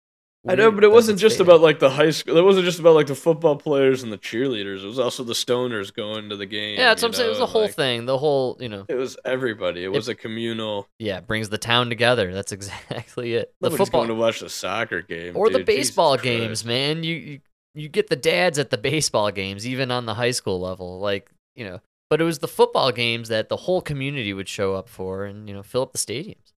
I 0.47 0.57
know, 0.57 0.71
but 0.71 0.85
it 0.85 0.93
wasn't 0.93 1.19
just 1.19 1.41
about 1.41 1.62
like 1.62 1.79
the 1.79 1.89
high 1.89 2.11
school. 2.11 2.37
It 2.37 2.45
wasn't 2.45 2.67
just 2.67 2.79
about 2.79 2.95
like 2.95 3.07
the 3.07 3.15
football 3.15 3.57
players 3.57 4.03
and 4.03 4.12
the 4.12 4.19
cheerleaders. 4.19 4.85
It 4.85 4.87
was 4.87 4.99
also 4.99 5.25
the 5.25 5.33
stoners 5.33 5.93
going 5.93 6.29
to 6.29 6.37
the 6.37 6.45
game. 6.45 6.79
Yeah, 6.79 6.89
that's 6.89 7.03
what 7.03 7.09
I'm 7.09 7.12
saying. 7.15 7.29
It 7.29 7.31
was 7.31 7.39
the 7.39 7.47
whole 7.47 7.62
like, 7.62 7.75
thing. 7.75 8.05
The 8.05 8.19
whole, 8.19 8.59
you 8.61 8.69
know, 8.69 8.85
It 8.87 8.95
was 8.95 9.17
everybody. 9.25 9.85
It 9.85 9.89
was 9.91 10.09
a 10.09 10.15
communal. 10.15 10.87
yeah, 10.99 11.21
brings 11.21 11.49
the 11.49 11.57
town 11.57 11.89
together. 11.89 12.35
That's 12.35 12.53
exactly 12.53 13.35
it. 13.35 13.55
The 13.61 13.71
Nobody's 13.71 13.87
football 13.87 14.01
going 14.03 14.09
to 14.09 14.15
watch 14.17 14.41
the 14.41 14.51
soccer 14.51 15.01
game 15.01 15.35
or 15.35 15.49
the 15.49 15.59
dude, 15.59 15.67
Jesus 15.67 15.89
baseball 15.89 16.19
Christ. 16.19 16.25
games, 16.25 16.65
man. 16.67 17.05
You, 17.05 17.15
you 17.15 17.41
you 17.75 17.89
get 17.89 18.09
the 18.09 18.16
dads 18.16 18.59
at 18.59 18.70
the 18.70 18.79
baseball 18.79 19.31
games, 19.31 19.66
even 19.66 19.91
on 19.91 20.07
the 20.07 20.14
high 20.14 20.31
school 20.31 20.61
level, 20.61 20.99
like 21.01 21.31
you 21.55 21.64
know. 21.64 21.81
But 22.11 22.20
it 22.20 22.25
was 22.25 22.39
the 22.39 22.49
football 22.49 22.93
games 22.93 23.29
that 23.29 23.49
the 23.49 23.57
whole 23.57 23.81
community 23.81 24.33
would 24.33 24.49
show 24.49 24.75
up 24.75 24.89
for, 24.89 25.25
and 25.25 25.49
you 25.49 25.55
know, 25.55 25.62
fill 25.62 25.83
up 25.83 25.93
the 25.93 25.99
stadiums. 25.99 26.53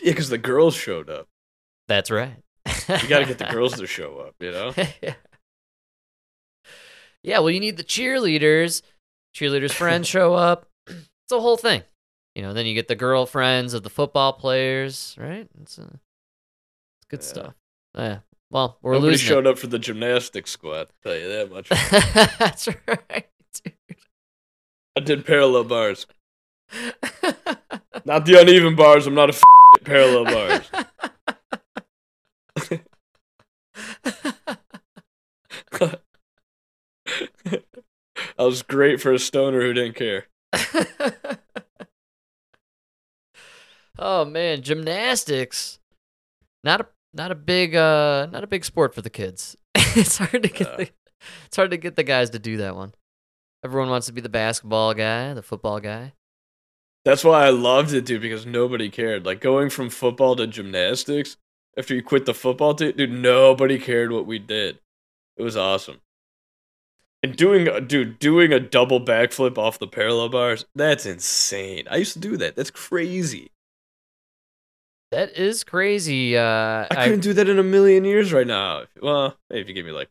Yeah, 0.00 0.12
because 0.12 0.30
the 0.30 0.38
girls 0.38 0.74
showed 0.74 1.08
up. 1.10 1.28
That's 1.88 2.10
right. 2.10 2.36
You 2.66 3.08
got 3.08 3.20
to 3.20 3.26
get 3.26 3.38
the 3.38 3.44
girls 3.52 3.74
to 3.78 3.86
show 3.86 4.18
up. 4.18 4.34
You 4.40 4.50
know. 4.52 4.72
yeah. 5.02 5.14
Yeah, 7.22 7.40
well, 7.40 7.50
you 7.50 7.60
need 7.60 7.76
the 7.76 7.84
cheerleaders. 7.84 8.80
Cheerleaders' 9.36 9.72
friends 9.72 10.08
show 10.08 10.34
up. 10.34 10.66
It's 10.86 11.36
a 11.36 11.40
whole 11.40 11.56
thing. 11.58 11.82
You 12.34 12.42
know, 12.42 12.52
then 12.54 12.66
you 12.66 12.74
get 12.74 12.88
the 12.88 12.96
girlfriends 12.96 13.72
of 13.74 13.84
the 13.84 13.90
football 13.90 14.32
players, 14.32 15.14
right? 15.16 15.46
It's, 15.60 15.78
uh, 15.78 15.82
it's 15.92 17.06
good 17.08 17.20
Yeah. 17.20 17.26
stuff. 17.26 17.54
Yeah. 17.94 18.18
Well, 18.50 18.78
we're 18.82 18.94
Nobody 18.94 19.12
losing. 19.12 19.28
showed 19.28 19.46
up 19.46 19.58
for 19.58 19.68
the 19.68 19.78
gymnastics 19.78 20.50
squad. 20.50 20.88
I'll 20.88 21.12
tell 21.12 21.16
you 21.16 21.28
that 21.28 21.50
much. 21.52 21.68
That's 22.38 22.68
right. 22.86 23.28
dude. 23.62 23.74
I 24.96 25.00
did 25.00 25.24
parallel 25.24 25.64
bars, 25.64 26.06
not 28.04 28.26
the 28.26 28.40
uneven 28.40 28.74
bars. 28.74 29.06
I'm 29.06 29.14
not 29.14 29.30
a 29.30 29.34
f- 29.34 29.42
parallel 29.84 30.24
bars. 30.24 30.70
I 38.38 38.42
was 38.44 38.62
great 38.62 39.00
for 39.00 39.12
a 39.12 39.18
stoner 39.18 39.60
who 39.60 39.72
didn't 39.72 39.96
care. 39.96 40.26
oh 43.98 44.24
man, 44.24 44.62
gymnastics. 44.62 45.78
Not 46.64 46.80
a 46.82 46.86
not 47.12 47.30
a 47.30 47.34
big 47.34 47.74
uh 47.74 48.26
not 48.30 48.44
a 48.44 48.46
big 48.46 48.64
sport 48.64 48.94
for 48.94 49.02
the 49.02 49.10
kids. 49.10 49.56
it's 49.74 50.18
hard 50.18 50.42
to 50.42 50.48
get 50.48 50.68
Uh. 50.68 50.76
the, 50.78 50.90
it's 51.46 51.56
hard 51.56 51.70
to 51.70 51.76
get 51.76 51.96
the 51.96 52.02
guys 52.04 52.30
to 52.30 52.38
do 52.38 52.56
that 52.58 52.76
one. 52.76 52.92
Everyone 53.64 53.90
wants 53.90 54.06
to 54.06 54.12
be 54.12 54.20
the 54.22 54.28
basketball 54.30 54.94
guy, 54.94 55.34
the 55.34 55.42
football 55.42 55.80
guy. 55.80 56.14
That's 57.04 57.24
why 57.24 57.46
I 57.46 57.50
loved 57.50 57.92
it, 57.92 58.04
dude, 58.06 58.22
because 58.22 58.46
nobody 58.46 58.90
cared. 58.90 59.24
Like 59.26 59.40
going 59.40 59.70
from 59.70 59.90
football 59.90 60.36
to 60.36 60.46
gymnastics 60.46 61.36
after 61.76 61.94
you 61.94 62.02
quit 62.02 62.26
the 62.26 62.34
football 62.34 62.74
team, 62.74 62.92
dude, 62.96 63.10
nobody 63.10 63.78
cared 63.78 64.12
what 64.12 64.26
we 64.26 64.38
did. 64.38 64.78
It 65.36 65.42
was 65.42 65.56
awesome. 65.56 66.00
And 67.22 67.36
doing, 67.36 67.86
dude, 67.86 68.18
doing 68.18 68.52
a 68.52 68.60
double 68.60 69.00
backflip 69.00 69.58
off 69.58 69.78
the 69.78 69.86
parallel 69.86 70.30
bars, 70.30 70.64
that's 70.74 71.04
insane. 71.04 71.84
I 71.90 71.96
used 71.96 72.14
to 72.14 72.18
do 72.18 72.36
that. 72.38 72.56
That's 72.56 72.70
crazy. 72.70 73.50
That 75.10 75.36
is 75.36 75.64
crazy. 75.64 76.36
Uh 76.36 76.42
I 76.42 76.86
I, 76.90 77.04
couldn't 77.04 77.20
do 77.20 77.32
that 77.34 77.48
in 77.48 77.58
a 77.58 77.62
million 77.64 78.04
years 78.04 78.32
right 78.32 78.46
now. 78.46 78.84
Well, 79.02 79.36
if 79.50 79.68
you 79.68 79.74
give 79.74 79.84
me 79.86 79.92
like, 79.92 80.08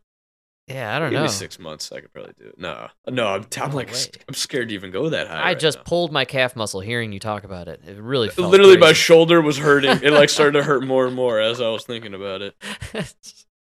yeah, 0.66 0.94
I 0.94 0.98
don't 0.98 1.12
know. 1.12 1.26
six 1.26 1.58
months, 1.58 1.90
I 1.90 2.00
could 2.00 2.12
probably 2.12 2.34
do 2.38 2.46
it. 2.48 2.58
No, 2.58 2.88
no, 3.08 3.26
I'm, 3.28 3.46
I'm 3.60 3.70
No 3.70 3.76
like, 3.76 3.90
way. 3.92 4.04
I'm 4.28 4.34
scared 4.34 4.68
to 4.68 4.74
even 4.74 4.90
go 4.92 5.08
that 5.08 5.26
high. 5.26 5.36
I 5.40 5.42
right 5.46 5.58
just 5.58 5.78
now. 5.78 5.84
pulled 5.84 6.12
my 6.12 6.24
calf 6.24 6.54
muscle 6.54 6.80
hearing 6.80 7.12
you 7.12 7.18
talk 7.18 7.44
about 7.44 7.66
it. 7.66 7.80
It 7.86 7.96
really 7.96 8.28
felt 8.28 8.50
literally 8.50 8.76
my 8.76 8.92
shoulder 8.92 9.40
was 9.40 9.58
hurting. 9.58 10.00
It 10.02 10.12
like 10.12 10.28
started 10.28 10.58
to 10.58 10.62
hurt 10.62 10.84
more 10.84 11.06
and 11.06 11.16
more 11.16 11.40
as 11.40 11.60
I 11.60 11.68
was 11.70 11.84
thinking 11.84 12.14
about 12.14 12.42
it. 12.42 12.54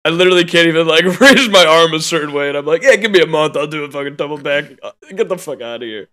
I 0.05 0.09
literally 0.09 0.43
can't 0.45 0.67
even 0.67 0.85
like 0.87 1.05
raise 1.19 1.49
my 1.49 1.65
arm 1.65 1.93
a 1.93 1.99
certain 1.99 2.33
way, 2.33 2.49
and 2.49 2.57
I'm 2.57 2.65
like, 2.65 2.83
yeah, 2.83 2.95
give 2.97 3.11
me 3.11 3.21
a 3.21 3.27
month, 3.27 3.55
I'll 3.55 3.67
do 3.67 3.83
a 3.83 3.89
fucking 3.91 4.15
double 4.15 4.37
back. 4.37 4.65
Uh, 4.83 4.91
Get 5.15 5.29
the 5.29 5.37
fuck 5.37 5.61
out 5.61 5.77
of 5.77 5.87
here. 5.87 6.07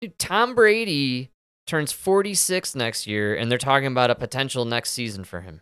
Dude, 0.00 0.18
Tom 0.18 0.54
Brady 0.54 1.30
turns 1.68 1.92
46 1.92 2.74
next 2.74 3.06
year, 3.06 3.34
and 3.36 3.50
they're 3.50 3.58
talking 3.58 3.86
about 3.86 4.10
a 4.10 4.14
potential 4.16 4.64
next 4.64 4.90
season 4.90 5.22
for 5.22 5.42
him. 5.42 5.60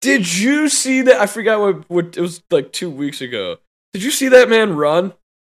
Did 0.00 0.36
you 0.36 0.68
see 0.68 1.02
that? 1.02 1.20
I 1.20 1.26
forgot 1.26 1.60
what 1.60 1.88
what 1.88 2.16
it 2.16 2.20
was 2.20 2.42
like 2.50 2.72
two 2.72 2.90
weeks 2.90 3.20
ago. 3.20 3.58
Did 3.92 4.02
you 4.02 4.10
see 4.10 4.28
that 4.28 4.48
man 4.48 4.74
run? 4.76 5.12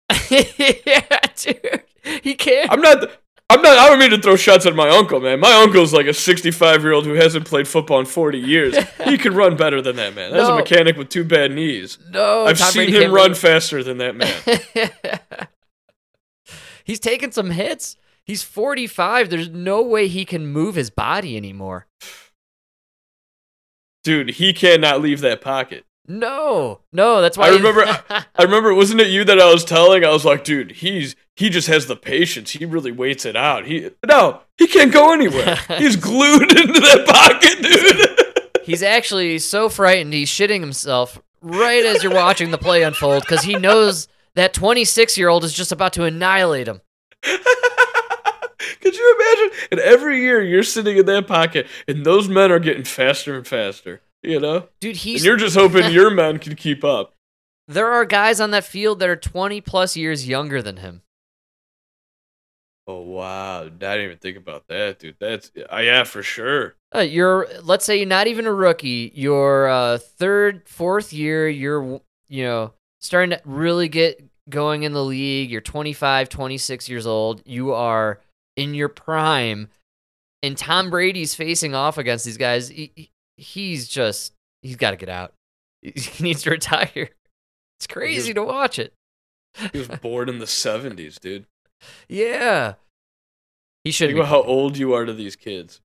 yeah, 0.30 1.06
dude. 1.36 1.84
He 2.24 2.34
can't. 2.34 2.72
I'm 2.72 2.82
not. 2.82 3.10
I'm 3.50 3.62
not. 3.62 3.78
I 3.78 3.88
don't 3.90 4.00
mean 4.00 4.10
to 4.12 4.18
throw 4.18 4.36
shots 4.36 4.66
at 4.66 4.76
my 4.76 4.90
uncle, 4.90 5.20
man. 5.20 5.40
My 5.40 5.54
uncle's 5.62 5.94
like 5.94 6.06
a 6.06 6.14
65 6.14 6.82
year 6.84 6.94
old 6.94 7.06
who 7.06 7.14
hasn't 7.14 7.46
played 7.46 7.68
football 7.68 8.00
in 8.00 8.06
40 8.06 8.40
years. 8.40 8.76
He 9.06 9.18
can 9.18 9.34
run 9.36 9.56
better 9.58 9.82
than 9.82 9.98
that 9.98 10.16
man. 10.16 10.32
That's 10.32 10.44
No. 10.48 10.56
a 10.56 10.58
mechanic 10.58 10.98
with 10.98 11.10
two 11.10 11.24
bad 11.24 11.52
knees. 11.52 11.98
no, 12.12 12.46
I've 12.46 12.58
Tom 12.58 12.72
seen 12.72 12.90
Brady 12.92 13.06
him 13.06 13.12
run 13.14 13.34
faster 13.36 13.84
than 13.84 13.98
that 14.00 14.16
man. 14.16 15.48
He's 16.84 17.00
taking 17.00 17.32
some 17.32 17.52
hits. 17.52 17.96
He's 18.26 18.44
45. 18.44 19.30
There's 19.30 19.50
no 19.50 19.82
way 19.82 20.08
he 20.08 20.26
can 20.26 20.48
move 20.48 20.76
his 20.76 20.90
body 20.90 21.36
anymore. 21.36 21.88
Dude, 24.04 24.32
he 24.32 24.54
cannot 24.54 25.02
leave 25.02 25.22
that 25.22 25.42
pocket. 25.42 25.86
No, 26.08 26.80
no, 26.92 27.22
that's 27.22 27.38
why. 27.38 27.48
I 27.48 27.50
remember- 27.52 27.86
I 28.10 28.44
remember, 28.44 28.74
wasn't 28.74 29.02
it 29.02 29.08
you 29.10 29.24
that 29.26 29.40
I 29.40 29.52
was 29.54 29.64
telling? 29.64 30.04
I 30.04 30.10
was 30.10 30.26
like, 30.26 30.44
dude, 30.44 30.72
he's 30.72 31.16
he 31.36 31.50
just 31.50 31.68
has 31.68 31.86
the 31.86 31.96
patience. 31.96 32.52
He 32.52 32.66
really 32.66 32.92
waits 32.92 33.26
it 33.26 33.36
out. 33.36 33.66
He 33.66 33.92
no, 34.06 34.42
he 34.58 34.68
can't 34.68 34.92
go 34.92 35.14
anywhere. 35.14 35.56
He's 35.78 35.96
glued 35.98 36.52
into 36.58 36.80
that 36.80 37.06
pocket, 37.08 37.62
dude. 37.62 38.52
he's 38.66 38.84
actually 38.84 39.38
so 39.40 39.70
frightened 39.70 40.14
he's 40.14 40.30
shitting 40.30 40.60
himself 40.60 41.20
right 41.42 41.86
as 41.86 42.04
you're 42.04 42.14
watching 42.14 42.52
the 42.52 42.58
play 42.58 42.84
unfold 42.84 43.24
because 43.24 43.44
he 43.44 43.56
knows 43.56 44.08
that 44.36 44.54
26 44.54 45.18
year 45.18 45.30
old 45.30 45.44
is 45.44 45.54
just 45.54 45.72
about 45.72 45.94
to 45.94 46.04
annihilate 46.04 46.68
him. 46.68 46.82
Could 48.82 48.96
you 48.96 49.16
imagine? 49.20 49.60
And 49.72 49.80
every 49.80 50.22
year 50.22 50.42
you're 50.42 50.64
sitting 50.64 50.98
in 50.98 51.06
that 51.06 51.28
pocket, 51.28 51.68
and 51.88 52.06
those 52.06 52.28
men 52.28 52.52
are 52.52 52.60
getting 52.60 52.84
faster 52.84 53.36
and 53.36 53.46
faster. 53.48 54.02
You 54.24 54.40
know, 54.40 54.68
Dude, 54.80 54.92
and 54.92 54.98
he's 54.98 55.26
you're 55.26 55.36
just 55.38 55.56
hoping 55.56 55.92
your 55.92 56.12
men 56.12 56.38
can 56.38 56.56
keep 56.56 56.84
up. 56.84 57.14
there 57.68 57.92
are 57.92 58.06
guys 58.06 58.40
on 58.40 58.52
that 58.52 58.64
field 58.66 59.00
that 59.00 59.10
are 59.10 59.16
20 59.16 59.62
plus 59.62 59.98
years 59.98 60.28
younger 60.28 60.62
than 60.62 60.78
him. 60.78 61.02
Oh 62.88 63.02
wow, 63.02 63.62
I 63.62 63.70
didn't 63.70 64.06
even 64.06 64.18
think 64.18 64.38
about 64.38 64.68
that, 64.68 65.00
dude. 65.00 65.16
That's 65.20 65.52
uh, 65.72 65.78
yeah, 65.78 66.04
for 66.04 66.24
sure. 66.24 66.76
Uh, 66.94 67.00
you're 67.00 67.48
let's 67.64 67.86
say 67.86 67.98
you're 67.98 68.08
not 68.08 68.28
even 68.28 68.48
a 68.48 68.54
rookie. 68.54 69.12
Your 69.16 69.70
uh, 69.70 69.98
third, 70.00 70.68
fourth 70.68 71.14
year, 71.14 71.48
you're 71.48 72.02
you 72.28 72.44
know 72.44 72.74
starting 73.00 73.32
to 73.32 73.42
really 73.46 73.88
get 73.88 74.24
going 74.50 74.84
in 74.84 74.94
the 74.94 75.04
league. 75.04 75.52
You're 75.52 75.62
25, 75.62 76.28
26 76.28 76.90
years 76.90 77.08
old. 77.08 77.42
You 77.46 77.74
are 77.74 78.20
in 78.56 78.74
your 78.74 78.90
prime, 78.90 79.70
and 80.44 80.58
Tom 80.58 80.90
Brady's 80.90 81.36
facing 81.36 81.74
off 81.76 81.98
against 81.98 82.26
these 82.26 82.38
guys. 82.38 82.70
He, 82.70 82.92
he- 82.96 83.12
he's 83.38 83.88
just 83.88 84.34
he's 84.62 84.76
got 84.76 84.92
to 84.92 84.98
get 84.98 85.10
out. 85.10 85.34
He 85.82 86.24
needs 86.24 86.44
to 86.44 86.52
retire. 86.52 87.10
It's 87.80 87.88
crazy 87.90 88.34
to 88.36 88.44
watch 88.44 88.78
it. 88.78 88.94
He 89.74 89.80
was 89.80 89.88
born 90.02 90.30
in 90.30 90.38
the 90.40 90.46
'70s, 90.46 91.20
dude. 91.20 91.46
Yeah, 92.08 92.76
he 93.84 93.92
should. 93.92 94.10
Think 94.10 94.18
be 94.18 94.20
about 94.22 94.30
how 94.30 94.44
old 94.44 94.78
you 94.78 94.94
are 94.94 95.06
to 95.06 95.14
these 95.14 95.36
kids. 95.36 95.82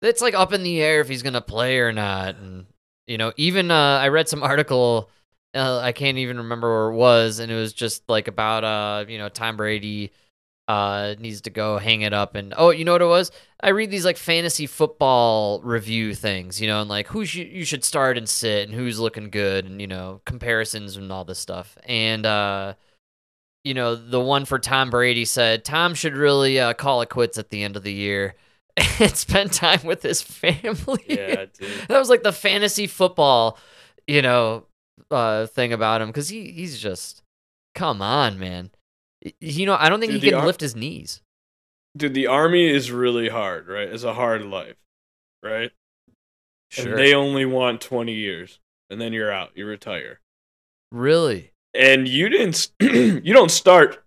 it's 0.00 0.22
like 0.22 0.34
up 0.34 0.52
in 0.52 0.62
the 0.62 0.80
air 0.80 1.00
if 1.00 1.08
he's 1.08 1.22
gonna 1.22 1.40
play 1.42 1.78
or 1.78 1.92
not 1.92 2.36
and 2.36 2.66
you 3.06 3.18
know 3.18 3.32
even 3.36 3.70
uh, 3.70 3.98
i 4.02 4.08
read 4.08 4.28
some 4.28 4.42
article 4.42 5.10
uh, 5.54 5.78
i 5.80 5.92
can't 5.92 6.18
even 6.18 6.38
remember 6.38 6.68
where 6.70 6.88
it 6.92 6.96
was 6.96 7.38
and 7.38 7.52
it 7.52 7.54
was 7.56 7.72
just 7.72 8.02
like 8.08 8.26
about 8.28 8.64
uh 8.64 9.04
you 9.08 9.18
know 9.18 9.28
tom 9.28 9.56
brady 9.56 10.10
uh 10.72 11.14
needs 11.18 11.40
to 11.40 11.50
go 11.50 11.78
hang 11.78 12.02
it 12.02 12.12
up 12.12 12.34
and 12.34 12.54
oh 12.56 12.70
you 12.70 12.84
know 12.84 12.92
what 12.92 13.02
it 13.02 13.06
was 13.06 13.30
i 13.60 13.68
read 13.68 13.90
these 13.90 14.04
like 14.04 14.16
fantasy 14.16 14.66
football 14.66 15.60
review 15.62 16.14
things 16.14 16.60
you 16.60 16.66
know 16.66 16.80
and 16.80 16.88
like 16.88 17.06
who 17.08 17.24
should 17.24 17.46
you 17.48 17.64
should 17.64 17.84
start 17.84 18.16
and 18.16 18.28
sit 18.28 18.68
and 18.68 18.74
who's 18.74 18.98
looking 18.98 19.28
good 19.28 19.64
and 19.64 19.80
you 19.80 19.86
know 19.86 20.20
comparisons 20.24 20.96
and 20.96 21.12
all 21.12 21.24
this 21.24 21.38
stuff 21.38 21.76
and 21.84 22.24
uh 22.24 22.72
you 23.64 23.74
know 23.74 23.94
the 23.94 24.20
one 24.20 24.44
for 24.44 24.58
tom 24.58 24.88
brady 24.88 25.24
said 25.24 25.64
tom 25.64 25.94
should 25.94 26.16
really 26.16 26.58
uh, 26.58 26.72
call 26.72 27.02
it 27.02 27.08
quits 27.08 27.38
at 27.38 27.50
the 27.50 27.62
end 27.62 27.76
of 27.76 27.82
the 27.82 27.92
year 27.92 28.34
and 29.00 29.16
spend 29.16 29.52
time 29.52 29.82
with 29.84 30.02
his 30.02 30.22
family. 30.22 31.04
Yeah, 31.06 31.44
dude. 31.58 31.88
that 31.88 31.98
was 31.98 32.08
like 32.08 32.22
the 32.22 32.32
fantasy 32.32 32.86
football, 32.86 33.58
you 34.06 34.22
know, 34.22 34.66
uh, 35.10 35.46
thing 35.46 35.72
about 35.72 36.00
him 36.00 36.08
because 36.08 36.28
he 36.28 36.50
he's 36.52 36.78
just, 36.78 37.22
come 37.74 38.00
on, 38.00 38.38
man. 38.38 38.70
You 39.40 39.66
know, 39.66 39.76
I 39.78 39.88
don't 39.88 40.00
think 40.00 40.12
Dude, 40.12 40.22
he 40.22 40.30
can 40.30 40.40
ar- 40.40 40.46
lift 40.46 40.60
his 40.60 40.74
knees. 40.74 41.22
Dude, 41.96 42.14
the 42.14 42.26
army 42.26 42.68
is 42.68 42.90
really 42.90 43.28
hard, 43.28 43.68
right? 43.68 43.88
It's 43.88 44.04
a 44.04 44.14
hard 44.14 44.44
life, 44.44 44.76
right? 45.42 45.70
Sure. 46.70 46.90
And 46.90 46.98
they 46.98 47.14
only 47.14 47.44
want 47.44 47.80
20 47.82 48.12
years, 48.12 48.58
and 48.88 49.00
then 49.00 49.12
you're 49.12 49.30
out. 49.30 49.50
You 49.54 49.66
retire. 49.66 50.20
Really? 50.90 51.52
and 51.74 52.08
you 52.08 52.28
didn't 52.28 52.70
you 52.80 53.32
don't 53.32 53.50
start 53.50 54.04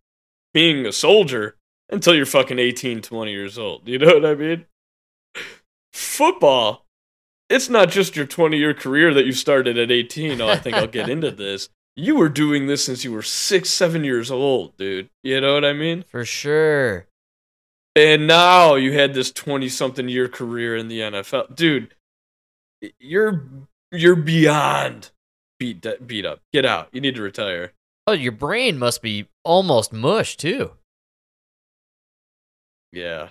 being 0.54 0.86
a 0.86 0.92
soldier 0.92 1.56
until 1.90 2.16
you're 2.16 2.26
fucking 2.26 2.60
18 2.60 3.02
20 3.02 3.32
years 3.32 3.58
old 3.58 3.88
you 3.88 3.98
know 3.98 4.14
what 4.14 4.26
i 4.26 4.36
mean 4.36 4.66
football 5.94 6.86
it's 7.50 7.70
not 7.70 7.90
just 7.90 8.16
your 8.16 8.26
20 8.26 8.58
year 8.58 8.74
career 8.74 9.14
that 9.14 9.26
you 9.26 9.32
started 9.32 9.78
at 9.78 9.92
18 9.92 10.40
oh 10.42 10.50
i 10.50 10.58
think 10.58 10.76
i'll 10.76 10.88
get 10.88 11.10
into 11.10 11.32
this 11.32 11.70
you 11.96 12.16
were 12.16 12.30
doing 12.30 12.68
this 12.68 12.84
since 12.86 13.04
you 13.04 13.12
were 13.12 13.22
six 13.22 13.70
seven 13.70 14.04
years 14.04 14.30
old 14.32 14.76
dude. 14.78 15.10
You 15.24 15.42
know 15.42 15.54
what 15.54 15.66
i 15.66 15.74
mean? 15.74 16.04
For 16.10 16.26
sure. 16.26 17.08
and 17.96 18.28
now 18.28 18.76
you 18.76 18.92
had 18.94 19.14
this 19.14 19.32
20 19.32 19.70
something 19.70 20.10
year 20.10 20.28
career 20.28 20.76
in 20.76 20.88
the 20.90 21.00
nfl 21.00 21.54
dude 21.56 21.94
you're 23.00 23.44
you're 23.92 24.16
beyond 24.18 25.12
beat 25.60 25.86
beat 26.06 26.26
up. 26.26 26.42
Get 26.52 26.66
out. 26.66 26.90
You 26.92 27.00
need 27.02 27.16
to 27.16 27.22
retire. 27.22 27.72
Oh, 28.08 28.12
your 28.12 28.34
brain 28.34 28.78
must 28.78 29.02
be 29.02 29.28
almost 29.44 29.94
mush 29.94 30.36
too. 30.38 30.72
yeah 32.92 33.30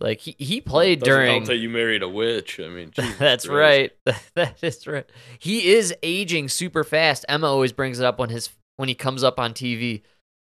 Like 0.00 0.20
he, 0.20 0.36
he 0.38 0.60
played 0.60 1.02
during 1.02 1.44
that 1.44 1.56
you 1.56 1.68
married 1.68 2.02
a 2.02 2.08
witch. 2.08 2.60
I 2.60 2.68
mean, 2.68 2.90
Jesus 2.94 3.18
That's 3.18 3.46
Christ. 3.46 3.92
right. 4.06 4.16
that 4.34 4.62
is 4.62 4.86
right. 4.86 5.06
He 5.38 5.72
is 5.72 5.94
aging 6.02 6.48
super 6.48 6.84
fast. 6.84 7.24
Emma 7.28 7.48
always 7.48 7.72
brings 7.72 7.98
it 7.98 8.04
up 8.04 8.18
when 8.18 8.30
his 8.30 8.48
when 8.76 8.88
he 8.88 8.94
comes 8.94 9.24
up 9.24 9.40
on 9.40 9.54
TV. 9.54 10.02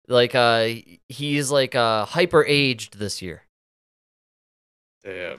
Like 0.09 0.35
uh 0.35 0.69
he's 1.09 1.51
like 1.51 1.75
uh 1.75 2.05
hyper 2.05 2.45
aged 2.45 2.99
this 2.99 3.21
year. 3.21 3.43
Damn. 5.05 5.39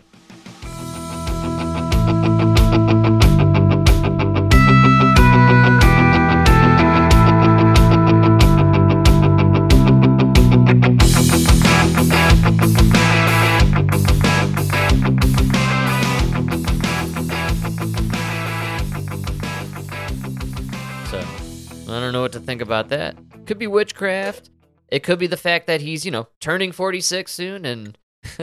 What 22.24 22.32
to 22.34 22.40
think 22.40 22.62
about 22.62 22.90
that. 22.90 23.16
Could 23.46 23.60
be 23.60 23.68
witchcraft. 23.68 24.50
It 24.88 25.04
could 25.04 25.20
be 25.20 25.28
the 25.28 25.38
fact 25.38 25.68
that 25.68 25.82
he's, 25.82 26.06
you 26.06 26.12
know, 26.12 26.28
turning 26.40 26.72
46 26.72 27.32
soon 27.32 27.66
and 27.66 27.98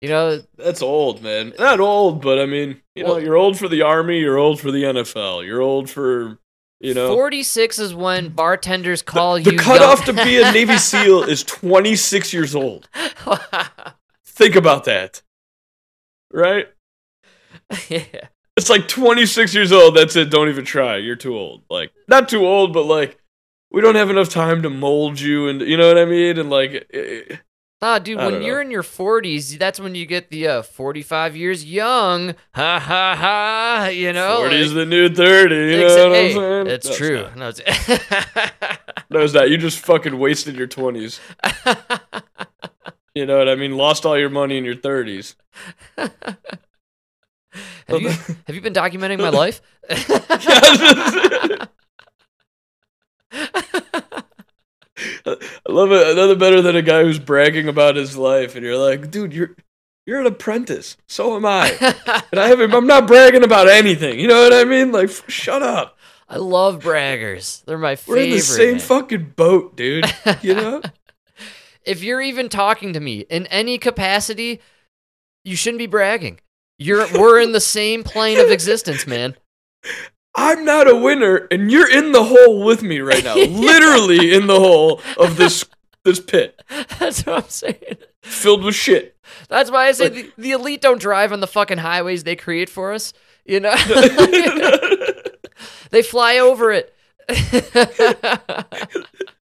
you 0.00 0.08
know, 0.08 0.42
That's 0.56 0.82
old, 0.82 1.22
man. 1.22 1.52
Not 1.58 1.80
old, 1.80 2.20
but 2.22 2.38
I 2.38 2.46
mean, 2.46 2.80
you 2.94 3.04
know, 3.04 3.18
you're 3.18 3.36
old 3.36 3.58
for 3.58 3.68
the 3.68 3.82
army. 3.82 4.18
You're 4.18 4.38
old 4.38 4.60
for 4.60 4.70
the 4.70 4.82
NFL. 4.82 5.46
You're 5.46 5.60
old 5.60 5.88
for, 5.88 6.38
you 6.80 6.94
know, 6.94 7.14
46 7.14 7.78
is 7.78 7.94
when 7.94 8.30
bartenders 8.30 9.02
call 9.02 9.34
the 9.34 9.42
you 9.42 9.50
the 9.52 9.62
cutoff 9.62 10.06
young- 10.06 10.16
to 10.16 10.24
be 10.24 10.42
a 10.42 10.52
Navy 10.52 10.76
SEAL 10.76 11.24
is 11.24 11.42
26 11.44 12.32
years 12.32 12.54
old. 12.54 12.88
Think 14.24 14.56
about 14.56 14.84
that, 14.84 15.22
right? 16.32 16.68
yeah. 17.88 18.28
It's 18.56 18.70
like 18.70 18.88
26 18.88 19.54
years 19.54 19.70
old. 19.72 19.96
That's 19.96 20.16
it. 20.16 20.30
Don't 20.30 20.48
even 20.48 20.64
try. 20.64 20.96
You're 20.96 21.16
too 21.16 21.36
old. 21.36 21.62
Like, 21.68 21.92
not 22.08 22.28
too 22.28 22.46
old, 22.46 22.72
but 22.72 22.84
like, 22.84 23.18
we 23.70 23.80
don't 23.82 23.96
have 23.96 24.08
enough 24.10 24.30
time 24.30 24.62
to 24.62 24.70
mold 24.70 25.20
you, 25.20 25.48
and 25.48 25.60
you 25.60 25.76
know 25.76 25.88
what 25.88 25.98
I 25.98 26.04
mean. 26.06 26.38
And 26.38 26.48
like, 26.48 26.86
eh, 26.94 27.36
Nah, 27.82 27.98
dude, 27.98 28.16
when 28.16 28.34
know. 28.34 28.40
you're 28.40 28.62
in 28.62 28.70
your 28.70 28.82
40s, 28.82 29.58
that's 29.58 29.78
when 29.78 29.94
you 29.94 30.06
get 30.06 30.30
the 30.30 30.48
uh, 30.48 30.62
45 30.62 31.36
years 31.36 31.62
young. 31.66 32.34
Ha 32.54 32.78
ha 32.78 33.14
ha. 33.14 33.88
You 33.92 34.14
know? 34.14 34.38
40 34.38 34.56
is 34.56 34.68
like- 34.72 34.76
the 34.76 34.86
new 34.86 35.08
30. 35.10 35.54
You 35.54 35.76
know 35.76 35.82
what 35.82 36.16
I'm 36.16 36.32
saying? 36.32 36.66
It's 36.68 36.88
No, 36.88 36.94
true. 36.96 37.22
not. 37.22 37.36
No, 37.36 37.48
it's 37.48 37.60
No, 39.10 39.20
it's 39.20 39.34
not. 39.34 39.50
You 39.50 39.58
just 39.58 39.78
fucking 39.80 40.18
wasted 40.18 40.56
your 40.56 40.68
20s. 40.68 41.20
You 43.14 43.24
know 43.24 43.38
what 43.38 43.48
I 43.48 43.54
mean? 43.54 43.78
Lost 43.78 44.04
all 44.04 44.18
your 44.18 44.28
money 44.28 44.58
in 44.58 44.64
your 44.66 44.74
30s. 44.74 45.36
have, 47.88 48.00
you, 48.00 48.08
have 48.08 48.54
you 48.54 48.60
been 48.60 48.74
documenting 48.74 49.18
my 49.18 49.28
life? 49.30 49.60
I 55.26 55.36
love 55.68 55.92
it. 55.92 56.08
Another 56.08 56.36
better 56.36 56.62
than 56.62 56.76
a 56.76 56.82
guy 56.82 57.02
who's 57.02 57.18
bragging 57.18 57.68
about 57.68 57.96
his 57.96 58.16
life, 58.16 58.56
and 58.56 58.64
you're 58.64 58.78
like, 58.78 59.10
dude, 59.10 59.32
you're 59.32 59.56
you're 60.06 60.20
an 60.20 60.26
apprentice. 60.26 60.96
So 61.08 61.36
am 61.36 61.44
I. 61.44 61.76
And 62.30 62.40
I 62.40 62.48
haven't. 62.48 62.72
I'm 62.72 62.86
not 62.86 63.06
bragging 63.06 63.44
about 63.44 63.68
anything. 63.68 64.20
You 64.20 64.28
know 64.28 64.40
what 64.40 64.52
I 64.52 64.64
mean? 64.64 64.92
Like, 64.92 65.08
f- 65.08 65.28
shut 65.28 65.62
up. 65.62 65.98
I 66.28 66.36
love 66.36 66.82
braggers. 66.82 67.64
They're 67.64 67.78
my 67.78 67.96
We're 68.06 68.18
in 68.18 68.30
the 68.30 68.40
same 68.40 68.72
man. 68.72 68.80
fucking 68.80 69.34
boat, 69.36 69.76
dude. 69.76 70.06
You 70.42 70.54
know? 70.54 70.82
if 71.84 72.02
you're 72.02 72.20
even 72.20 72.48
talking 72.48 72.92
to 72.92 73.00
me 73.00 73.20
in 73.20 73.46
any 73.46 73.78
capacity, 73.78 74.60
you 75.44 75.56
shouldn't 75.56 75.78
be 75.78 75.86
bragging. 75.86 76.40
You're 76.78 77.06
we're 77.18 77.40
in 77.40 77.52
the 77.52 77.60
same 77.60 78.04
plane 78.04 78.38
of 78.38 78.50
existence, 78.50 79.06
man. 79.06 79.36
I'm 80.34 80.64
not 80.64 80.88
a 80.88 80.94
winner, 80.94 81.48
and 81.50 81.70
you're 81.70 81.90
in 81.90 82.12
the 82.12 82.24
hole 82.24 82.64
with 82.64 82.82
me 82.82 83.00
right 83.00 83.24
now. 83.24 83.34
Literally 83.36 84.34
in 84.34 84.46
the 84.46 84.58
hole 84.60 85.00
of 85.18 85.36
this 85.36 85.64
this 86.04 86.20
pit 86.20 86.62
That's 86.98 87.26
what 87.26 87.44
I'm 87.44 87.48
saying. 87.48 87.96
filled 88.22 88.62
with 88.62 88.74
shit. 88.74 89.16
That's 89.48 89.70
why 89.70 89.86
I 89.86 89.92
say 89.92 90.08
the, 90.08 90.32
the 90.38 90.52
elite 90.52 90.80
don't 90.80 91.00
drive 91.00 91.32
on 91.32 91.40
the 91.40 91.46
fucking 91.46 91.78
highways 91.78 92.24
they 92.24 92.36
create 92.36 92.68
for 92.68 92.92
us. 92.92 93.12
You 93.44 93.60
know, 93.60 93.74
they 95.90 96.02
fly 96.02 96.38
over 96.38 96.72
it. 96.72 96.92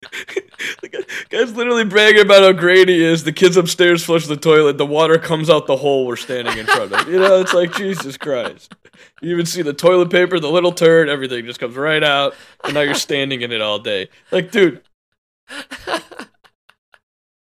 The 0.02 1.06
Guy's 1.28 1.54
literally 1.54 1.84
bragging 1.84 2.22
about 2.22 2.42
how 2.42 2.52
great 2.52 2.88
he 2.88 3.02
is. 3.02 3.24
The 3.24 3.32
kids 3.32 3.56
upstairs 3.56 4.04
flush 4.04 4.26
the 4.26 4.36
toilet. 4.36 4.78
The 4.78 4.86
water 4.86 5.18
comes 5.18 5.50
out 5.50 5.66
the 5.66 5.76
hole 5.76 6.06
we're 6.06 6.16
standing 6.16 6.56
in 6.56 6.66
front 6.66 6.92
of. 6.92 7.08
You 7.08 7.18
know, 7.18 7.40
it's 7.40 7.54
like 7.54 7.74
Jesus 7.74 8.16
Christ. 8.16 8.74
You 9.20 9.32
even 9.32 9.46
see 9.46 9.62
the 9.62 9.72
toilet 9.72 10.10
paper, 10.10 10.40
the 10.40 10.50
little 10.50 10.72
turd, 10.72 11.08
everything 11.08 11.44
just 11.44 11.60
comes 11.60 11.76
right 11.76 12.02
out, 12.02 12.34
and 12.64 12.74
now 12.74 12.80
you're 12.80 12.94
standing 12.94 13.42
in 13.42 13.52
it 13.52 13.60
all 13.60 13.78
day. 13.78 14.08
Like, 14.30 14.50
dude, 14.50 14.82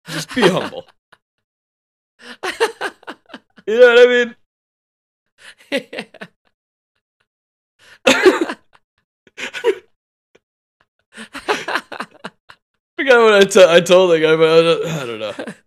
just 0.08 0.34
be 0.36 0.42
humble. 0.42 0.86
You 3.66 3.80
know 3.80 3.96
what 3.96 4.00
I 4.00 4.06
mean? 4.08 4.36
I 8.06 8.56
forgot 13.04 13.24
what 13.24 13.34
I, 13.34 13.44
t- 13.46 13.66
I 13.68 13.80
told 13.82 14.12
the 14.12 14.20
guy, 14.20 14.36
but 14.36 14.50
I 14.50 14.62
don't, 14.62 14.86
I 14.88 15.06
don't 15.06 15.20
know. 15.20 15.54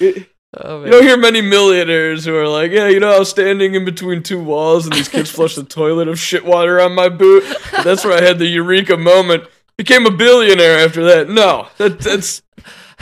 You, 0.00 0.26
oh, 0.56 0.84
you 0.84 0.92
don't 0.92 1.02
hear 1.02 1.16
many 1.16 1.40
millionaires 1.40 2.24
who 2.24 2.32
are 2.36 2.46
like, 2.46 2.70
yeah, 2.70 2.86
you 2.86 3.00
know, 3.00 3.10
I 3.10 3.18
was 3.18 3.28
standing 3.28 3.74
in 3.74 3.84
between 3.84 4.22
two 4.22 4.40
walls 4.40 4.86
and 4.86 4.94
these 4.94 5.08
kids 5.08 5.28
flushed 5.28 5.56
the 5.56 5.64
toilet 5.68 6.06
of 6.06 6.20
shit 6.20 6.44
water 6.44 6.80
on 6.80 6.94
my 6.94 7.08
boot. 7.08 7.42
That's 7.82 8.04
where 8.04 8.16
I 8.16 8.24
had 8.24 8.38
the 8.38 8.46
eureka 8.46 8.96
moment. 8.96 9.42
Became 9.76 10.06
a 10.06 10.12
billionaire 10.12 10.78
after 10.78 11.02
that. 11.02 11.28
No, 11.28 11.66
that, 11.78 11.98
that's 11.98 12.42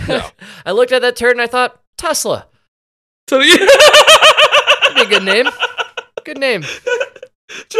no. 0.08 0.26
I 0.64 0.72
looked 0.72 0.92
at 0.92 1.02
that 1.02 1.16
turd 1.16 1.32
and 1.32 1.42
I 1.42 1.46
thought 1.46 1.82
Tesla. 1.98 2.46
So, 3.28 3.40
yeah. 3.40 3.56
That'd 3.58 4.94
be 4.94 5.02
a 5.02 5.18
good 5.18 5.24
name. 5.24 5.48
Good 6.24 6.38
name. 6.38 6.62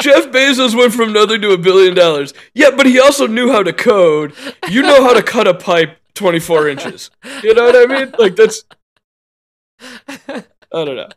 Jeff 0.00 0.30
Bezos 0.30 0.76
went 0.76 0.92
from 0.92 1.12
nothing 1.12 1.40
to 1.42 1.52
a 1.52 1.58
billion 1.58 1.94
dollars. 1.94 2.34
Yeah, 2.54 2.70
but 2.76 2.86
he 2.86 3.00
also 3.00 3.26
knew 3.26 3.50
how 3.50 3.62
to 3.62 3.72
code. 3.72 4.34
You 4.68 4.82
know 4.82 5.02
how 5.04 5.12
to 5.12 5.22
cut 5.22 5.46
a 5.46 5.54
pipe 5.54 5.98
24 6.14 6.68
inches. 6.68 7.10
You 7.42 7.54
know 7.54 7.64
what 7.64 7.76
I 7.76 7.86
mean? 7.86 8.12
Like, 8.18 8.36
that's. 8.36 8.64
I 10.28 10.44
don't 10.72 10.96
know. 10.96 11.08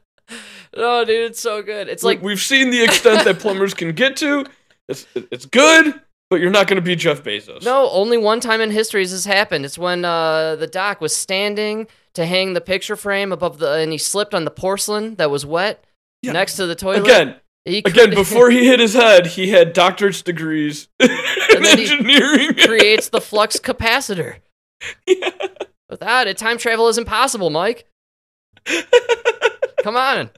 No, 0.76 1.06
dude, 1.06 1.32
it's 1.32 1.40
so 1.40 1.62
good. 1.62 1.88
It's 1.88 2.04
Like 2.04 2.18
like 2.18 2.26
we've 2.26 2.40
seen 2.40 2.70
the 2.70 2.84
extent 2.84 3.24
that 3.26 3.40
plumbers 3.40 3.74
can 3.74 3.94
get 3.94 4.18
to. 4.18 4.46
It's 4.90 5.08
it's 5.16 5.46
good, 5.46 6.02
but 6.30 6.40
you're 6.40 6.50
not 6.52 6.68
going 6.68 6.78
to 6.78 6.82
be 6.82 6.96
Jeff 6.96 7.24
Bezos. 7.24 7.64
no, 7.64 7.90
only 7.92 8.18
one 8.18 8.40
time 8.40 8.62
in 8.62 8.72
history 8.72 9.02
has 9.02 9.12
this 9.12 9.26
happened. 9.26 9.66
It's 9.66 9.78
when 9.78 10.04
uh, 10.06 10.56
the 10.56 10.68
doc 10.68 11.02
was 11.02 11.16
standing 11.16 11.88
to 12.14 12.26
hang 12.26 12.54
the 12.54 12.62
picture 12.62 12.96
frame 12.96 13.32
above 13.32 13.58
the, 13.60 13.74
and 13.74 13.92
he 13.92 13.98
slipped 13.98 14.34
on 14.34 14.46
the 14.46 14.52
porcelain 14.52 15.16
that 15.16 15.30
was 15.30 15.46
wet 15.46 15.84
Yeah. 16.22 16.32
next 16.32 16.56
to 16.56 16.66
the 16.66 16.76
toilet. 16.76 17.04
Again, 17.04 17.36
he 17.66 17.80
again, 17.80 18.10
before 18.16 18.50
he 18.50 18.66
hit 18.66 18.80
his 18.80 18.94
head, 18.94 19.28
he 19.28 19.50
had 19.50 19.74
doctorate's 19.74 20.22
degrees 20.22 20.88
in 21.00 21.10
engineering. 21.66 22.54
creates 22.58 23.10
the 23.10 23.22
flux 23.22 23.58
capacitor. 23.60 24.38
Without 25.90 26.28
it, 26.28 26.38
time 26.38 26.58
travel 26.58 26.88
is 26.88 26.98
impossible, 26.98 27.50
Mike. 27.50 27.86
Come 29.84 29.96
on. 29.98 30.30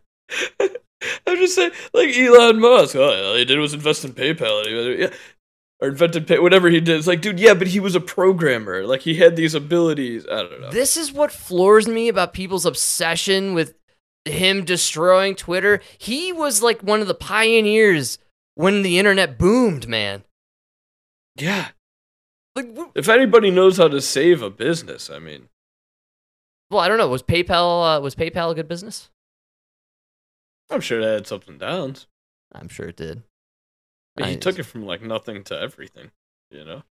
I'm 0.59 1.37
just 1.37 1.55
saying, 1.55 1.71
like 1.93 2.15
Elon 2.17 2.59
Musk, 2.59 2.95
oh, 2.95 3.29
all 3.29 3.35
he 3.35 3.45
did 3.45 3.59
was 3.59 3.73
invest 3.73 4.03
in 4.03 4.13
PayPal, 4.13 4.99
yeah, 4.99 5.09
or 5.79 5.89
invented 5.89 6.27
pay, 6.27 6.39
whatever 6.39 6.69
he 6.69 6.79
did. 6.79 6.97
It's 6.97 7.07
like, 7.07 7.21
dude, 7.21 7.39
yeah, 7.39 7.53
but 7.53 7.67
he 7.67 7.79
was 7.79 7.95
a 7.95 7.99
programmer. 7.99 8.85
Like 8.85 9.01
he 9.01 9.15
had 9.15 9.35
these 9.35 9.53
abilities. 9.53 10.25
I 10.25 10.43
don't 10.43 10.61
know. 10.61 10.71
This 10.71 10.97
is 10.97 11.11
what 11.11 11.31
floors 11.31 11.87
me 11.87 12.07
about 12.07 12.33
people's 12.33 12.65
obsession 12.65 13.53
with 13.53 13.75
him 14.25 14.65
destroying 14.65 15.35
Twitter. 15.35 15.79
He 15.97 16.33
was 16.33 16.61
like 16.61 16.81
one 16.81 17.01
of 17.01 17.07
the 17.07 17.13
pioneers 17.13 18.17
when 18.55 18.81
the 18.81 18.97
internet 18.99 19.37
boomed, 19.37 19.87
man. 19.87 20.23
Yeah. 21.35 21.69
Like, 22.55 22.73
w- 22.73 22.91
If 22.95 23.07
anybody 23.07 23.51
knows 23.51 23.77
how 23.77 23.87
to 23.87 24.01
save 24.01 24.41
a 24.41 24.49
business, 24.49 25.09
I 25.11 25.19
mean, 25.19 25.49
well, 26.71 26.81
I 26.81 26.87
don't 26.87 26.97
know. 26.97 27.07
Was 27.07 27.21
PayPal 27.23 27.97
uh, 27.97 28.01
was 28.01 28.15
PayPal 28.15 28.51
a 28.51 28.55
good 28.55 28.67
business? 28.67 29.09
I'm 30.69 30.81
sure 30.81 30.99
it 30.99 31.29
had 31.29 31.47
and 31.47 31.59
downs. 31.59 32.07
I'm 32.51 32.67
sure 32.67 32.87
it 32.87 32.97
did. 32.97 33.23
But 34.17 34.25
he 34.25 34.33
Nice. 34.33 34.43
took 34.43 34.59
it 34.59 34.63
from 34.63 34.85
like 34.85 35.01
nothing 35.01 35.43
to 35.45 35.57
everything, 35.57 36.11
you 36.51 36.65
know? 36.65 36.83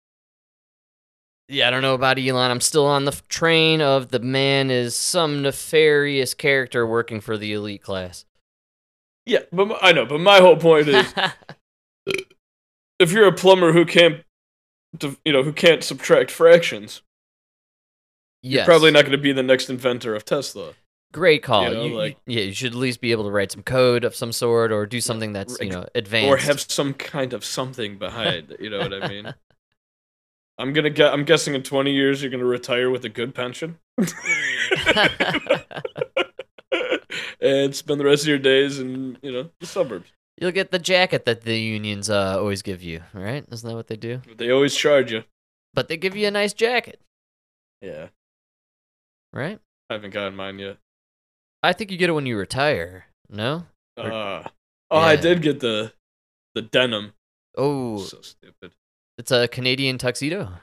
Yeah, 1.50 1.68
I 1.68 1.72
don't 1.72 1.82
know 1.82 1.94
about 1.96 2.18
Elon. 2.18 2.50
I'm 2.52 2.62
still 2.62 2.86
on 2.86 3.06
the 3.06 3.20
train 3.30 3.82
of 3.82 4.10
the 4.10 4.20
man 4.20 4.72
is 4.72 4.96
some 4.96 5.42
nefarious 5.42 6.34
character 6.34 6.88
working 6.88 7.20
for 7.20 7.38
the 7.38 7.54
elite 7.54 7.82
class. 7.84 8.26
Yeah, 9.26 9.40
but 9.52 9.68
my, 9.68 9.78
I 9.82 9.92
know, 9.92 10.06
but 10.06 10.20
my 10.20 10.40
whole 10.40 10.56
point 10.58 10.88
is 10.88 11.14
if 13.00 13.12
you're 13.12 13.28
a 13.28 13.34
plumber 13.34 13.74
who 13.74 13.86
can't, 13.86 14.24
you 15.24 15.34
know, 15.34 15.44
who 15.44 15.52
can't 15.52 15.84
subtract 15.84 16.32
fractions, 16.32 17.02
yes. 18.44 18.60
you're 18.60 18.66
probably 18.66 18.92
not 18.92 19.02
going 19.02 19.12
to 19.12 19.18
be 19.18 19.32
the 19.32 19.44
next 19.44 19.70
inventor 19.70 20.16
of 20.16 20.26
Tesla. 20.26 20.74
Great 21.16 21.44
call. 21.44 21.64
you 21.64 21.70
know, 21.74 21.86
You- 21.86 22.02
you- 22.04 22.16
yeah, 22.28 22.42
you 22.42 22.54
should 22.54 22.74
at 22.74 22.78
least 22.78 23.00
be 23.00 23.12
able 23.14 23.24
to 23.24 23.32
write 23.32 23.50
some 23.50 23.64
code 23.64 24.04
of 24.04 24.14
some 24.14 24.34
sort 24.34 24.74
or 24.74 24.86
do 24.86 25.00
something 25.00 25.32
that's, 25.32 25.58
you 25.62 25.70
know, 25.70 25.86
advanced. 25.96 26.28
or 26.30 26.36
have 26.36 26.60
some 26.60 26.94
kind 26.94 27.32
of 27.32 27.46
something 27.46 27.98
behind. 27.98 28.58
You 28.60 28.70
know 28.70 28.80
what 28.80 28.94
I 28.94 29.08
mean? 29.08 29.34
I'm 30.58 30.74
gonna 30.74 30.90
get. 30.90 31.14
I'm 31.14 31.24
guessing 31.24 31.54
in 31.56 31.64
20 31.64 31.92
years 31.94 32.22
you're 32.22 32.32
gonna 32.32 32.44
retire 32.46 32.90
with 32.90 33.06
a 33.06 33.10
good 33.10 33.34
pension, 33.34 33.78
and 37.42 37.76
spend 37.76 38.00
the 38.00 38.06
rest 38.06 38.24
of 38.24 38.28
your 38.28 38.38
days 38.40 38.80
in 38.80 39.18
you 39.22 39.32
know 39.32 39.50
the 39.60 39.66
suburbs. 39.66 40.12
You'll 40.38 40.52
get 40.52 40.72
the 40.72 40.80
jacket 40.80 41.24
that 41.26 41.42
the 41.44 41.58
unions 41.58 42.10
uh, 42.10 42.38
always 42.40 42.62
give 42.62 42.82
you, 42.84 43.02
right? 43.14 43.46
Isn't 43.52 43.70
that 43.70 43.76
what 43.76 43.88
they 43.88 43.96
do? 43.96 44.22
They 44.38 44.50
always 44.52 44.76
charge 44.76 45.12
you. 45.14 45.24
But 45.74 45.88
they 45.88 45.96
give 45.98 46.16
you 46.16 46.28
a 46.28 46.32
nice 46.32 46.52
jacket, 46.54 47.00
Yeah, 47.82 48.08
right? 49.34 49.60
I 49.90 49.94
haven't 49.94 50.12
gotten 50.12 50.36
mine 50.36 50.60
yet. 50.60 50.78
I 51.66 51.74
think 51.74 51.92
you 51.92 51.98
get 51.98 52.10
it 52.10 52.14
when 52.14 52.26
you 52.26 52.38
retire. 52.38 53.06
No? 53.30 53.66
Or- 53.98 54.12
Uh, 54.12 54.48
oh, 54.92 54.98
I 54.98 55.16
did 55.16 55.42
get 55.42 55.60
the 55.60 55.94
the 56.54 56.62
denim. 56.62 57.14
Oh, 57.58 57.98
So 58.00 58.22
stupid. 58.22 58.72
it's 59.18 59.32
a 59.32 59.48
Canadian 59.48 59.98
tuxedo. 59.98 60.54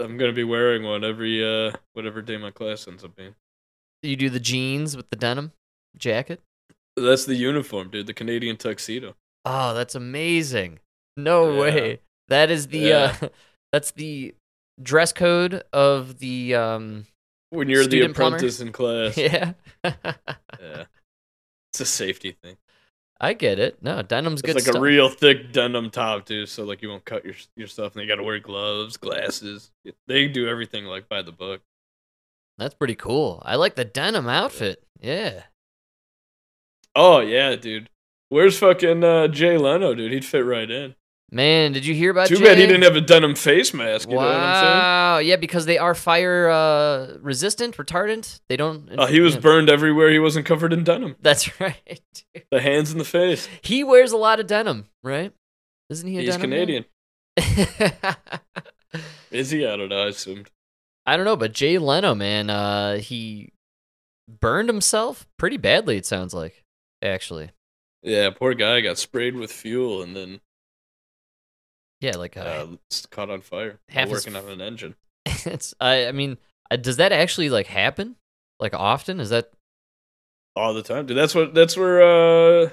I'm 0.00 0.16
gonna 0.18 0.32
be 0.32 0.44
wearing 0.44 0.82
one 0.84 1.04
every 1.04 1.44
uh 1.44 1.72
whatever 1.92 2.22
day 2.22 2.36
my 2.36 2.50
class 2.50 2.86
ends 2.88 3.04
up 3.04 3.14
being. 3.16 3.34
You 4.02 4.16
do 4.16 4.30
the 4.30 4.40
jeans 4.40 4.96
with 4.96 5.08
the 5.10 5.16
denim 5.16 5.52
jacket. 5.96 6.40
That's 6.96 7.24
the 7.24 7.34
uniform, 7.36 7.90
dude. 7.90 8.06
The 8.06 8.14
Canadian 8.14 8.56
tuxedo. 8.56 9.14
Oh, 9.44 9.74
that's 9.74 9.94
amazing. 9.94 10.80
No 11.16 11.52
Yeah. 11.52 11.60
way. 11.60 12.00
That 12.28 12.50
is 12.50 12.68
the 12.68 12.78
Yeah. 12.78 13.16
uh 13.22 13.28
that's 13.72 13.90
the 13.92 14.34
dress 14.82 15.12
code 15.12 15.62
of 15.72 16.18
the 16.18 16.54
um 16.54 17.06
When 17.52 17.68
you're 17.68 17.80
the 17.84 17.90
Student 17.90 18.16
plumber? 18.16 18.36
apprentice 18.36 18.60
in 18.60 18.72
class. 18.72 19.16
yeah. 19.18 19.52
yeah. 19.84 20.84
It's 21.70 21.80
a 21.80 21.84
safety 21.84 22.34
thing. 22.42 22.56
I 23.20 23.34
get 23.34 23.58
it. 23.58 23.82
No, 23.82 24.00
denim's 24.00 24.40
good 24.40 24.52
stuff. 24.52 24.56
It's 24.56 24.66
good 24.66 24.70
like 24.70 24.74
stuff. 24.74 24.76
a 24.76 24.80
real 24.80 25.08
thick 25.10 25.52
denim 25.52 25.90
top, 25.90 26.24
too. 26.24 26.46
So 26.46 26.64
like 26.64 26.80
you 26.80 26.88
won't 26.88 27.04
cut 27.04 27.26
your 27.26 27.34
your 27.54 27.68
stuff, 27.68 27.92
and 27.94 28.02
you 28.02 28.08
got 28.08 28.16
to 28.16 28.22
wear 28.22 28.38
gloves, 28.38 28.96
glasses. 28.96 29.70
They 30.08 30.28
do 30.28 30.48
everything 30.48 30.86
like 30.86 31.10
by 31.10 31.20
the 31.20 31.30
book. 31.30 31.60
That's 32.56 32.74
pretty 32.74 32.94
cool. 32.94 33.42
I 33.44 33.56
like 33.56 33.74
the 33.74 33.84
denim 33.84 34.28
outfit. 34.28 34.82
Yeah. 34.98 35.42
Oh 36.96 37.20
yeah, 37.20 37.54
dude. 37.56 37.90
Where's 38.30 38.58
fucking 38.58 39.04
uh, 39.04 39.28
Jay 39.28 39.58
Leno, 39.58 39.94
dude? 39.94 40.10
He'd 40.12 40.24
fit 40.24 40.44
right 40.46 40.70
in. 40.70 40.94
Man, 41.34 41.72
did 41.72 41.86
you 41.86 41.94
hear 41.94 42.10
about 42.10 42.28
Too 42.28 42.36
Jay? 42.36 42.44
bad 42.44 42.58
he 42.58 42.66
didn't 42.66 42.82
have 42.82 42.94
a 42.94 43.00
denim 43.00 43.34
face 43.34 43.72
mask. 43.72 44.10
You 44.10 44.16
wow. 44.16 44.24
know 44.24 44.28
what 44.28 44.36
I'm 44.36 45.16
saying? 45.20 45.28
Yeah, 45.30 45.36
because 45.36 45.64
they 45.64 45.78
are 45.78 45.94
fire 45.94 46.50
uh, 46.50 47.16
resistant, 47.22 47.78
retardant. 47.78 48.40
They 48.50 48.56
don't. 48.58 48.90
Oh, 48.98 49.06
he 49.06 49.20
was 49.20 49.36
yeah. 49.36 49.40
burned 49.40 49.70
everywhere. 49.70 50.10
He 50.10 50.18
wasn't 50.18 50.44
covered 50.44 50.74
in 50.74 50.84
denim. 50.84 51.16
That's 51.22 51.58
right. 51.60 52.24
The 52.50 52.60
hands 52.60 52.92
and 52.92 53.00
the 53.00 53.06
face. 53.06 53.48
he 53.62 53.82
wears 53.82 54.12
a 54.12 54.18
lot 54.18 54.40
of 54.40 54.46
denim, 54.46 54.88
right? 55.02 55.32
Isn't 55.88 56.06
he 56.06 56.18
a 56.18 56.20
He's 56.20 56.36
Canadian. 56.36 56.84
Is 59.30 59.48
he? 59.50 59.66
I 59.66 59.74
don't 59.76 59.88
know. 59.88 60.02
I 60.02 60.08
assumed. 60.08 60.50
I 61.06 61.16
don't 61.16 61.24
know, 61.24 61.36
but 61.36 61.54
Jay 61.54 61.78
Leno, 61.78 62.14
man, 62.14 62.50
uh, 62.50 62.98
he 62.98 63.52
burned 64.28 64.68
himself 64.68 65.26
pretty 65.38 65.56
badly. 65.56 65.96
It 65.96 66.04
sounds 66.04 66.34
like, 66.34 66.62
actually. 67.00 67.52
Yeah, 68.02 68.28
poor 68.30 68.52
guy 68.52 68.82
got 68.82 68.98
sprayed 68.98 69.34
with 69.34 69.50
fuel 69.50 70.02
and 70.02 70.14
then 70.14 70.40
Yeah, 72.02 72.16
like 72.16 72.36
uh, 72.36 72.40
uh, 72.40 72.66
s- 72.90 73.06
caught 73.06 73.30
on 73.30 73.40
fire 73.40 73.78
half 73.88 74.08
working 74.10 74.34
f- 74.36 74.44
on 74.44 74.50
an 74.50 74.60
engine. 74.60 74.96
it's. 75.26 75.72
I, 75.80 76.08
I 76.08 76.12
mean, 76.12 76.36
uh, 76.70 76.76
does 76.76 76.96
that 76.98 77.12
actually 77.12 77.48
like 77.48 77.66
happen? 77.68 78.16
Like 78.60 78.74
often? 78.74 79.20
Is 79.20 79.30
that 79.30 79.50
all 80.56 80.74
the 80.74 80.82
time, 80.82 81.06
dude. 81.06 81.16
That's 81.16 81.34
what. 81.34 81.54
That's 81.54 81.76
where. 81.76 82.02
uh 82.02 82.70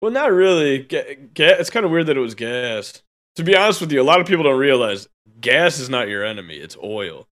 Well, 0.00 0.12
not 0.12 0.30
really. 0.32 0.78
Ga- 0.78 1.16
ga- 1.34 1.56
it's 1.58 1.70
kind 1.70 1.84
of 1.84 1.90
weird 1.92 2.06
that 2.06 2.16
it 2.16 2.20
was 2.20 2.34
gas. 2.34 3.02
To 3.36 3.42
be 3.44 3.54
honest 3.56 3.80
with 3.82 3.92
you, 3.92 4.00
a 4.00 4.04
lot 4.04 4.20
of 4.20 4.26
people 4.26 4.44
don't 4.44 4.58
realize 4.58 5.08
gas 5.40 5.78
is 5.78 5.90
not 5.90 6.08
your 6.08 6.24
enemy. 6.24 6.54
It's 6.56 6.76
oil. 6.82 7.26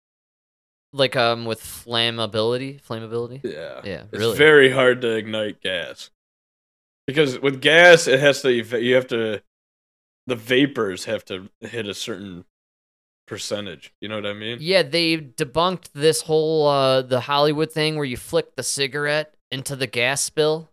like 0.92 1.16
um 1.16 1.46
with 1.46 1.62
flammability? 1.62 2.82
Flammability? 2.82 3.42
Yeah. 3.44 3.82
Yeah, 3.84 4.04
It's 4.12 4.20
really. 4.20 4.38
very 4.38 4.72
hard 4.72 5.02
to 5.02 5.16
ignite 5.16 5.62
gas 5.62 6.10
because 7.08 7.40
with 7.40 7.62
gas, 7.62 8.08
it 8.08 8.20
has 8.20 8.42
to. 8.42 8.52
You 8.52 8.96
have 8.96 9.08
to. 9.08 9.42
The 10.28 10.36
vapors 10.36 11.06
have 11.06 11.26
to 11.26 11.50
hit 11.62 11.88
a 11.88 11.94
certain 11.94 12.46
percentage. 13.28 13.94
You 14.02 14.10
know 14.10 14.16
what 14.16 14.26
I 14.26 14.34
mean? 14.34 14.58
Yeah, 14.62 14.84
they 14.84 15.18
debunked 15.18 15.90
this 15.94 16.22
whole 16.24 16.68
uh 16.68 17.02
the 17.02 17.22
Hollywood 17.22 17.72
thing 17.72 17.96
where 17.96 18.06
you 18.06 18.18
flick 18.18 18.56
the 18.56 18.64
cigarette 18.64 19.34
into 19.52 19.76
the 19.76 19.88
gas 19.88 20.22
spill. 20.22 20.70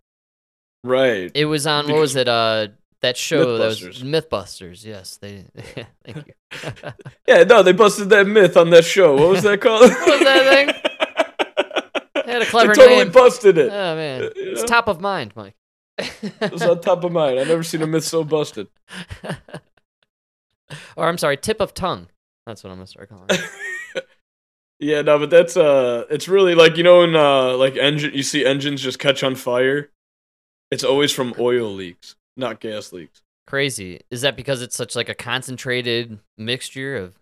Right. 0.84 1.30
It 1.34 1.44
was 1.46 1.66
on 1.66 1.86
what 1.88 2.00
was 2.00 2.16
it? 2.16 2.28
Uh 2.28 2.68
that 3.02 3.16
show 3.16 3.56
that 3.58 3.66
was 3.66 4.02
Mythbusters. 4.02 4.84
Yes, 4.84 5.16
they 5.16 5.44
thank 6.04 6.26
you. 6.26 6.34
Yeah, 7.26 7.44
no, 7.44 7.62
they 7.62 7.72
busted 7.72 8.10
that 8.10 8.26
myth 8.26 8.56
on 8.56 8.70
that 8.70 8.84
show. 8.84 9.14
What 9.16 9.30
was 9.30 9.42
that 9.42 9.60
called? 9.60 9.82
what 9.90 10.08
was 10.08 10.20
that 10.20 10.54
thing? 10.54 12.22
They 12.26 12.32
had 12.32 12.42
a 12.42 12.46
clever 12.46 12.74
they 12.74 12.80
totally 12.82 13.04
name. 13.04 13.12
busted 13.12 13.56
it. 13.58 13.70
oh 13.72 13.94
man. 13.96 14.22
You 14.22 14.30
It's 14.52 14.62
top 14.64 14.86
of 14.88 15.00
mind, 15.00 15.32
Mike. 15.34 15.54
It 16.40 16.52
was 16.52 16.62
on 16.62 16.80
top 16.80 17.04
of 17.04 17.12
mind. 17.12 17.38
I've 17.38 17.48
never 17.48 17.62
seen 17.62 17.82
a 17.82 17.86
myth 17.86 18.04
so 18.04 18.24
busted. 18.24 18.68
or 20.96 21.06
I'm 21.08 21.18
sorry, 21.18 21.36
tip 21.36 21.60
of 21.60 21.74
tongue. 21.74 22.08
That's 22.46 22.64
what 22.64 22.70
I'm 22.70 22.76
gonna 22.76 22.86
start 22.86 23.08
calling 23.08 23.26
it. 23.30 24.06
yeah, 24.80 25.02
no, 25.02 25.18
but 25.18 25.30
that's 25.30 25.56
uh, 25.56 26.06
it's 26.10 26.28
really 26.28 26.54
like 26.54 26.76
you 26.76 26.82
know, 26.82 27.02
in 27.02 27.14
uh, 27.14 27.56
like 27.56 27.76
engine, 27.76 28.12
you 28.14 28.22
see 28.22 28.44
engines 28.44 28.82
just 28.82 28.98
catch 28.98 29.22
on 29.22 29.34
fire. 29.34 29.90
It's 30.70 30.84
always 30.84 31.12
from 31.12 31.34
oil 31.38 31.72
leaks, 31.72 32.16
not 32.36 32.60
gas 32.60 32.92
leaks. 32.92 33.22
Crazy. 33.46 34.00
Is 34.10 34.20
that 34.22 34.36
because 34.36 34.62
it's 34.62 34.76
such 34.76 34.94
like 34.94 35.08
a 35.08 35.14
concentrated 35.14 36.20
mixture 36.38 36.96
of 36.96 37.18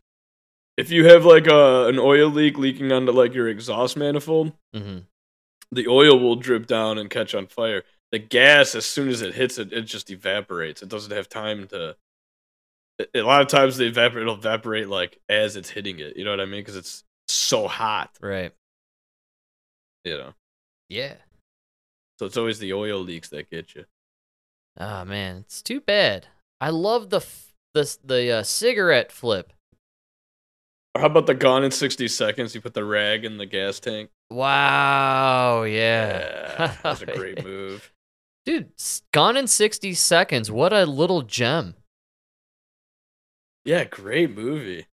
If 0.77 0.91
you 0.91 1.07
have 1.07 1.25
like 1.25 1.47
a 1.47 1.87
an 1.89 1.99
oil 1.99 2.29
leak 2.29 2.59
leaking 2.59 2.93
onto 2.93 3.13
like 3.13 3.33
your 3.35 3.49
exhaust 3.49 3.97
manifold, 3.97 4.53
Mhm. 4.75 5.05
the 5.73 5.89
oil 5.89 6.19
will 6.19 6.37
drip 6.37 6.67
down 6.67 6.99
and 6.99 7.09
catch 7.09 7.35
on 7.35 7.47
fire. 7.47 7.83
The 8.13 8.19
gas, 8.19 8.75
as 8.75 8.87
soon 8.87 9.09
as 9.09 9.21
it 9.23 9.35
hits 9.35 9.59
it, 9.59 9.73
it 9.73 9.83
just 9.83 10.11
evaporates. 10.11 10.83
It 10.83 10.89
doesn't 10.89 11.13
have 11.13 11.29
time 11.29 11.67
to. 11.69 11.97
it- 12.99 13.11
A 13.15 13.23
lot 13.23 13.43
of 13.43 13.49
times, 13.49 13.77
the 13.77 13.87
evaporate 13.87 14.23
it'll 14.23 14.35
evaporate 14.35 14.89
like 14.89 15.21
as 15.29 15.57
it's 15.57 15.71
hitting 15.71 15.99
it. 16.01 16.17
You 16.17 16.25
know 16.25 16.31
what 16.31 16.41
I 16.41 16.47
mean? 16.47 16.61
Because 16.61 16.77
it's 16.77 17.05
so 17.29 17.69
hot. 17.69 18.11
Right. 18.21 18.53
You 20.05 20.17
know, 20.17 20.35
Yeah. 20.89 21.15
so 22.19 22.25
it's 22.27 22.37
always 22.39 22.59
the 22.61 22.73
oil 22.73 22.99
leaks 23.01 23.29
that 23.29 23.51
get 23.51 23.75
you. 23.75 23.85
Oh 24.81 25.05
man, 25.05 25.39
it's 25.39 25.61
too 25.61 25.81
bad. 25.81 26.29
I 26.61 26.71
love 26.71 27.11
the 27.11 27.19
f- 27.19 27.53
the 27.75 27.97
the 28.05 28.31
uh, 28.39 28.43
cigarette 28.43 29.13
flip. 29.13 29.53
Or 30.95 31.03
how 31.03 31.09
about 31.09 31.27
the 31.27 31.35
gone 31.35 31.63
in 31.65 31.71
sixty 31.73 32.09
seconds? 32.09 32.55
You 32.55 32.61
put 32.63 32.73
the 32.75 32.85
rag 32.85 33.25
in 33.27 33.37
the 33.37 33.45
gas 33.47 33.81
tank. 33.81 34.11
Wow, 34.31 35.65
yeah. 35.65 36.19
Yeah, 36.59 36.77
that's 36.83 37.03
a 37.03 37.07
great 37.07 37.45
move. 37.45 37.93
Dude, 38.49 38.71
gone 39.13 39.37
in 39.37 39.47
60 39.47 39.93
seconds. 39.93 40.51
What 40.51 40.73
a 40.73 40.87
little 40.87 41.21
gem. 41.21 41.75
Yeah, 43.67 43.85
great 43.85 44.35
movie. 44.35 44.87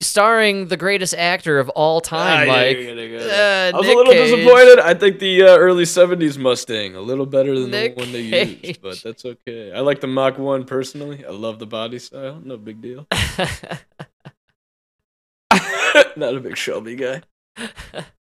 Starring 0.00 0.68
the 0.68 0.78
greatest 0.78 1.12
actor 1.12 1.58
of 1.58 1.68
all 1.68 2.00
time, 2.00 2.48
Ah, 2.48 2.52
Mike. 2.52 2.78
yeah, 2.78 2.92
yeah, 2.92 3.02
yeah. 3.02 3.18
Uh, 3.18 3.72
I 3.74 3.78
was 3.78 3.86
Nick 3.86 3.94
a 3.94 3.98
little 3.98 4.12
Cage. 4.14 4.30
disappointed. 4.30 4.78
I 4.78 4.94
think 4.94 5.18
the 5.18 5.42
uh, 5.42 5.58
early 5.58 5.84
'70s 5.84 6.38
Mustang 6.38 6.94
a 6.96 7.02
little 7.02 7.26
better 7.26 7.58
than 7.58 7.70
Nick 7.72 7.94
the 7.94 8.02
one 8.04 8.10
they 8.12 8.30
Cage. 8.30 8.64
used, 8.64 8.80
but 8.80 9.02
that's 9.02 9.26
okay. 9.26 9.70
I 9.70 9.80
like 9.80 10.00
the 10.00 10.06
Mach 10.06 10.38
One 10.38 10.64
personally. 10.64 11.26
I 11.26 11.30
love 11.30 11.58
the 11.58 11.66
body 11.66 11.98
style. 11.98 12.40
No 12.42 12.56
big 12.56 12.80
deal. 12.80 13.06
Not 16.16 16.34
a 16.36 16.40
big 16.40 16.56
Shelby 16.56 16.96
guy. 16.96 17.20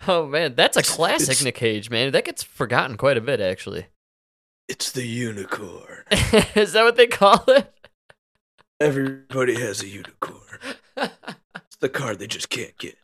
Oh 0.08 0.26
man, 0.26 0.54
that's 0.54 0.76
a 0.76 0.82
classic 0.82 1.30
It's- 1.30 1.44
Nick 1.44 1.54
Cage, 1.56 1.90
man. 1.90 2.12
That 2.12 2.24
gets 2.24 2.42
forgotten 2.42 2.96
quite 2.96 3.16
a 3.16 3.20
bit, 3.20 3.40
actually. 3.40 3.86
It's 4.68 4.90
the 4.92 5.06
unicorn. 5.06 6.04
Is 6.54 6.72
that 6.72 6.84
what 6.84 6.96
they 6.96 7.06
call 7.06 7.44
it? 7.48 7.72
Everybody 8.80 9.60
has 9.60 9.82
a 9.82 9.88
unicorn. 9.88 10.40
It's 11.66 11.76
the 11.80 11.88
card 11.88 12.18
they 12.18 12.26
just 12.26 12.50
can't 12.50 12.76
get. 12.78 12.96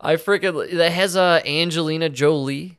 I 0.00 0.16
freaking 0.16 0.76
that 0.76 0.92
has 0.92 1.16
uh, 1.16 1.40
Angelina 1.46 2.08
Jolie. 2.08 2.78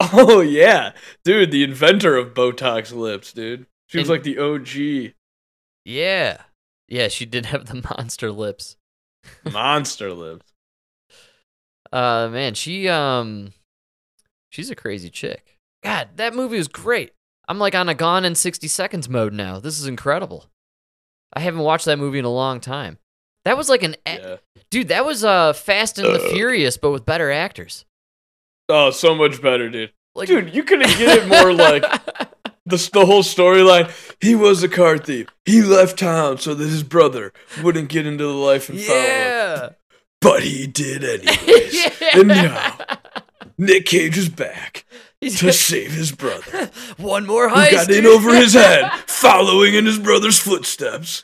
Oh 0.00 0.40
yeah, 0.40 0.92
dude, 1.24 1.50
the 1.50 1.64
inventor 1.64 2.16
of 2.16 2.32
Botox 2.34 2.92
lips, 2.94 3.32
dude. 3.32 3.66
She 3.86 3.98
was 3.98 4.08
And- 4.08 4.16
like 4.16 4.22
the 4.22 4.38
OG 4.38 5.14
Yeah, 5.84 6.42
yeah, 6.88 7.08
she 7.08 7.26
did 7.26 7.46
have 7.46 7.66
the 7.66 7.74
monster 7.96 8.30
lips. 8.32 8.76
monster 9.50 10.12
lips. 10.12 10.52
Uh, 11.90 12.28
man, 12.30 12.52
she 12.52 12.86
um, 12.86 13.52
she's 14.50 14.70
a 14.70 14.74
crazy 14.74 15.08
chick. 15.08 15.56
God, 15.82 16.08
that 16.16 16.34
movie 16.34 16.58
was 16.58 16.68
great. 16.68 17.12
I'm 17.48 17.58
like 17.58 17.74
on 17.74 17.88
a 17.88 17.94
Gone 17.94 18.26
in 18.26 18.34
60 18.34 18.68
Seconds 18.68 19.08
mode 19.08 19.32
now. 19.32 19.58
This 19.58 19.80
is 19.80 19.86
incredible. 19.86 20.50
I 21.32 21.40
haven't 21.40 21.62
watched 21.62 21.86
that 21.86 21.98
movie 21.98 22.18
in 22.18 22.26
a 22.26 22.30
long 22.30 22.60
time. 22.60 22.98
That 23.46 23.56
was 23.56 23.70
like 23.70 23.82
an 23.82 23.96
a- 24.04 24.18
Yeah. 24.18 24.36
dude. 24.70 24.88
That 24.88 25.06
was 25.06 25.24
uh 25.24 25.54
Fast 25.54 25.98
and 25.98 26.14
the. 26.14 26.18
Furious, 26.30 26.76
but 26.76 26.90
with 26.90 27.06
better 27.06 27.30
actors. 27.32 27.86
Oh, 28.68 28.90
so 28.90 29.14
much 29.14 29.40
better, 29.40 29.70
dude. 29.70 29.92
Like, 30.14 30.28
Dude, 30.28 30.54
you 30.54 30.64
couldn't 30.64 30.88
get 30.98 31.22
it 31.22 31.26
more 31.26 31.54
like 31.54 31.84
the 32.68 32.90
the 32.92 33.06
whole 33.06 33.22
storyline. 33.22 33.90
He 34.20 34.34
was 34.34 34.62
a 34.62 34.68
car 34.68 34.98
thief. 34.98 35.28
He 35.44 35.62
left 35.62 35.98
town 35.98 36.38
so 36.38 36.54
that 36.54 36.68
his 36.68 36.82
brother 36.82 37.32
wouldn't 37.62 37.88
get 37.88 38.06
into 38.06 38.24
the 38.24 38.30
life 38.32 38.68
and 38.68 38.80
follow 38.80 38.98
him. 38.98 39.04
yeah. 39.06 39.68
But 40.20 40.42
he 40.42 40.66
did 40.66 41.04
anyways. 41.26 41.74
yeah. 42.00 42.08
And 42.14 42.28
now 42.28 42.76
Nick 43.56 43.86
Cage 43.86 44.18
is 44.18 44.28
back 44.28 44.84
to 45.20 45.52
save 45.52 45.92
his 45.92 46.12
brother. 46.12 46.70
one 46.96 47.26
more 47.26 47.48
Who 47.48 47.54
heist. 47.54 47.70
got 47.72 47.90
in 47.90 48.06
over 48.06 48.34
his 48.34 48.54
head, 48.54 48.90
following 49.06 49.74
in 49.74 49.86
his 49.86 49.98
brother's 49.98 50.38
footsteps. 50.38 51.22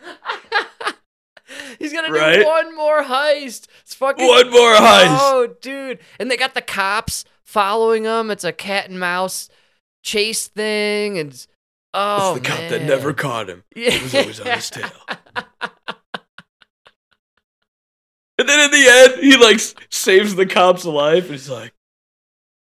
He's 1.78 1.92
gonna 1.92 2.10
Right? 2.12 2.38
do 2.40 2.46
one 2.46 2.74
more 2.74 3.02
heist. 3.04 3.66
It's 3.82 3.94
fucking 3.94 4.26
One 4.26 4.50
more 4.50 4.74
heist. 4.74 5.18
Oh, 5.20 5.54
dude! 5.60 5.98
And 6.18 6.30
they 6.30 6.36
got 6.36 6.54
the 6.54 6.62
cops 6.62 7.24
following 7.42 8.04
him. 8.04 8.30
It's 8.30 8.44
a 8.44 8.52
cat 8.52 8.88
and 8.88 8.98
mouse 8.98 9.48
chase 10.04 10.46
thing, 10.46 11.18
and 11.18 11.32
It's 11.32 11.48
oh 11.92 12.34
the 12.34 12.40
cop 12.40 12.58
that 12.58 12.82
never 12.82 13.12
caught 13.12 13.48
him. 13.48 13.64
Yeah. 13.74 13.94
It 13.94 14.02
was 14.02 14.14
always 14.14 14.40
on 14.40 14.46
his 14.46 14.70
tail. 14.70 14.90
And 18.36 18.48
then 18.48 18.60
in 18.60 18.70
the 18.70 18.88
end, 18.88 19.22
he 19.22 19.36
like 19.36 19.60
saves 19.90 20.34
the 20.34 20.46
cop's 20.46 20.84
life, 20.84 21.24
and 21.24 21.32
he's 21.32 21.48
like, 21.48 21.72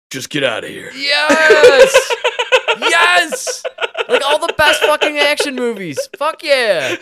"Just 0.10 0.30
get 0.30 0.44
out 0.44 0.64
of 0.64 0.70
here." 0.70 0.92
Yes, 0.96 2.12
yes! 2.80 3.64
Like 4.08 4.24
all 4.26 4.40
the 4.40 4.54
best 4.58 4.82
fucking 4.82 5.18
action 5.20 5.56
movies. 5.56 6.00
Fuck 6.18 6.44
yeah! 6.44 6.96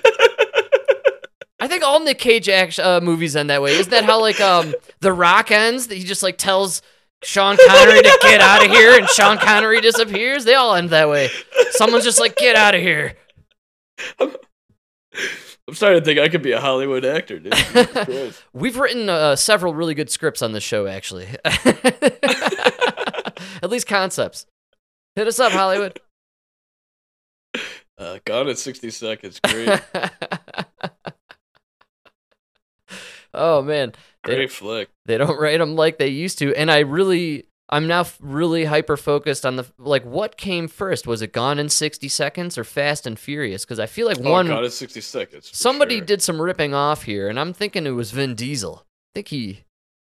I 1.60 1.68
think 1.68 1.84
all 1.84 2.02
Nick 2.02 2.20
Cage 2.20 2.50
action 2.50 2.86
uh, 2.86 3.00
movies 3.00 3.36
end 3.38 3.50
that 3.50 3.62
way. 3.62 3.72
Isn't 3.74 3.90
that 3.92 4.04
how 4.04 4.20
like 4.20 4.40
um 4.42 4.76
The 5.00 5.14
Rock 5.14 5.50
ends? 5.50 5.88
That 5.88 5.96
he 5.96 6.04
just 6.04 6.22
like 6.22 6.38
tells 6.38 6.82
Sean 7.24 7.58
Connery 7.68 8.02
to 8.02 8.20
get 8.22 8.42
out 8.42 8.66
of 8.66 8.72
here, 8.72 8.98
and 8.98 9.08
Sean 9.10 9.38
Connery 9.38 9.82
disappears. 9.82 10.46
They 10.46 10.54
all 10.56 10.76
end 10.76 10.92
that 10.92 11.10
way. 11.10 11.30
Someone's 11.72 12.04
just 12.04 12.20
like, 12.20 12.36
get 12.36 12.56
out 12.56 12.76
of 12.76 12.82
here. 12.82 13.16
I'm 14.20 15.74
starting 15.74 16.00
to 16.00 16.06
think 16.06 16.20
I 16.20 16.30
could 16.30 16.44
be 16.44 16.54
a 16.54 16.62
Hollywood 16.62 17.04
actor, 17.04 17.40
dude. 17.40 18.34
We've 18.54 18.78
written 18.78 19.10
uh, 19.10 19.36
several 19.36 19.74
really 19.74 19.96
good 19.96 20.10
scripts 20.10 20.42
on 20.42 20.54
this 20.54 20.64
show, 20.64 20.88
actually. 20.88 21.28
At 23.62 23.70
least 23.70 23.88
concepts. 23.88 24.46
Hit 25.16 25.28
us 25.28 25.40
up, 25.40 25.52
Hollywood. 25.52 26.00
Uh, 27.98 28.20
gone 28.26 28.48
in 28.48 28.56
60 28.56 28.92
seconds. 28.92 29.40
Great, 29.40 29.68
oh 33.34 33.62
man, 33.62 33.94
they, 34.24 34.36
great 34.36 34.52
flick. 34.52 34.90
they 35.06 35.18
don't 35.18 35.38
write 35.40 35.58
them 35.60 35.76
like 35.76 35.98
they 35.98 36.08
used 36.10 36.40
to, 36.40 36.54
and 36.56 36.70
I 36.72 36.80
really, 36.80 37.46
I'm 37.70 37.88
now 37.88 38.02
f- 38.02 38.18
really 38.22 38.66
hyper 38.66 38.98
focused 38.98 39.46
on 39.46 39.56
the 39.58 39.66
like 39.78 40.06
what 40.06 40.38
came 40.38 40.68
first. 40.68 41.08
Was 41.08 41.22
it 41.22 41.34
Gone 41.34 41.60
in 41.60 41.70
sixty 41.70 42.08
seconds 42.08 42.58
or 42.58 42.64
Fast 42.64 43.06
and 43.08 43.18
Furious? 43.20 43.66
Because 43.66 43.80
I 43.80 43.86
feel 43.86 44.08
like 44.08 44.20
Oh, 44.20 44.32
one 44.32 44.48
gone 44.48 44.64
in 44.64 44.72
60 44.72 45.02
seconds. 45.02 45.50
somebody 45.54 45.98
sure. 45.98 46.06
did 46.06 46.22
some 46.22 46.42
ripping 46.42 46.74
off 46.74 47.04
here, 47.04 47.28
and 47.30 47.40
I'm 47.40 47.54
thinking 47.54 47.86
it 47.86 47.92
was 47.92 48.12
Vin 48.12 48.36
Diesel. 48.36 48.84
I 48.86 49.12
think 49.16 49.28
he 49.30 49.64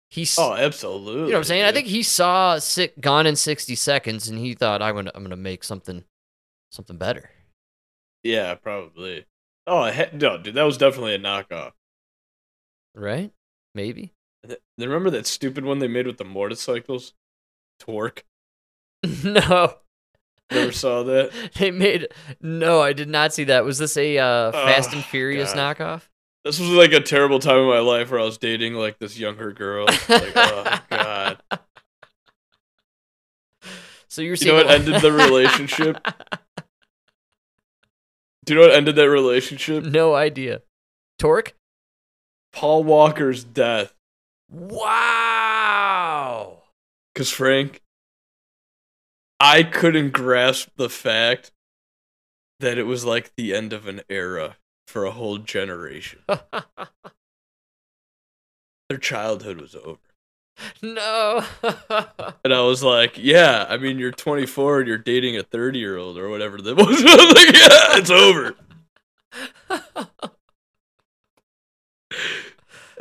he 0.10 0.28
Oh, 0.38 0.54
absolutely. 0.54 1.14
You 1.14 1.18
know 1.20 1.26
what 1.34 1.38
I'm 1.38 1.44
saying? 1.46 1.64
I 1.64 1.72
think 1.72 1.88
he 1.88 2.04
saw 2.04 2.60
sick, 2.60 3.00
Gone 3.00 3.26
in 3.26 3.36
60 3.38 3.76
Seconds 3.76 4.28
and 4.28 4.38
he 4.38 4.54
thought 4.54 4.82
I'm 4.82 4.94
gonna 4.96 5.12
I'm 5.16 5.24
gonna 5.24 5.36
make 5.38 5.64
something 5.64 6.04
something 6.72 6.98
better. 6.98 7.30
Yeah, 8.24 8.56
probably. 8.56 9.26
Oh, 9.68 9.86
he- 9.90 10.18
no, 10.18 10.38
dude, 10.38 10.56
that 10.56 10.64
was 10.64 10.78
definitely 10.78 11.16
a 11.16 11.20
knockoff. 11.20 11.72
Right? 12.96 13.32
Maybe. 13.76 14.14
Th- 14.48 14.60
Remember 14.78 15.10
that 15.12 15.26
stupid 15.28 15.64
one 15.66 15.80
they 15.80 15.88
made 15.88 16.08
with 16.08 16.18
the 16.18 16.24
motorcycles? 16.26 17.14
Torque. 17.80 18.24
no. 19.24 19.76
Never 20.52 20.72
saw 20.72 21.04
that. 21.04 21.32
They 21.56 21.72
made 21.72 22.08
no, 22.42 22.82
I 22.82 22.92
did 22.94 23.08
not 23.08 23.34
see 23.34 23.46
that. 23.46 23.64
Was 23.64 23.78
this 23.78 23.96
a 23.98 24.18
uh, 24.18 24.52
Fast 24.52 24.92
and 24.94 25.00
Oh, 25.02 25.08
Furious 25.10 25.54
God. 25.54 25.78
knockoff? 25.78 26.02
This 26.44 26.60
was 26.60 26.70
like 26.70 26.92
a 26.92 27.00
terrible 27.00 27.40
time 27.40 27.60
in 27.60 27.68
my 27.70 27.80
life 27.80 28.10
where 28.12 28.20
I 28.20 28.24
was 28.24 28.38
dating 28.38 28.74
like 28.74 28.98
this 29.00 29.18
younger 29.18 29.52
girl. 29.54 29.86
Like, 29.86 30.34
oh 30.36 30.80
god. 30.90 31.38
So 34.08 34.22
you're 34.22 34.36
You 34.36 34.48
know 34.48 34.56
what 34.56 34.70
ended 34.70 35.02
the 35.02 35.12
relationship? 35.14 36.04
Do 38.44 38.54
you 38.54 38.60
know 38.60 38.68
what 38.68 38.76
ended 38.76 38.96
that 38.98 39.10
relationship? 39.10 39.86
no 39.86 40.14
idea. 40.16 40.64
Torque? 41.18 41.54
Paul 42.54 42.84
Walker's 42.84 43.44
death. 43.44 43.94
Wow. 44.50 45.84
Cause 47.16 47.30
Frank, 47.30 47.82
I 49.40 49.64
couldn't 49.64 50.12
grasp 50.12 50.70
the 50.76 50.90
fact 50.90 51.52
that 52.60 52.78
it 52.78 52.84
was 52.84 53.04
like 53.06 53.32
the 53.36 53.54
end 53.56 53.74
of 53.74 53.88
an 53.88 54.02
era 54.10 54.58
for 54.88 55.06
a 55.06 55.12
whole 55.12 55.38
generation. 55.40 56.20
Their 58.90 58.98
childhood 59.00 59.60
was 59.62 59.76
over. 59.76 60.00
no. 60.82 61.44
And 62.44 62.54
I 62.54 62.62
was 62.62 62.84
like, 62.84 63.18
yeah, 63.18 63.66
I 63.70 63.78
mean, 63.78 64.00
you're 64.00 64.12
24 64.12 64.80
and 64.80 64.88
you're 64.88 64.98
dating 64.98 65.38
a 65.38 65.44
30 65.44 65.78
year 65.80 65.98
old 65.98 66.18
or 66.18 66.30
whatever 66.30 66.60
that 66.62 66.76
was. 66.78 66.88
I 66.88 67.16
was 67.16 67.34
like, 67.36 67.54
yeah, 67.56 67.98
it's 67.98 68.10
over. 68.10 68.56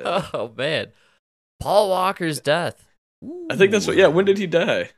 oh 0.35 0.53
man. 0.57 0.89
Paul 1.61 1.91
Walker's 1.91 2.41
death. 2.41 2.87
I 3.51 3.57
think 3.57 3.71
that's 3.71 3.87
what, 3.87 3.97
yeah, 3.97 4.07
when 4.07 4.25
did 4.25 4.39
he 4.39 4.47
die? 4.47 4.91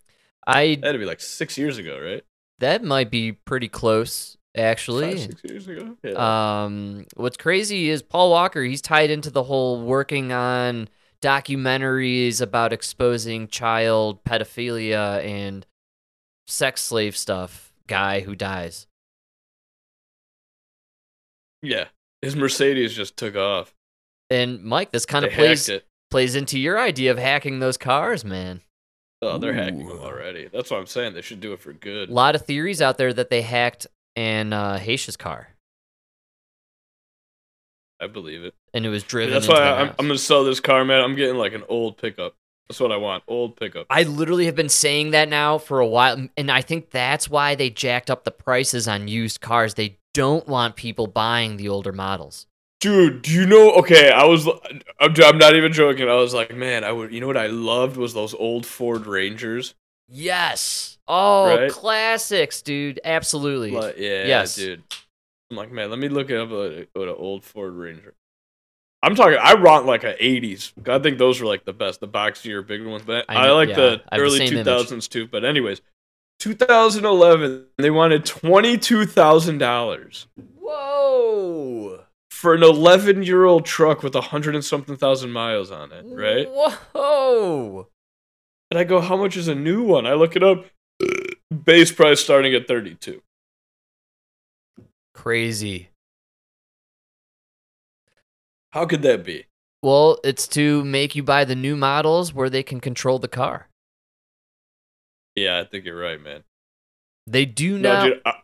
I 0.47 0.79
that'd 0.81 1.01
be 1.01 1.07
like 1.07 1.21
six 1.21 1.59
years 1.59 1.79
ago, 1.79 2.01
right? 2.01 2.25
that 2.63 2.85
might 2.85 3.11
be 3.11 3.33
pretty 3.33 3.69
close 3.69 4.37
actually. 4.57 5.13
Five, 5.13 5.21
six 5.21 5.45
years 5.45 5.69
ago? 5.69 5.97
Yeah. 6.05 6.63
Um, 6.65 7.07
what's 7.17 7.37
crazy 7.37 7.91
is 7.91 8.03
Paul 8.03 8.31
Walker. 8.31 8.63
He's 8.63 8.81
tied 8.81 9.11
into 9.11 9.31
the 9.31 9.43
whole 9.43 9.83
working 9.83 10.31
on 10.33 10.89
documentaries 11.21 12.41
about 12.41 12.73
exposing 12.73 13.49
child 13.49 14.23
pedophilia 14.25 15.25
and 15.25 15.67
sex 16.47 16.83
slave 16.83 17.17
stuff. 17.17 17.73
Guy 17.89 18.21
who 18.21 18.35
dies. 18.37 18.87
yeah. 21.63 21.87
His 22.23 22.37
Mercedes 22.37 22.95
just 22.95 23.17
took 23.17 23.35
off. 23.35 23.75
And 24.33 24.63
Mike, 24.63 24.91
this 24.93 25.05
kind 25.05 25.25
of 25.25 25.33
plays 25.33 25.69
it. 25.69 25.87
plays 26.11 26.35
into 26.37 26.59
your 26.59 26.79
idea 26.81 27.11
of 27.11 27.19
hacking 27.19 27.59
those 27.61 27.77
cars, 27.77 28.25
man. 28.25 28.63
Oh, 29.21 29.39
they're 29.39 29.53
hacking 29.53 29.87
them 29.87 29.99
already. 29.99 30.49
That's 30.53 30.71
what 30.71 30.81
I'm 30.81 30.87
saying. 30.87 31.15
They 31.15 31.21
should 31.23 31.41
do 31.41 31.53
it 31.53 31.61
for 31.61 31.73
good. 31.73 32.09
A 32.09 32.13
lot 32.13 32.35
of 32.35 32.45
theories 32.45 32.83
out 32.83 32.99
there 32.99 33.13
that 33.13 33.31
they 33.31 33.43
hacked 33.43 33.87
and 34.17 34.53
uh, 34.53 34.79
Hastings' 34.79 35.17
car, 35.17 35.49
I 38.01 38.07
believe 38.09 38.43
it. 38.45 38.55
and 38.75 38.85
it 38.85 38.89
was 38.89 39.05
driven. 39.05 39.33
That's 39.33 39.47
into 39.47 39.59
why 39.61 39.65
their 39.65 39.75
I, 39.75 39.81
I'm. 39.83 39.89
I'm 39.99 40.07
gonna 40.09 40.19
sell 40.19 40.45
this 40.45 40.61
car, 40.61 40.85
man. 40.85 41.01
I'm 41.03 41.15
getting 41.15 41.37
like 41.37 41.53
an 41.53 41.63
old 41.69 41.99
pickup. 41.99 42.35
That's 42.69 42.81
what 42.81 42.91
I 42.91 42.97
want. 42.97 43.23
Old 43.29 43.57
pickup. 43.57 43.87
I 43.91 44.05
literally 44.05 44.47
have 44.47 44.57
been 44.57 44.69
saying 44.69 45.11
that 45.11 45.29
now 45.29 45.59
for 45.59 45.79
a 45.79 45.87
while, 45.87 46.27
and 46.37 46.51
I 46.51 46.63
think 46.63 46.91
that's 46.91 47.29
why 47.29 47.55
they 47.55 47.71
jacked 47.71 48.11
up 48.11 48.25
the 48.25 48.31
prices 48.31 48.89
on 48.89 49.09
used 49.09 49.41
cars. 49.41 49.75
They 49.75 49.99
don't 50.15 50.49
want 50.49 50.77
people 50.77 51.07
buying 51.07 51.59
the 51.59 51.69
older 51.69 51.93
models. 51.93 52.47
Dude, 52.83 53.23
do 53.23 53.31
you 53.31 53.47
know? 53.47 53.71
Okay, 53.75 54.11
I 54.11 54.25
was. 54.25 54.45
I'm, 54.99 55.15
I'm 55.23 55.39
not 55.39 55.55
even 55.55 55.73
joking. 55.73 56.09
I 56.09 56.15
was 56.15 56.35
like, 56.35 56.53
man, 56.53 56.83
I 56.83 56.91
would. 56.91 57.13
You 57.13 57.21
know 57.21 57.29
what 57.29 57.37
I 57.37 57.47
loved 57.47 57.97
was 57.97 58.13
those 58.13 58.35
old 58.35 58.67
Ford 58.67 59.07
Rangers. 59.07 59.77
Yes. 60.09 60.99
Oh, 61.07 61.57
Right? 61.57 61.71
classics, 61.71 62.61
dude. 62.61 62.99
Absolutely. 63.05 63.71
Like, 63.71 63.99
yeah, 63.99 64.27
Yes. 64.27 64.57
dude. 64.57 64.83
I'm 65.51 65.57
like, 65.57 65.71
man, 65.71 65.91
let 65.91 66.01
me 66.01 66.09
look 66.09 66.29
up 66.33 66.51
uh, 66.51 66.55
a, 66.57 66.87
what 66.95 67.07
an 67.09 67.15
old 67.17 67.45
Ford 67.45 67.75
Ranger. 67.75 68.15
I'm 69.01 69.15
talking. 69.15 69.39
I 69.41 69.55
want 69.55 69.87
like 69.87 70.03
a 70.03 70.15
'80s. 70.15 70.73
I 70.89 70.99
think 70.99 71.19
those 71.19 71.41
were 71.41 71.47
like 71.47 71.65
the 71.65 71.73
best, 71.73 72.01
the 72.01 72.09
boxier, 72.09 72.67
bigger 72.67 72.89
ones. 72.89 73.05
But 73.07 73.27
I, 73.29 73.47
I 73.47 73.51
like 73.53 73.69
yeah, 73.69 73.75
the 73.77 73.87
I 73.87 73.91
have 73.91 74.01
the 74.11 74.19
early 74.19 74.39
same 74.39 74.59
image. 74.59 74.67
2000s 74.67 75.09
too. 75.09 75.29
But 75.29 75.45
anyways, 75.45 75.83
2011, 76.41 77.67
they 77.79 77.91
wanted 77.91 78.25
twenty 78.25 78.77
two 78.77 79.07
thousand 79.07 79.59
dollars 79.59 80.27
Whoa. 80.59 82.02
For 82.33 82.55
an 82.55 82.63
11 82.63 83.23
year 83.23 83.45
old 83.45 83.67
truck 83.67 84.03
with 84.03 84.15
a 84.17 84.21
hundred 84.21 84.55
and 84.55 84.65
something 84.65 84.97
thousand 84.97 85.31
miles 85.33 85.71
on 85.71 85.93
it, 85.93 86.05
right? 86.09 86.49
Whoa. 86.49 87.89
And 88.71 88.79
I 88.79 88.85
go, 88.85 89.01
how 89.01 89.17
much 89.19 89.37
is 89.37 89.49
a 89.49 89.55
new 89.55 89.83
one? 89.85 90.07
I 90.07 90.15
look 90.15 90.35
it 90.35 90.43
up. 90.43 90.65
Base 91.65 91.93
price 91.93 92.21
starting 92.21 92.55
at 92.55 92.67
32. 92.67 93.21
Crazy. 95.15 95.91
How 98.73 98.87
could 98.87 99.03
that 99.03 99.25
be? 99.25 99.45
Well, 99.83 100.19
it's 100.25 100.49
to 100.49 100.83
make 100.85 101.15
you 101.15 101.23
buy 101.23 101.45
the 101.45 101.55
new 101.55 101.77
models 101.77 102.33
where 102.33 102.49
they 102.49 102.63
can 102.63 102.81
control 102.81 103.19
the 103.19 103.29
car. 103.29 103.69
Yeah, 105.37 105.61
I 105.61 105.65
think 105.65 105.85
you're 105.85 105.99
right, 106.01 106.21
man. 106.21 106.45
They 107.27 107.45
do 107.45 107.79
No, 107.79 107.93
now. 107.93 108.05
dude, 108.05 108.21
I, 108.25 108.35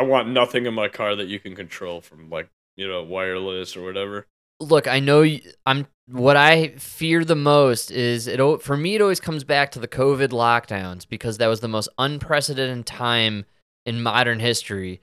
I 0.00 0.02
want 0.02 0.28
nothing 0.28 0.64
in 0.64 0.72
my 0.72 0.88
car 0.88 1.14
that 1.14 1.28
you 1.28 1.38
can 1.38 1.54
control 1.54 2.00
from 2.00 2.30
like 2.30 2.48
you 2.74 2.88
know 2.88 3.02
wireless 3.02 3.76
or 3.76 3.84
whatever. 3.84 4.26
Look, 4.58 4.88
I 4.88 4.98
know 4.98 5.20
y- 5.20 5.42
I'm. 5.66 5.86
What 6.06 6.38
I 6.38 6.68
fear 6.78 7.22
the 7.22 7.36
most 7.36 7.90
is 7.90 8.26
it. 8.26 8.40
For 8.62 8.78
me, 8.78 8.94
it 8.94 9.02
always 9.02 9.20
comes 9.20 9.44
back 9.44 9.70
to 9.72 9.78
the 9.78 9.86
COVID 9.86 10.28
lockdowns 10.28 11.06
because 11.06 11.36
that 11.36 11.48
was 11.48 11.60
the 11.60 11.68
most 11.68 11.90
unprecedented 11.98 12.86
time 12.86 13.44
in 13.84 14.02
modern 14.02 14.40
history. 14.40 15.02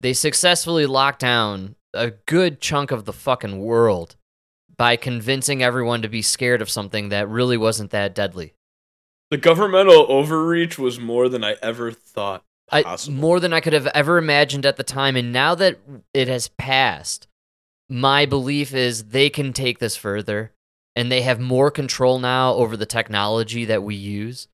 They 0.00 0.12
successfully 0.12 0.86
locked 0.86 1.20
down 1.20 1.76
a 1.94 2.10
good 2.10 2.60
chunk 2.60 2.90
of 2.90 3.04
the 3.04 3.12
fucking 3.12 3.60
world 3.60 4.16
by 4.76 4.96
convincing 4.96 5.62
everyone 5.62 6.02
to 6.02 6.08
be 6.08 6.20
scared 6.20 6.60
of 6.60 6.68
something 6.68 7.10
that 7.10 7.28
really 7.28 7.56
wasn't 7.56 7.92
that 7.92 8.12
deadly. 8.12 8.54
The 9.30 9.36
governmental 9.36 10.10
overreach 10.10 10.80
was 10.80 10.98
more 10.98 11.28
than 11.28 11.44
I 11.44 11.54
ever 11.62 11.92
thought 11.92 12.42
I, 12.72 12.96
more 13.10 13.38
than 13.40 13.52
I 13.52 13.60
could 13.60 13.72
have 13.72 13.86
ever 13.88 14.18
imagined 14.18 14.64
at 14.66 14.76
the 14.76 14.82
time. 14.84 15.16
And 15.16 15.32
now 15.32 15.54
that 15.54 15.78
it 16.14 16.28
has 16.28 16.48
passed, 16.48 17.26
my 17.88 18.24
belief 18.26 18.74
is 18.74 19.04
they 19.04 19.28
can 19.30 19.52
take 19.52 19.78
this 19.78 19.96
further 19.96 20.52
and 20.96 21.10
they 21.10 21.22
have 21.22 21.38
more 21.40 21.70
control 21.70 22.18
now 22.18 22.54
over 22.54 22.76
the 22.76 22.86
technology 22.86 23.64
that 23.66 23.82
we 23.82 23.94
use. 23.94 24.48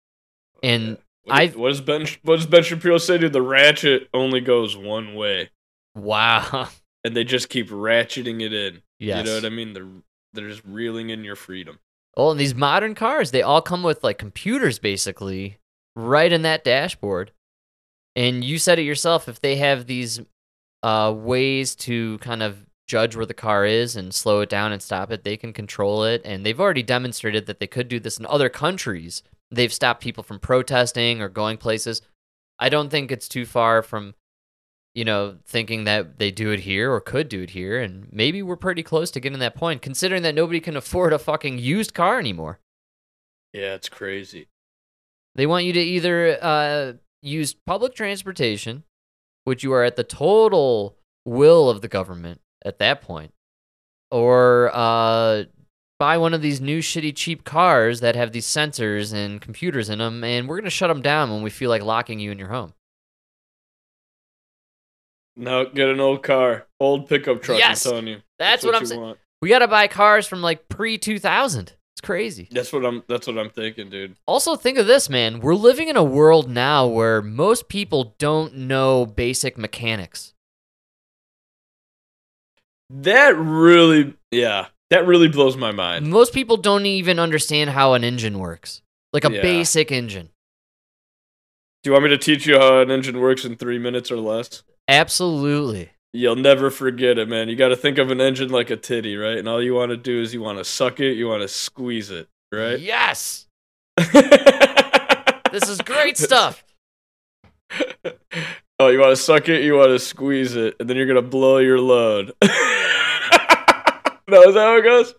And 0.62 0.98
What, 1.24 1.36
I've- 1.36 1.56
what 1.56 1.68
does 1.70 1.80
Ben 1.80 2.06
what 2.22 2.36
does 2.36 2.46
Ben 2.46 2.62
Shapiro 2.62 2.98
say? 2.98 3.18
Dude, 3.18 3.32
the 3.32 3.42
ratchet 3.42 4.08
only 4.14 4.40
goes 4.40 4.76
one 4.76 5.14
way, 5.14 5.50
wow. 5.94 6.68
and 7.04 7.16
they 7.16 7.24
just 7.24 7.48
keep 7.48 7.68
ratcheting 7.70 8.42
it 8.42 8.52
in. 8.52 8.82
yes. 8.98 9.18
You 9.18 9.24
know 9.24 9.34
what 9.36 9.44
I 9.44 9.48
mean? 9.50 9.72
They're 9.72 9.86
they're 10.32 10.48
just 10.48 10.62
reeling 10.64 11.10
in 11.10 11.24
your 11.24 11.36
freedom. 11.36 11.78
Well, 12.16 12.30
and 12.30 12.38
these 12.40 12.54
modern 12.54 12.94
cars, 12.94 13.30
they 13.30 13.42
all 13.42 13.62
come 13.62 13.82
with 13.82 14.04
like 14.04 14.18
computers 14.18 14.78
basically 14.78 15.58
right 15.96 16.32
in 16.32 16.42
that 16.42 16.62
dashboard. 16.64 17.32
And 18.16 18.44
you 18.44 18.58
said 18.58 18.78
it 18.78 18.82
yourself 18.82 19.28
if 19.28 19.40
they 19.40 19.56
have 19.56 19.86
these 19.86 20.20
uh, 20.82 21.12
ways 21.16 21.74
to 21.74 22.18
kind 22.18 22.42
of 22.42 22.66
judge 22.86 23.16
where 23.16 23.26
the 23.26 23.34
car 23.34 23.64
is 23.64 23.96
and 23.96 24.14
slow 24.14 24.40
it 24.40 24.48
down 24.48 24.72
and 24.72 24.82
stop 24.82 25.10
it, 25.10 25.24
they 25.24 25.36
can 25.36 25.52
control 25.52 26.04
it. 26.04 26.22
And 26.24 26.44
they've 26.44 26.60
already 26.60 26.82
demonstrated 26.82 27.46
that 27.46 27.58
they 27.58 27.66
could 27.66 27.88
do 27.88 27.98
this 27.98 28.18
in 28.18 28.26
other 28.26 28.48
countries. 28.48 29.22
They've 29.50 29.72
stopped 29.72 30.02
people 30.02 30.22
from 30.22 30.38
protesting 30.38 31.20
or 31.20 31.28
going 31.28 31.56
places. 31.56 32.02
I 32.58 32.68
don't 32.68 32.90
think 32.90 33.10
it's 33.10 33.28
too 33.28 33.46
far 33.46 33.82
from, 33.82 34.14
you 34.94 35.04
know, 35.04 35.38
thinking 35.46 35.84
that 35.84 36.18
they 36.18 36.30
do 36.30 36.50
it 36.50 36.60
here 36.60 36.92
or 36.92 37.00
could 37.00 37.28
do 37.28 37.42
it 37.42 37.50
here. 37.50 37.80
And 37.80 38.06
maybe 38.12 38.42
we're 38.42 38.56
pretty 38.56 38.82
close 38.82 39.10
to 39.12 39.20
getting 39.20 39.38
that 39.40 39.56
point, 39.56 39.82
considering 39.82 40.22
that 40.22 40.34
nobody 40.34 40.60
can 40.60 40.76
afford 40.76 41.12
a 41.12 41.18
fucking 41.18 41.58
used 41.58 41.94
car 41.94 42.18
anymore. 42.18 42.60
Yeah, 43.52 43.74
it's 43.74 43.88
crazy. 43.88 44.48
They 45.34 45.46
want 45.46 45.64
you 45.64 45.72
to 45.72 45.80
either 45.80 46.38
uh, 46.40 46.92
use 47.24 47.54
public 47.54 47.94
transportation, 47.94 48.84
which 49.44 49.62
you 49.64 49.72
are 49.72 49.82
at 49.82 49.96
the 49.96 50.04
total 50.04 50.96
will 51.24 51.70
of 51.70 51.80
the 51.80 51.88
government 51.88 52.40
at 52.64 52.78
that 52.78 53.00
point, 53.00 53.32
or 54.10 54.70
uh, 54.72 55.44
buy 55.98 56.18
one 56.18 56.34
of 56.34 56.42
these 56.42 56.60
new 56.60 56.80
shitty 56.80 57.14
cheap 57.16 57.44
cars 57.44 58.00
that 58.00 58.14
have 58.16 58.32
these 58.32 58.46
sensors 58.46 59.12
and 59.12 59.40
computers 59.40 59.88
in 59.88 59.98
them, 59.98 60.22
and 60.22 60.48
we're 60.48 60.58
gonna 60.58 60.70
shut 60.70 60.88
them 60.88 61.02
down 61.02 61.30
when 61.30 61.42
we 61.42 61.50
feel 61.50 61.70
like 61.70 61.82
locking 61.82 62.20
you 62.20 62.30
in 62.30 62.38
your 62.38 62.48
home. 62.48 62.74
No, 65.36 65.66
get 65.66 65.88
an 65.88 66.00
old 66.00 66.22
car, 66.22 66.66
old 66.78 67.08
pickup 67.08 67.42
truck. 67.42 67.58
Yes! 67.58 67.84
I'm 67.86 67.90
telling 67.92 68.06
you, 68.06 68.18
That's, 68.38 68.64
what, 68.64 68.74
I'm 68.74 68.86
saying. 68.86 69.00
want. 69.00 69.18
We 69.42 69.48
gotta 69.48 69.66
buy 69.68 69.88
cars 69.88 70.26
from 70.26 70.42
like 70.42 70.68
pre 70.68 70.96
two 70.96 71.18
thousand. 71.18 71.68
It's 71.68 71.76
crazy. 72.04 72.48
That's 72.50 72.72
what 72.72 72.84
I'm. 72.84 73.02
That's 73.08 73.26
what 73.26 73.38
I'm 73.38 73.50
thinking, 73.50 73.90
dude. 73.90 74.16
Also, 74.26 74.56
think 74.56 74.78
of 74.78 74.86
this, 74.86 75.08
man. 75.08 75.40
We're 75.40 75.54
living 75.54 75.88
in 75.88 75.96
a 75.96 76.04
world 76.04 76.48
now 76.48 76.86
where 76.86 77.20
most 77.22 77.68
people 77.68 78.14
don't 78.18 78.54
know 78.56 79.06
basic 79.06 79.56
mechanics. 79.58 80.34
That 82.90 83.36
really, 83.36 84.14
yeah, 84.30 84.66
that 84.90 85.06
really 85.06 85.28
blows 85.28 85.56
my 85.56 85.72
mind. 85.72 86.06
Most 86.08 86.32
people 86.34 86.56
don't 86.56 86.86
even 86.86 87.18
understand 87.18 87.70
how 87.70 87.94
an 87.94 88.04
engine 88.04 88.38
works, 88.38 88.82
like 89.12 89.24
a 89.24 89.32
Yeah. 89.32 89.42
basic 89.42 89.90
engine. 89.90 90.28
Do 91.82 91.88
you 91.90 91.92
want 91.92 92.04
me 92.04 92.10
to 92.10 92.18
teach 92.18 92.46
you 92.46 92.58
how 92.58 92.80
an 92.80 92.90
engine 92.90 93.20
works 93.20 93.44
in 93.44 93.56
three 93.56 93.78
minutes 93.78 94.10
or 94.10 94.16
less? 94.16 94.62
Absolutely. 94.88 95.90
You'll 96.14 96.36
never 96.36 96.70
forget 96.70 97.18
it, 97.18 97.28
man. 97.28 97.48
You 97.48 97.56
got 97.56 97.68
to 97.68 97.76
think 97.76 97.98
of 97.98 98.10
an 98.10 98.20
engine 98.20 98.48
like 98.48 98.70
a 98.70 98.76
titty, 98.76 99.16
right? 99.16 99.36
And 99.36 99.48
all 99.48 99.60
you 99.60 99.74
want 99.74 99.90
to 99.90 99.96
do 99.96 100.22
is 100.22 100.32
you 100.32 100.40
want 100.40 100.58
to 100.58 100.64
suck 100.64 101.00
it, 101.00 101.14
you 101.14 101.28
want 101.28 101.42
to 101.42 101.48
squeeze 101.48 102.10
it, 102.10 102.28
right? 102.52 102.78
Yes. 102.78 103.46
This 105.54 105.68
is 105.68 105.80
great 105.82 106.18
stuff. 106.18 106.64
oh, 108.80 108.88
you 108.88 108.98
want 108.98 109.12
to 109.12 109.16
suck 109.16 109.48
it, 109.48 109.62
you 109.62 109.76
want 109.76 109.90
to 109.90 110.00
squeeze 110.00 110.56
it, 110.56 110.74
and 110.80 110.90
then 110.90 110.96
you're 110.96 111.06
gonna 111.06 111.22
blow 111.22 111.58
your 111.58 111.78
load. 111.78 112.32
no, 112.42 112.48
is 112.48 112.54
that 114.54 114.56
how 114.56 114.76
it 114.76 114.82
goes? 114.82 115.14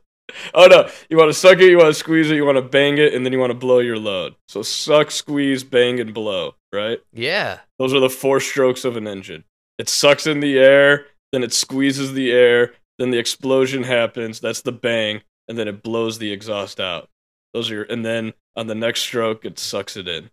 Oh 0.54 0.66
no, 0.66 0.90
you 1.10 1.16
want 1.16 1.30
to 1.30 1.34
suck 1.34 1.60
it, 1.60 1.70
you 1.70 1.78
want 1.78 1.88
to 1.88 1.94
squeeze 1.94 2.30
it, 2.30 2.36
you 2.36 2.46
want 2.46 2.58
to 2.58 2.62
bang 2.62 2.98
it, 2.98 3.14
and 3.14 3.26
then 3.26 3.32
you 3.32 3.40
want 3.40 3.52
to 3.52 3.58
blow 3.58 3.80
your 3.80 3.98
load. 3.98 4.36
So 4.50 4.62
suck, 4.62 5.10
squeeze, 5.10 5.64
bang, 5.64 6.02
and 6.02 6.14
blow. 6.14 6.56
Right? 6.74 7.00
Yeah. 7.14 7.60
Those 7.80 7.94
are 7.94 8.02
the 8.02 8.10
four 8.10 8.42
strokes 8.42 8.84
of 8.84 8.98
an 8.98 9.08
engine. 9.08 9.46
It 9.78 9.90
sucks 9.90 10.26
in 10.28 10.40
the 10.40 10.58
air, 10.58 11.08
then 11.32 11.44
it 11.44 11.54
squeezes 11.54 12.14
the 12.14 12.32
air, 12.32 12.74
then 12.98 13.12
the 13.12 13.18
explosion 13.18 13.84
happens. 13.84 14.40
That's 14.40 14.62
the 14.62 14.72
bang, 14.72 15.22
and 15.48 15.58
then 15.58 15.68
it 15.68 15.84
blows 15.84 16.18
the 16.18 16.32
exhaust 16.32 16.80
out. 16.80 17.10
Those 17.54 17.70
are 17.72 17.76
your, 17.76 17.84
and 17.84 18.06
then 18.06 18.34
on 18.56 18.68
the 18.68 18.76
next 18.76 19.02
stroke, 19.02 19.46
it 19.46 19.60
sucks 19.60 19.98
it 19.98 20.08
in. 20.08 20.30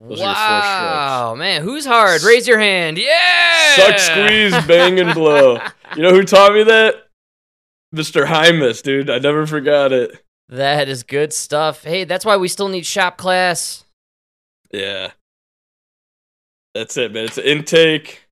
Those 0.00 0.20
are 0.20 0.24
your 0.24 0.34
four 0.34 0.42
wow, 0.42 1.34
man, 1.36 1.62
who's 1.62 1.84
hard? 1.84 2.22
Raise 2.22 2.48
your 2.48 2.58
hand. 2.58 2.96
Yeah. 2.98 3.76
Suck, 3.76 3.98
squeeze, 3.98 4.66
bang, 4.66 4.98
and 5.00 5.14
blow. 5.14 5.60
You 5.96 6.04
know 6.04 6.12
who 6.12 6.22
taught 6.22 6.52
me 6.52 6.62
that? 6.62 7.08
Mr. 7.92 8.24
Hymus, 8.24 8.80
dude. 8.80 9.10
I 9.10 9.18
never 9.18 9.44
forgot 9.44 9.92
it. 9.92 10.22
That 10.48 10.88
is 10.88 11.02
good 11.02 11.32
stuff. 11.32 11.82
Hey, 11.82 12.04
that's 12.04 12.24
why 12.24 12.36
we 12.36 12.46
still 12.46 12.68
need 12.68 12.86
shop 12.86 13.16
class. 13.16 13.84
Yeah. 14.72 15.10
That's 16.74 16.96
it, 16.96 17.12
man. 17.12 17.24
It's 17.24 17.38
intake, 17.38 18.28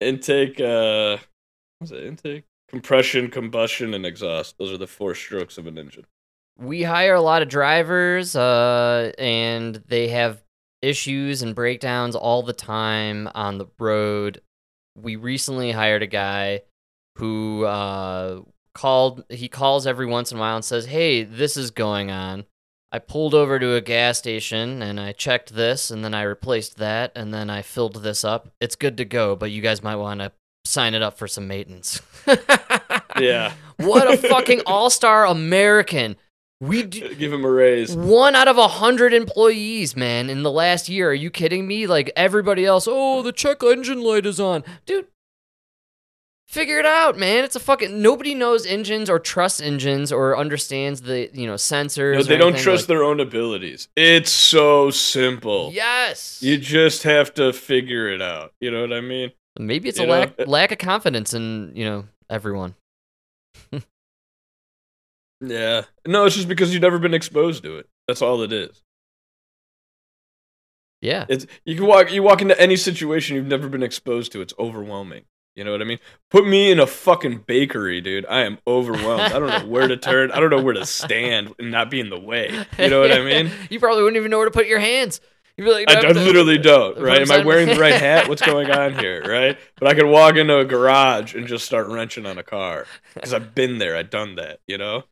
intake, 0.00 0.60
uh, 0.60 1.18
was 1.80 1.92
it? 1.92 2.04
Intake, 2.04 2.44
compression, 2.68 3.30
combustion, 3.30 3.94
and 3.94 4.04
exhaust. 4.04 4.56
Those 4.58 4.72
are 4.72 4.78
the 4.78 4.86
four 4.86 5.14
strokes 5.14 5.58
of 5.58 5.66
an 5.66 5.78
engine. 5.78 6.04
We 6.58 6.82
hire 6.82 7.14
a 7.14 7.20
lot 7.20 7.42
of 7.42 7.48
drivers, 7.48 8.34
uh, 8.34 9.12
and 9.18 9.76
they 9.86 10.08
have 10.08 10.42
issues 10.82 11.42
and 11.42 11.54
breakdowns 11.54 12.16
all 12.16 12.42
the 12.42 12.52
time 12.52 13.28
on 13.34 13.58
the 13.58 13.66
road. 13.78 14.40
We 14.96 15.16
recently 15.16 15.70
hired 15.70 16.02
a 16.02 16.08
guy 16.08 16.62
who 17.16 17.64
uh, 17.64 18.42
called. 18.74 19.24
He 19.28 19.48
calls 19.48 19.86
every 19.86 20.06
once 20.06 20.32
in 20.32 20.38
a 20.38 20.40
while 20.40 20.56
and 20.56 20.64
says, 20.64 20.86
"Hey, 20.86 21.22
this 21.22 21.56
is 21.56 21.70
going 21.70 22.10
on." 22.10 22.44
I 22.90 22.98
pulled 22.98 23.34
over 23.34 23.58
to 23.58 23.74
a 23.74 23.80
gas 23.82 24.18
station 24.18 24.80
and 24.82 24.98
I 24.98 25.12
checked 25.12 25.54
this, 25.54 25.90
and 25.90 26.02
then 26.04 26.14
I 26.14 26.22
replaced 26.22 26.78
that, 26.78 27.12
and 27.14 27.34
then 27.34 27.50
I 27.50 27.60
filled 27.62 28.02
this 28.02 28.24
up. 28.24 28.48
It's 28.60 28.76
good 28.76 28.96
to 28.96 29.04
go, 29.04 29.36
but 29.36 29.50
you 29.50 29.60
guys 29.60 29.82
might 29.82 29.96
want 29.96 30.20
to 30.20 30.32
sign 30.64 30.94
it 30.94 31.02
up 31.02 31.18
for 31.18 31.28
some 31.28 31.46
maintenance. 31.48 32.00
Yeah. 33.18 33.52
what 33.78 34.08
a 34.12 34.16
fucking 34.28 34.60
all 34.64 34.90
star 34.90 35.26
American. 35.26 36.16
We 36.60 36.84
do, 36.84 37.14
Give 37.16 37.32
him 37.32 37.44
a 37.44 37.50
raise. 37.50 37.96
one 37.96 38.36
out 38.36 38.46
of 38.48 38.58
a 38.58 38.68
hundred 38.68 39.12
employees, 39.12 39.96
man, 39.96 40.30
in 40.30 40.42
the 40.44 40.50
last 40.52 40.88
year. 40.88 41.10
Are 41.10 41.14
you 41.14 41.30
kidding 41.30 41.66
me? 41.66 41.86
Like 41.88 42.12
everybody 42.14 42.64
else, 42.64 42.86
oh, 42.88 43.22
the 43.22 43.32
check 43.32 43.62
engine 43.64 44.02
light 44.02 44.24
is 44.26 44.38
on, 44.38 44.62
dude. 44.86 45.06
Figure 46.48 46.78
it 46.78 46.86
out, 46.86 47.18
man. 47.18 47.44
It's 47.44 47.56
a 47.56 47.60
fucking 47.60 48.00
nobody 48.00 48.34
knows 48.34 48.64
engines 48.64 49.10
or 49.10 49.18
trusts 49.18 49.60
engines 49.60 50.10
or 50.10 50.36
understands 50.36 51.02
the 51.02 51.28
you 51.34 51.46
know 51.46 51.54
sensors. 51.54 52.14
No, 52.14 52.22
they 52.22 52.38
don't 52.38 52.56
trust 52.56 52.84
like- 52.84 52.88
their 52.88 53.04
own 53.04 53.20
abilities. 53.20 53.88
It's 53.96 54.30
so 54.30 54.90
simple. 54.90 55.70
Yes. 55.74 56.42
You 56.42 56.56
just 56.56 57.02
have 57.02 57.34
to 57.34 57.52
figure 57.52 58.08
it 58.08 58.22
out. 58.22 58.54
You 58.60 58.70
know 58.70 58.80
what 58.80 58.94
I 58.94 59.02
mean? 59.02 59.32
Maybe 59.58 59.90
it's 59.90 59.98
You 59.98 60.04
a 60.04 60.06
know, 60.06 60.12
lack 60.20 60.46
lack 60.48 60.72
of 60.72 60.78
confidence 60.78 61.34
in 61.34 61.72
you 61.74 61.84
know 61.84 62.04
everyone. 62.30 62.74
Yeah. 65.40 65.82
No, 66.04 66.24
it's 66.24 66.34
just 66.34 66.48
because 66.48 66.72
you've 66.72 66.82
never 66.82 66.98
been 66.98 67.14
exposed 67.14 67.62
to 67.62 67.78
it. 67.78 67.86
That's 68.08 68.22
all 68.22 68.42
it 68.42 68.52
is. 68.52 68.82
Yeah. 71.00 71.26
It's 71.28 71.46
you 71.64 71.76
can 71.76 71.86
walk 71.86 72.10
you 72.10 72.24
walk 72.24 72.42
into 72.42 72.60
any 72.60 72.74
situation 72.74 73.36
you've 73.36 73.46
never 73.46 73.68
been 73.68 73.84
exposed 73.84 74.32
to. 74.32 74.40
It's 74.40 74.52
overwhelming. 74.58 75.26
You 75.58 75.64
know 75.64 75.72
what 75.72 75.82
I 75.82 75.86
mean? 75.86 75.98
Put 76.30 76.46
me 76.46 76.70
in 76.70 76.78
a 76.78 76.86
fucking 76.86 77.38
bakery, 77.38 78.00
dude. 78.00 78.24
I 78.26 78.42
am 78.42 78.58
overwhelmed. 78.64 79.22
I 79.22 79.40
don't 79.40 79.48
know 79.48 79.66
where 79.66 79.88
to 79.88 79.96
turn. 79.96 80.30
I 80.30 80.38
don't 80.38 80.50
know 80.50 80.62
where 80.62 80.74
to 80.74 80.86
stand 80.86 81.52
and 81.58 81.72
not 81.72 81.90
be 81.90 81.98
in 81.98 82.10
the 82.10 82.18
way. 82.18 82.64
You 82.78 82.88
know 82.88 83.00
what 83.00 83.10
I 83.10 83.24
mean? 83.24 83.50
you 83.68 83.80
probably 83.80 84.04
wouldn't 84.04 84.18
even 84.18 84.30
know 84.30 84.36
where 84.36 84.46
to 84.46 84.52
put 84.52 84.68
your 84.68 84.78
hands. 84.78 85.20
You'd 85.56 85.64
be 85.64 85.72
like, 85.72 85.90
I, 85.90 85.98
I 85.98 86.12
literally 86.12 86.58
don't, 86.58 86.96
right? 87.00 87.20
Am 87.20 87.32
I 87.32 87.44
wearing 87.44 87.66
the 87.66 87.74
right 87.74 87.94
hat? 88.00 88.28
What's 88.28 88.40
going 88.40 88.70
on 88.70 88.96
here, 89.00 89.20
right? 89.28 89.58
But 89.80 89.88
I 89.88 89.94
could 89.94 90.06
walk 90.06 90.36
into 90.36 90.58
a 90.58 90.64
garage 90.64 91.34
and 91.34 91.48
just 91.48 91.66
start 91.66 91.88
wrenching 91.88 92.24
on 92.24 92.38
a 92.38 92.44
car 92.44 92.86
because 93.14 93.34
I've 93.34 93.52
been 93.52 93.78
there. 93.78 93.96
I've 93.96 94.10
done 94.10 94.36
that, 94.36 94.60
you 94.68 94.78
know? 94.78 95.02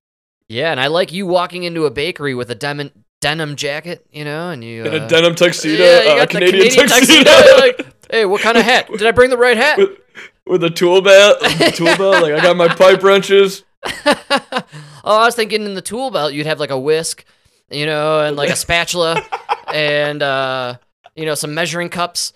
Yeah, 0.49 0.71
and 0.71 0.79
I 0.79 0.87
like 0.87 1.11
you 1.11 1.27
walking 1.27 1.65
into 1.65 1.87
a 1.87 1.91
bakery 1.91 2.37
with 2.37 2.53
a 2.53 2.55
denim 2.55 2.93
denim 3.21 3.57
jacket, 3.57 4.07
you 4.13 4.25
know, 4.25 4.51
and 4.51 4.63
you 4.63 4.85
In 4.85 5.03
uh, 5.03 5.05
a 5.07 5.09
denim 5.09 5.35
tuxedo, 5.35 5.83
yeah, 5.83 6.03
you 6.03 6.11
uh, 6.11 6.15
a 6.15 6.17
got 6.19 6.31
the 6.31 6.39
Canadian, 6.39 6.87
tuxedo, 6.87 7.31
You're 7.33 7.59
like, 7.59 7.87
hey, 8.09 8.25
what 8.27 8.43
kind 8.43 8.57
of 8.57 8.63
hat? 8.65 8.89
Did 8.89 9.09
I 9.09 9.11
bring 9.11 9.31
the 9.31 9.37
right 9.37 9.57
hat? 9.57 9.79
with, 9.79 9.99
with 10.47 10.63
a 10.65 10.71
tool 10.71 11.03
belt. 11.03 11.39
Tool 11.75 11.97
belt. 11.97 12.23
Like 12.23 12.33
I 12.33 12.41
got 12.41 12.57
my 12.57 12.69
pipe 12.69 13.03
wrenches. 13.03 13.65
oh, 13.85 14.63
I 15.05 15.25
was 15.27 15.35
thinking 15.35 15.65
in 15.65 15.75
the 15.75 15.83
tool 15.83 16.11
belt 16.11 16.33
you'd 16.33 16.47
have 16.47 16.61
like 16.61 16.71
a 16.71 16.79
whisk, 16.79 17.25
you 17.71 17.87
know, 17.87 18.21
and 18.21 18.37
like 18.37 18.51
a 18.51 18.57
spatula, 18.57 19.23
and 19.73 20.23
uh, 20.23 20.79
you 21.15 21.25
know, 21.25 21.35
some 21.35 21.55
measuring 21.55 21.89
cups. 21.89 22.33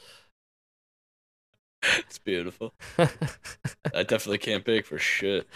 It's 1.99 2.19
beautiful. 2.19 2.75
I 2.99 4.03
definitely 4.03 4.39
can't 4.39 4.65
bake 4.65 4.85
for 4.85 4.99
shit. 4.99 5.49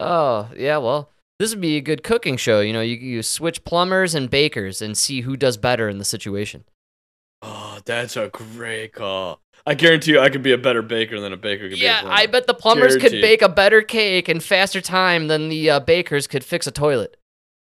oh 0.00 0.50
yeah, 0.56 0.78
well, 0.78 1.10
this 1.38 1.50
would 1.50 1.60
be 1.60 1.76
a 1.76 1.80
good 1.80 2.02
cooking 2.02 2.36
show. 2.36 2.60
You 2.60 2.72
know, 2.72 2.80
you 2.80 2.96
you 2.96 3.22
switch 3.22 3.64
plumbers 3.64 4.14
and 4.14 4.28
bakers 4.28 4.82
and 4.82 4.98
see 4.98 5.20
who 5.20 5.36
does 5.36 5.56
better 5.56 5.88
in 5.88 5.98
the 5.98 6.04
situation. 6.04 6.64
Oh, 7.78 7.82
that's 7.84 8.16
a 8.16 8.28
great 8.28 8.92
call. 8.92 9.40
I 9.66 9.74
guarantee 9.74 10.12
you, 10.12 10.20
I 10.20 10.30
could 10.30 10.42
be 10.42 10.52
a 10.52 10.58
better 10.58 10.82
baker 10.82 11.20
than 11.20 11.32
a 11.32 11.36
baker 11.36 11.68
could 11.68 11.78
Yeah, 11.78 12.02
be. 12.02 12.06
a 12.08 12.10
I 12.10 12.26
bet 12.26 12.46
the 12.46 12.54
plumbers 12.54 12.96
could 12.96 13.12
bake 13.12 13.42
a 13.42 13.48
better 13.48 13.82
cake 13.82 14.28
in 14.28 14.40
faster 14.40 14.80
time 14.80 15.28
than 15.28 15.48
the 15.48 15.70
uh, 15.70 15.80
bakers 15.80 16.26
could 16.26 16.42
fix 16.44 16.66
a 16.66 16.70
toilet. 16.70 17.16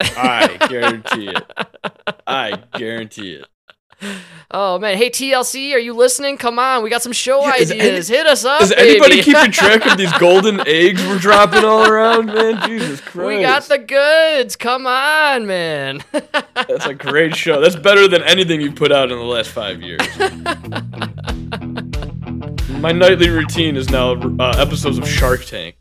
I 0.00 0.58
guarantee 0.68 1.28
it. 1.28 1.44
I 2.26 2.62
guarantee 2.74 3.34
it. 3.34 3.46
Oh 4.50 4.78
man, 4.78 4.96
hey 4.96 5.10
TLC, 5.10 5.74
are 5.74 5.78
you 5.78 5.94
listening? 5.94 6.36
Come 6.36 6.58
on, 6.58 6.82
we 6.82 6.90
got 6.90 7.02
some 7.02 7.12
show 7.12 7.40
Yeah, 7.42 7.52
ideas. 7.54 8.10
any- 8.10 8.18
Hit 8.18 8.26
us 8.26 8.44
up. 8.44 8.62
Is 8.62 8.70
anybody 8.72 9.16
baby. 9.16 9.22
keeping 9.24 9.50
track 9.50 9.84
of 9.86 9.96
these 9.98 10.12
golden 10.18 10.60
eggs 10.68 11.04
we're 11.06 11.18
dropping 11.18 11.64
all 11.64 11.88
around, 11.90 12.26
man? 12.26 12.68
Jesus 12.68 13.00
Christ. 13.00 13.26
we 13.26 13.42
got 13.42 13.62
the 13.64 13.78
goods. 13.78 14.54
Come 14.54 14.86
on, 14.86 15.46
man. 15.46 16.02
That's 16.12 16.86
a 16.86 16.94
great 16.94 17.34
show. 17.34 17.60
That's 17.60 17.76
better 17.76 18.06
than 18.06 18.22
anything 18.22 18.60
you've 18.60 18.76
put 18.76 18.92
out 18.92 19.10
in 19.10 19.18
the 19.18 19.24
last 19.24 19.50
five 19.50 19.82
years. 19.82 20.00
My 22.80 22.92
nightly 22.92 23.30
routine 23.30 23.76
is 23.76 23.90
now 23.90 24.12
uh, 24.38 24.54
episodes 24.58 24.98
of 24.98 25.08
Shark 25.08 25.44
Tank. 25.44 25.76